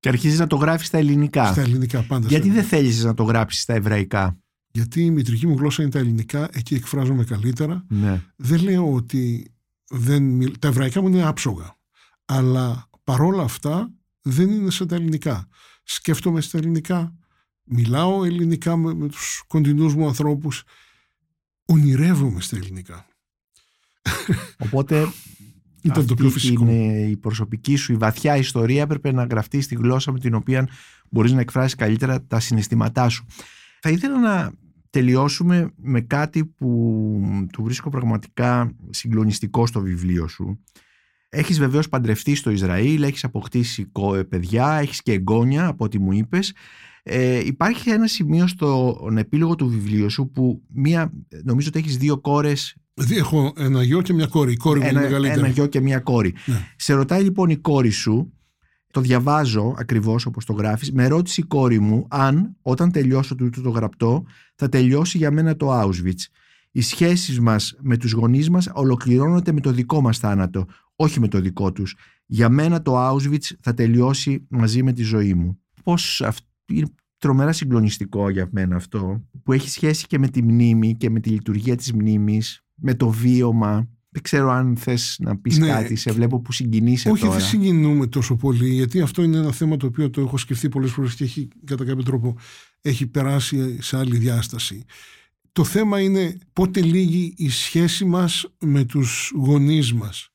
Και 0.00 0.08
αρχίζεις 0.08 0.38
να 0.38 0.46
το 0.46 0.56
γράφεις 0.56 0.86
στα 0.86 0.98
ελληνικά. 0.98 1.52
Στα 1.52 1.60
ελληνικά 1.60 2.02
πάντα. 2.02 2.20
στα 2.26 2.28
Γιατί 2.28 2.48
δεν 2.48 2.56
ελληνικά. 2.58 2.76
θέλεις 2.76 3.04
να 3.04 3.14
το 3.14 3.22
γράψεις 3.22 3.62
στα 3.62 3.74
εβραϊκά; 3.74 4.38
Γιατί 4.70 5.04
η 5.04 5.10
μητρική 5.10 5.46
μου 5.46 5.56
γλώσσα 5.58 5.82
είναι 5.82 5.90
τα 5.90 5.98
ελληνικά, 5.98 6.48
εκεί 6.52 6.74
εκφράζομαι 6.74 7.24
καλύτερα. 7.24 7.84
Ναι. 7.88 8.22
Δεν 8.36 8.62
λέω 8.62 8.92
ότι 8.94 9.52
δεν, 9.90 10.22
μιλ- 10.22 10.58
τα 10.58 10.68
εβραϊκά 10.68 11.00
μου 11.00 11.08
είναι 11.08 11.22
άψογα. 11.26 11.76
Αλλά 12.24 12.90
παρόλα 13.04 13.42
αυτά 13.42 13.92
δεν 14.22 14.50
είναι 14.50 14.70
σαν 14.70 14.86
τα 14.88 14.94
ελληνικά. 14.94 15.48
Σκέφτομαι 15.82 16.40
στα 16.40 16.58
ελληνικά, 16.58 17.14
μιλάω 17.64 18.24
ελληνικά 18.24 18.76
με, 18.76 18.94
με 18.94 19.08
τους 19.08 19.44
κοντινούς 19.46 19.94
μου 19.94 20.06
ανθρώπους, 20.06 20.62
ονειρεύομαι 21.64 22.40
στα 22.40 22.56
ελληνικά. 22.56 23.06
Οπότε 24.58 25.08
Ήταν 25.82 26.06
το 26.06 26.12
αυτή 26.12 26.14
πιο 26.14 26.30
φυσικό. 26.30 26.64
είναι 26.64 27.00
η 27.02 27.16
προσωπική 27.16 27.76
σου, 27.76 27.92
η 27.92 27.96
βαθιά 27.96 28.36
ιστορία 28.36 28.82
έπρεπε 28.82 29.12
να 29.12 29.24
γραφτεί 29.24 29.60
στη 29.60 29.74
γλώσσα 29.74 30.12
με 30.12 30.18
την 30.18 30.34
οποία 30.34 30.68
μπορείς 31.10 31.32
να 31.32 31.40
εκφράσεις 31.40 31.74
καλύτερα 31.74 32.22
τα 32.22 32.40
συναισθήματά 32.40 33.08
σου. 33.08 33.26
Θα 33.80 33.90
ήθελα 33.90 34.18
να 34.18 34.52
τελειώσουμε 34.90 35.72
με 35.76 36.00
κάτι 36.00 36.44
που 36.44 37.46
του 37.52 37.62
βρίσκω 37.62 37.90
πραγματικά 37.90 38.72
συγκλονιστικό 38.90 39.66
στο 39.66 39.80
βιβλίο 39.80 40.28
σου. 40.28 40.58
Έχεις 41.28 41.58
βεβαίως 41.58 41.88
παντρευτεί 41.88 42.34
στο 42.34 42.50
Ισραήλ, 42.50 43.02
έχεις 43.02 43.24
αποκτήσει 43.24 43.84
κο- 43.84 44.24
παιδιά, 44.28 44.72
έχεις 44.72 45.02
και 45.02 45.12
εγγόνια 45.12 45.66
από 45.66 45.84
ό,τι 45.84 45.98
μου 45.98 46.12
είπες. 46.12 46.52
Ε, 47.02 47.38
υπάρχει 47.44 47.90
ένα 47.90 48.06
σημείο 48.06 48.46
στον 48.46 49.18
επίλογο 49.18 49.54
του 49.54 49.68
βιβλίου 49.68 50.10
σου 50.10 50.30
που 50.30 50.62
μία, 50.68 51.12
νομίζω 51.44 51.68
ότι 51.68 51.78
έχεις 51.78 51.96
δύο 51.96 52.18
κόρες 52.18 52.76
Δηλαδή 52.94 53.16
έχω 53.16 53.52
ένα 53.56 53.82
γιο 53.82 54.02
και 54.02 54.12
μια 54.12 54.26
κόρη. 54.26 54.52
Η 54.52 54.56
κόρη 54.56 54.78
μου 54.80 54.86
είναι 54.86 54.98
ένα, 54.98 55.06
μεγαλύτερη. 55.06 55.38
ένα 55.38 55.48
γιο 55.48 55.66
και 55.66 55.80
μία 55.80 55.98
κόρη. 56.00 56.34
Ναι. 56.46 56.66
Σε 56.76 56.92
ρωτάει 56.94 57.22
λοιπόν 57.22 57.50
η 57.50 57.56
κόρη 57.56 57.90
σου, 57.90 58.32
το 58.90 59.00
διαβάζω 59.00 59.74
ακριβώς 59.78 60.26
όπως 60.26 60.44
το 60.44 60.52
γράφεις, 60.52 60.92
με 60.92 61.06
ρώτησε 61.08 61.40
η 61.40 61.44
κόρη 61.44 61.78
μου 61.80 62.06
αν 62.10 62.56
όταν 62.62 62.90
τελειώσω 62.92 63.34
τούτο 63.34 63.60
το 63.62 63.70
γραπτό 63.70 64.24
θα 64.54 64.68
τελειώσει 64.68 65.18
για 65.18 65.30
μένα 65.30 65.56
το 65.56 65.80
Auschwitz. 65.80 66.20
Οι 66.70 66.80
σχέσεις 66.80 67.40
μας 67.40 67.76
με 67.80 67.96
τους 67.96 68.12
γονείς 68.12 68.50
μας 68.50 68.70
ολοκληρώνονται 68.74 69.52
με 69.52 69.60
το 69.60 69.70
δικό 69.70 70.00
μας 70.00 70.18
θάνατο, 70.18 70.66
όχι 71.00 71.20
με 71.20 71.28
το 71.28 71.40
δικό 71.40 71.72
τους. 71.72 71.94
Για 72.26 72.48
μένα 72.48 72.82
το 72.82 73.08
Auschwitz 73.08 73.50
θα 73.60 73.74
τελειώσει 73.74 74.46
μαζί 74.48 74.82
με 74.82 74.92
τη 74.92 75.02
ζωή 75.02 75.34
μου. 75.34 75.58
Πώς 75.84 76.20
αυτό 76.20 76.46
είναι 76.72 76.86
τρομερά 77.18 77.52
συγκλονιστικό 77.52 78.30
για 78.30 78.48
μένα 78.52 78.76
αυτό, 78.76 79.22
που 79.42 79.52
έχει 79.52 79.70
σχέση 79.70 80.06
και 80.06 80.18
με 80.18 80.28
τη 80.28 80.42
μνήμη 80.42 80.96
και 80.96 81.10
με 81.10 81.20
τη 81.20 81.30
λειτουργία 81.30 81.76
της 81.76 81.92
μνήμης, 81.92 82.64
με 82.74 82.94
το 82.94 83.08
βίωμα. 83.10 83.88
Δεν 84.10 84.22
ξέρω 84.22 84.50
αν 84.50 84.76
θες 84.76 85.16
να 85.20 85.36
πεις 85.38 85.58
Ναι. 85.58 85.66
κάτι, 85.66 85.96
σε 85.96 86.12
βλέπω 86.12 86.40
που 86.40 86.52
συγκινείσαι 86.52 87.10
Όχι, 87.10 87.22
τώρα. 87.22 87.36
δεν 87.36 87.46
συγκινούμε 87.46 88.06
τόσο 88.06 88.36
πολύ, 88.36 88.68
γιατί 88.68 89.00
αυτό 89.00 89.22
είναι 89.22 89.36
ένα 89.36 89.52
θέμα 89.52 89.76
το 89.76 89.86
οποίο 89.86 90.10
το 90.10 90.20
έχω 90.20 90.36
σκεφτεί 90.36 90.68
πολλές 90.68 90.90
φορές 90.90 91.14
και 91.14 91.24
έχει, 91.24 91.48
κατά 91.64 91.84
κάποιο 91.84 92.02
τρόπο 92.02 92.36
έχει 92.80 93.06
περάσει 93.06 93.82
σε 93.82 93.96
άλλη 93.98 94.16
διάσταση. 94.18 94.84
Το 95.52 95.64
θέμα 95.64 96.00
είναι 96.00 96.38
πότε 96.52 96.80
λύγει 96.80 97.34
η 97.36 97.50
σχέση 97.50 98.04
μας 98.04 98.46
με 98.60 98.84
τους 98.84 99.32
γονείς 99.34 99.92
μας. 99.92 100.28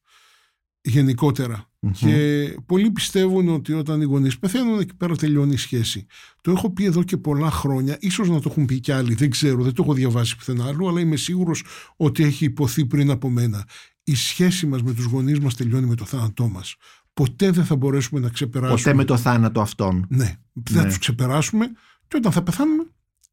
Γενικότερα. 0.84 1.68
Και 1.92 2.56
πολλοί 2.66 2.92
πιστεύουν 2.92 3.50
ότι 3.50 3.74
όταν 3.74 4.02
οι 4.02 4.04
γονείς 4.04 4.40
πεθαίνουν 4.40 4.80
εκεί 4.80 4.96
πέρα 4.96 5.16
τελειώνει 5.16 5.54
η 5.54 5.58
σχέση. 5.58 6.06
Το 6.42 6.52
έχω 6.52 6.70
πει 6.70 6.84
εδώ 6.84 7.04
και 7.04 7.18
πολλά 7.18 7.52
χρόνια, 7.52 7.98
ίσως 8.00 8.30
να 8.30 8.40
το 8.40 8.50
έχουν 8.50 8.66
πει 8.66 8.80
κι 8.80 8.92
άλλοι, 8.92 9.14
δεν 9.14 9.30
ξέρω, 9.30 9.64
δεν 9.64 9.74
το 9.74 9.84
έχω 9.84 9.94
διαβάσει 9.94 10.38
πουθενά 10.38 10.66
άλλο, 10.66 10.88
αλλά 10.88 11.00
είμαι 11.00 11.16
σίγουρος 11.16 11.64
ότι 11.96 12.24
έχει 12.24 12.46
υποθεί 12.46 12.86
πριν 12.86 13.10
από 13.10 13.30
μένα. 13.30 13.68
Η 14.04 14.16
σχέση 14.16 14.66
μας 14.66 14.82
με 14.82 14.94
τους 14.94 15.06
γονείς 15.06 15.40
μας 15.40 15.56
τελειώνει 15.56 15.86
με 15.86 15.96
το 15.96 16.06
θάνατό 16.06 16.48
μας. 16.48 16.76
Ποτέ 17.14 17.52
δεν 17.52 17.66
θα 17.66 17.76
μπορέσουμε 17.76 18.20
να 18.20 18.30
ξεπεράσουμε. 18.30 18.78
Ποτέ 18.78 18.94
με 18.94 19.04
το 19.04 19.18
θάνατο 19.18 19.62
αυτόν. 19.62 20.06
Ναι, 20.10 20.36
δεν 20.54 20.82
θα 20.82 20.88
τους 20.88 20.98
ξεπεράσουμε 20.98 21.66
και 22.08 22.18
όταν 22.18 22.32
θα 22.32 22.44
πεθάνουμε 22.44 22.84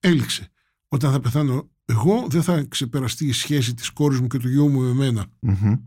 έληξε. 0.00 0.50
Όταν 0.88 1.12
θα 1.12 1.20
πεθάνω 1.20 1.70
εγώ 1.90 2.26
δεν 2.28 2.42
θα 2.42 2.64
ξεπεραστεί 2.68 3.26
η 3.26 3.32
σχέση 3.32 3.74
της 3.74 3.90
κόρης 3.90 4.20
μου 4.20 4.26
και 4.26 4.38
του 4.38 4.48
γιού 4.48 4.68
μου 4.68 4.80
με 4.80 4.92
μενα 4.92 5.26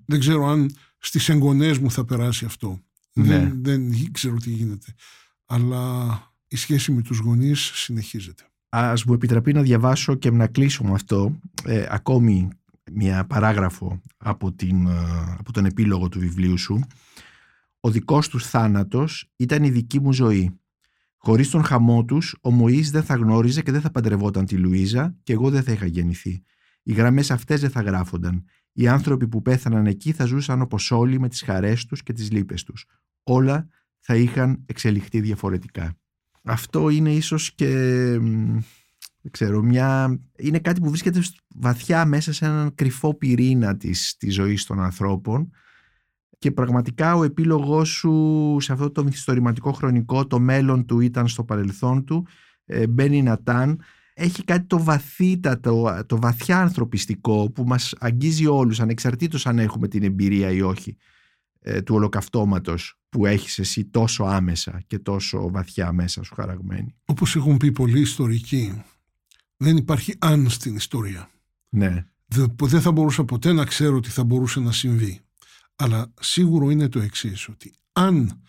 Δεν 0.06 0.20
ξέρω 0.20 0.48
αν 0.48 0.72
στις 0.98 1.30
εγγονές 1.30 1.78
μου 1.78 1.92
θα 1.92 2.06
περάσει 2.06 2.46
αυτό. 2.46 2.80
Ναι. 3.14 3.26
Δεν, 3.26 3.64
δεν 3.64 4.12
ξέρω 4.12 4.36
τι 4.36 4.50
γίνεται. 4.50 4.94
Αλλά 5.46 6.18
η 6.48 6.56
σχέση 6.56 6.92
με 6.92 7.02
τους 7.02 7.18
γονείς 7.18 7.72
συνεχίζεται. 7.74 8.44
Ας 8.70 9.04
μου 9.04 9.14
επιτραπεί 9.14 9.54
να 9.54 9.62
διαβάσω 9.62 10.16
και 10.16 10.32
να 10.32 10.48
κλείσω 10.48 10.84
με 10.84 10.94
αυτό 10.94 11.40
ε, 11.66 11.86
ακόμη 11.90 12.48
μια 12.92 13.26
παράγραφο 13.26 14.02
από, 14.18 14.52
την, 14.52 14.88
ε, 14.88 15.36
από 15.38 15.52
τον 15.52 15.66
επίλογο 15.66 16.10
του 16.10 16.20
βιβλίου 16.20 16.58
σου. 16.58 16.80
Ο 17.80 17.90
δικός 17.90 18.30
τους 18.30 18.46
θάνατος 18.46 19.32
ήταν 19.36 19.64
η 19.64 19.70
δική 19.70 20.00
μου 20.00 20.14
ζωή. 20.14 20.60
Χωρίς 21.26 21.50
τον 21.50 21.64
χαμό 21.64 22.06
τους, 22.06 22.36
ο 22.42 22.52
Μωής 22.52 22.92
δεν 22.92 23.04
θα 23.04 23.16
γνώριζε 23.16 23.62
και 23.62 23.72
δεν 23.72 23.82
θα 23.82 23.92
παντρευόταν 23.92 24.46
τη 24.46 24.58
Λουίζα 24.58 25.16
και 25.24 25.34
εγώ 25.34 25.50
δεν 25.50 25.64
θα 25.64 25.72
είχα 25.72 25.86
γεννηθεί. 25.86 26.44
Οι 26.84 26.94
γραμμές 26.94 27.32
αυτές 27.32 27.62
δεν 27.62 27.70
θα 27.70 27.82
γράφονταν. 27.82 28.46
Οι 28.72 28.88
άνθρωποι 28.88 29.28
που 29.28 29.42
πέθαναν 29.42 29.86
εκεί 29.86 30.12
θα 30.12 30.26
ζούσαν 30.26 30.62
όπως 30.62 30.92
όλοι 30.92 31.20
με 31.20 31.30
τις 31.30 31.42
χαρές 31.42 31.86
τους 31.86 32.04
και 32.04 32.14
τις 32.14 32.32
λύπες 32.32 32.64
τους. 32.64 32.86
Όλα 33.24 33.68
θα 34.00 34.16
είχαν 34.16 34.64
εξελιχθεί 34.66 35.20
διαφορετικά. 35.22 35.98
Αυτό 36.44 36.90
είναι 36.90 37.14
ίσως 37.14 37.54
και 37.56 37.70
δεν 39.22 39.32
ξέρω, 39.32 39.62
μια... 39.62 40.20
είναι 40.38 40.60
κάτι 40.60 40.80
που 40.80 40.90
βρίσκεται 40.90 41.22
βαθιά 41.56 42.06
μέσα 42.06 42.34
σε 42.34 42.46
έναν 42.46 42.76
κρυφό 42.76 43.18
πυρήνα 43.18 43.78
της, 43.78 44.16
της 44.18 44.34
ζωής 44.34 44.66
των 44.66 44.80
ανθρώπων 44.80 45.50
και 46.44 46.52
πραγματικά 46.52 47.16
ο 47.16 47.24
επίλογός 47.24 47.90
σου 47.90 48.58
σε 48.60 48.74
αυτό 48.74 48.92
το 48.92 49.04
μυθιστορηματικό 49.04 49.72
χρονικό 49.72 50.28
το 50.28 50.40
μέλλον 50.40 50.86
του 50.86 51.00
ήταν 51.00 51.28
στο 51.28 51.44
παρελθόν 51.44 52.04
του 52.06 52.28
ε, 52.66 52.88
Μπένι 52.88 53.22
Νατάν 53.22 53.82
έχει 54.14 54.44
κάτι 54.44 54.66
το 54.66 54.84
βαθύτατο, 54.84 56.04
το 56.06 56.20
βαθιά 56.20 56.62
ανθρωπιστικό 56.62 57.52
που 57.52 57.64
μας 57.64 57.94
αγγίζει 58.00 58.46
όλους 58.46 58.80
ανεξαρτήτως 58.80 59.46
αν 59.46 59.60
έχουμε 59.60 59.88
την 59.88 60.04
εμπειρία 60.04 60.52
ή 60.52 60.62
όχι 60.62 60.98
ε, 61.60 61.82
του 61.82 61.96
ολοκαυτώματος 61.96 63.00
που 63.10 63.26
έχεις 63.26 63.60
εσύ 63.60 63.86
τόσο 63.86 64.24
άμεσα 64.24 64.82
και 64.88 65.00
τόσο 65.00 65.50
βαθιά 65.52 65.92
μέσα 65.92 66.24
σου 66.24 66.36
χαραγμένη. 66.36 66.96
Όπως 67.06 67.36
έχουν 67.36 67.58
πει 67.58 67.72
πολλοί 67.72 68.00
ιστορικοί, 68.00 68.84
δεν 69.58 69.78
υπάρχει 69.78 70.16
αν 70.20 70.50
στην 70.50 70.76
ιστορία. 70.76 71.30
Ναι. 71.70 72.06
Δεν 72.58 72.82
θα 72.82 72.92
μπορούσα 72.92 73.24
ποτέ 73.24 73.54
να 73.54 73.66
ξέρω 73.66 73.96
ότι 73.96 74.10
θα 74.10 74.24
μπορούσε 74.24 74.60
να 74.60 74.72
συμβεί. 74.72 75.22
Αλλά 75.76 76.14
σίγουρο 76.20 76.70
είναι 76.70 76.90
το 76.90 77.00
εξής 77.00 77.48
ότι 77.48 77.74
αν 77.94 78.42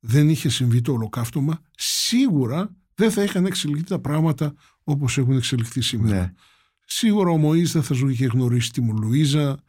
δεν 0.00 0.28
είχε 0.28 0.48
συμβεί 0.48 0.80
το 0.80 0.92
ολοκαύτωμα, 0.92 1.60
σίγουρα 1.76 2.76
δεν 2.94 3.10
θα 3.10 3.22
είχαν 3.22 3.46
εξελιχθεί 3.46 3.84
τα 3.84 3.98
πράγματα 3.98 4.54
όπως 4.84 5.18
έχουν 5.18 5.36
εξελιχθεί 5.36 5.80
σήμερα. 5.80 6.20
Ναι. 6.20 6.32
Σίγουρα 6.84 7.30
ο 7.30 7.36
Μωής 7.36 7.72
δεν 7.72 7.82
θα 7.82 7.96
είχε 8.10 8.26
γνωρίσει 8.26 8.70
τη 8.70 8.80
μου 8.80 8.96
Λουίζα, 8.96 9.62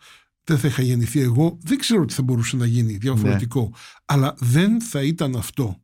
δεν 0.44 0.58
θα 0.58 0.68
είχα 0.68 0.82
γεννηθεί 0.82 1.20
εγώ, 1.20 1.58
δεν 1.62 1.78
ξέρω 1.78 2.06
τι 2.06 2.14
θα 2.14 2.22
μπορούσε 2.24 2.56
να 2.56 2.66
γίνει 2.66 2.98
διαφορετικό. 2.98 3.62
Ναι. 3.62 3.78
Αλλά 4.06 4.36
δεν 4.38 4.82
θα 4.82 5.04
ήταν 5.04 5.36
αυτό. 5.36 5.82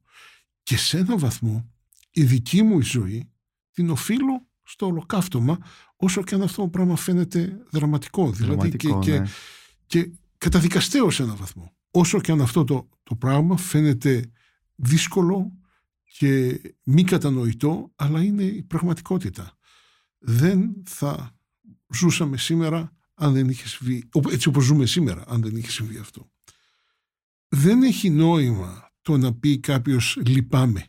Και 0.64 0.78
σε 0.78 0.98
ένα 0.98 1.18
βαθμό 1.18 1.70
η 2.12 2.24
δική 2.24 2.64
μου 2.64 2.80
η 2.80 2.84
ζωή 2.84 3.30
την 3.72 3.90
οφείλω 3.90 4.48
στο 4.64 4.86
ολοκαύτωμα 4.86 5.58
όσο 5.96 6.24
και 6.24 6.36
αν 6.36 6.42
αυτό 6.42 6.62
το 6.62 6.68
πράγμα 6.68 6.96
φαίνεται 6.96 7.58
δραματικό. 7.70 8.32
Δηλαδή 8.32 8.70
και, 8.70 8.88
Δραματικό, 8.88 9.00
και, 9.00 9.20
ναι. 9.20 9.28
και 9.86 10.10
καταδικαστέω 10.40 11.10
σε 11.10 11.24
έναν 11.24 11.36
βαθμό. 11.36 11.78
Όσο 11.92 12.22
και 12.22 12.32
αν 12.32 12.42
αυτό 12.42 12.64
το, 12.64 12.90
το 13.04 13.16
πράγμα 13.16 13.58
φαίνεται 13.58 14.32
δύσκολο 14.76 15.52
και 16.18 16.62
μη 16.84 17.04
κατανοητό, 17.04 17.92
αλλά 17.96 18.24
είναι 18.24 18.44
η 18.44 18.64
πραγματικότητα. 18.64 19.58
Δεν 20.18 20.84
θα 20.86 21.38
ζούσαμε 21.94 22.38
σήμερα 22.38 22.96
αν 23.14 23.34
δεν 23.34 23.50
είχες 23.50 23.72
συμβεί, 23.72 24.10
έτσι 24.32 24.48
όπως 24.48 24.64
ζούμε 24.64 24.86
σήμερα, 24.86 25.24
αν 25.28 25.42
δεν 25.42 25.56
είχες 25.56 25.74
συμβεί 25.74 25.98
αυτό. 25.98 26.32
Δεν 27.48 27.84
έχει 27.84 28.10
νόημα 28.10 28.92
το 29.02 29.18
να 29.18 29.34
πει 29.34 29.60
κάποιος 29.60 30.18
λυπάμαι. 30.26 30.88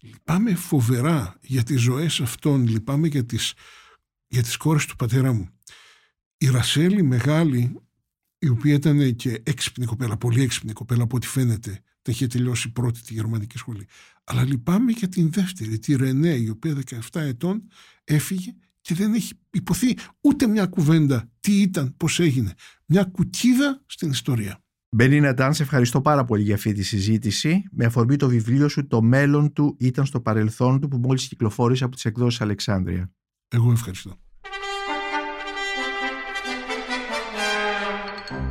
Λυπάμαι 0.00 0.54
φοβερά 0.54 1.38
για 1.42 1.62
τις 1.62 1.80
ζωές 1.80 2.20
αυτών, 2.20 2.66
λυπάμαι 2.66 3.06
για 3.06 3.24
τις, 3.24 3.54
για 4.26 4.42
τις 4.42 4.56
κόρες 4.56 4.86
του 4.86 4.96
πατέρα 4.96 5.32
μου. 5.32 5.48
Η 6.38 6.46
Ρασέλη 6.50 7.02
μεγάλη, 7.02 7.80
η 8.38 8.48
οποία 8.48 8.74
ήταν 8.74 9.16
και 9.16 9.40
έξυπνη 9.42 9.84
κοπέλα, 9.84 10.16
πολύ 10.16 10.42
έξυπνη 10.42 10.72
κοπέλα 10.72 11.02
από 11.02 11.16
ό,τι 11.16 11.26
φαίνεται, 11.26 11.80
τα 12.02 12.12
είχε 12.12 12.26
τελειώσει 12.26 12.72
πρώτη 12.72 13.02
τη 13.02 13.14
γερμανική 13.14 13.58
σχολή. 13.58 13.86
Αλλά 14.24 14.44
λυπάμαι 14.44 14.92
για 14.92 15.08
την 15.08 15.30
δεύτερη, 15.30 15.78
τη 15.78 15.96
Ρενέ, 15.96 16.34
η 16.34 16.48
οποία 16.48 16.76
17 17.10 17.20
ετών 17.20 17.62
έφυγε 18.04 18.54
και 18.80 18.94
δεν 18.94 19.14
έχει 19.14 19.32
υποθεί 19.50 19.96
ούτε 20.20 20.46
μια 20.46 20.66
κουβέντα 20.66 21.30
τι 21.40 21.60
ήταν, 21.60 21.94
πώς 21.96 22.20
έγινε. 22.20 22.54
Μια 22.86 23.04
κουκίδα 23.04 23.82
στην 23.86 24.10
ιστορία. 24.10 24.62
Μπένι 24.90 25.20
Νατάν, 25.20 25.54
σε 25.54 25.62
ευχαριστώ 25.62 26.00
πάρα 26.00 26.24
πολύ 26.24 26.42
για 26.42 26.54
αυτή 26.54 26.72
τη 26.72 26.82
συζήτηση. 26.82 27.62
Με 27.70 27.84
αφορμή 27.84 28.16
το 28.16 28.28
βιβλίο 28.28 28.68
σου 28.68 28.86
«Το 28.86 29.02
μέλλον 29.02 29.52
του 29.52 29.76
ήταν 29.78 30.06
στο 30.06 30.20
παρελθόν 30.20 30.80
του» 30.80 30.88
που 30.88 30.98
μόλις 30.98 31.28
κυκλοφόρησε 31.28 31.84
από 31.84 31.94
τις 31.94 32.04
εκδόσεις 32.04 32.40
Αλεξάνδρεια. 32.40 33.12
Εγώ 33.48 33.72
ευχαριστώ. 33.72 34.18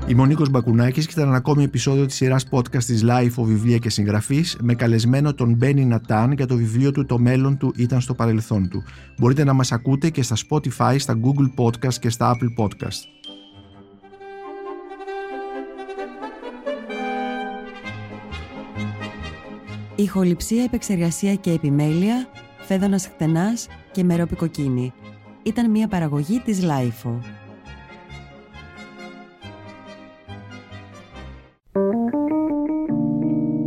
Είμαι 0.08 0.22
ο 0.22 0.26
Νίκος 0.26 0.50
Μπακουνάκης 0.50 1.06
και 1.06 1.12
ήταν 1.16 1.28
ένα 1.28 1.38
ακόμη 1.38 1.64
επεισόδιο 1.64 2.06
της 2.06 2.16
σειράς 2.16 2.46
podcast 2.52 2.84
της 2.84 3.04
Life 3.08 3.42
of 3.42 3.44
Βιβλία 3.44 3.78
και 3.78 3.90
Συγγραφής 3.90 4.58
με 4.62 4.76
καλεσμένο 4.76 5.34
τον 5.34 5.54
Μπένι 5.54 5.86
Νατάν 5.86 6.32
για 6.32 6.48
το 6.48 6.56
βιβλίο 6.56 6.92
του 6.92 7.06
«Το 7.06 7.20
μέλλον 7.20 7.58
του 7.58 7.74
ήταν 7.78 8.02
στο 8.02 8.14
παρελθόν 8.14 8.70
του». 8.70 8.84
Μπορείτε 9.18 9.44
να 9.44 9.54
μας 9.54 9.72
ακούτε 9.72 10.10
και 10.10 10.22
στα 10.22 10.36
Spotify, 10.50 10.96
στα 10.98 11.20
Google 11.24 11.64
Podcast 11.64 11.94
και 11.94 12.10
στα 12.10 12.36
Apple 12.36 12.64
Podcast. 12.64 13.02
Ηχοληψία, 19.96 20.64
επεξεργασία 20.64 21.36
και 21.36 21.52
επιμέλεια, 21.52 22.28
Φαίδωνας 22.60 23.08
Χτενάς 23.08 23.68
και 23.92 24.04
Μερόπη 24.04 24.42
Κοκκίνη. 24.42 24.94
Ήταν 25.44 25.72
μια 25.72 25.88
παραγωγή 25.88 26.40
της 26.40 26.64
LiFO. 26.64 27.20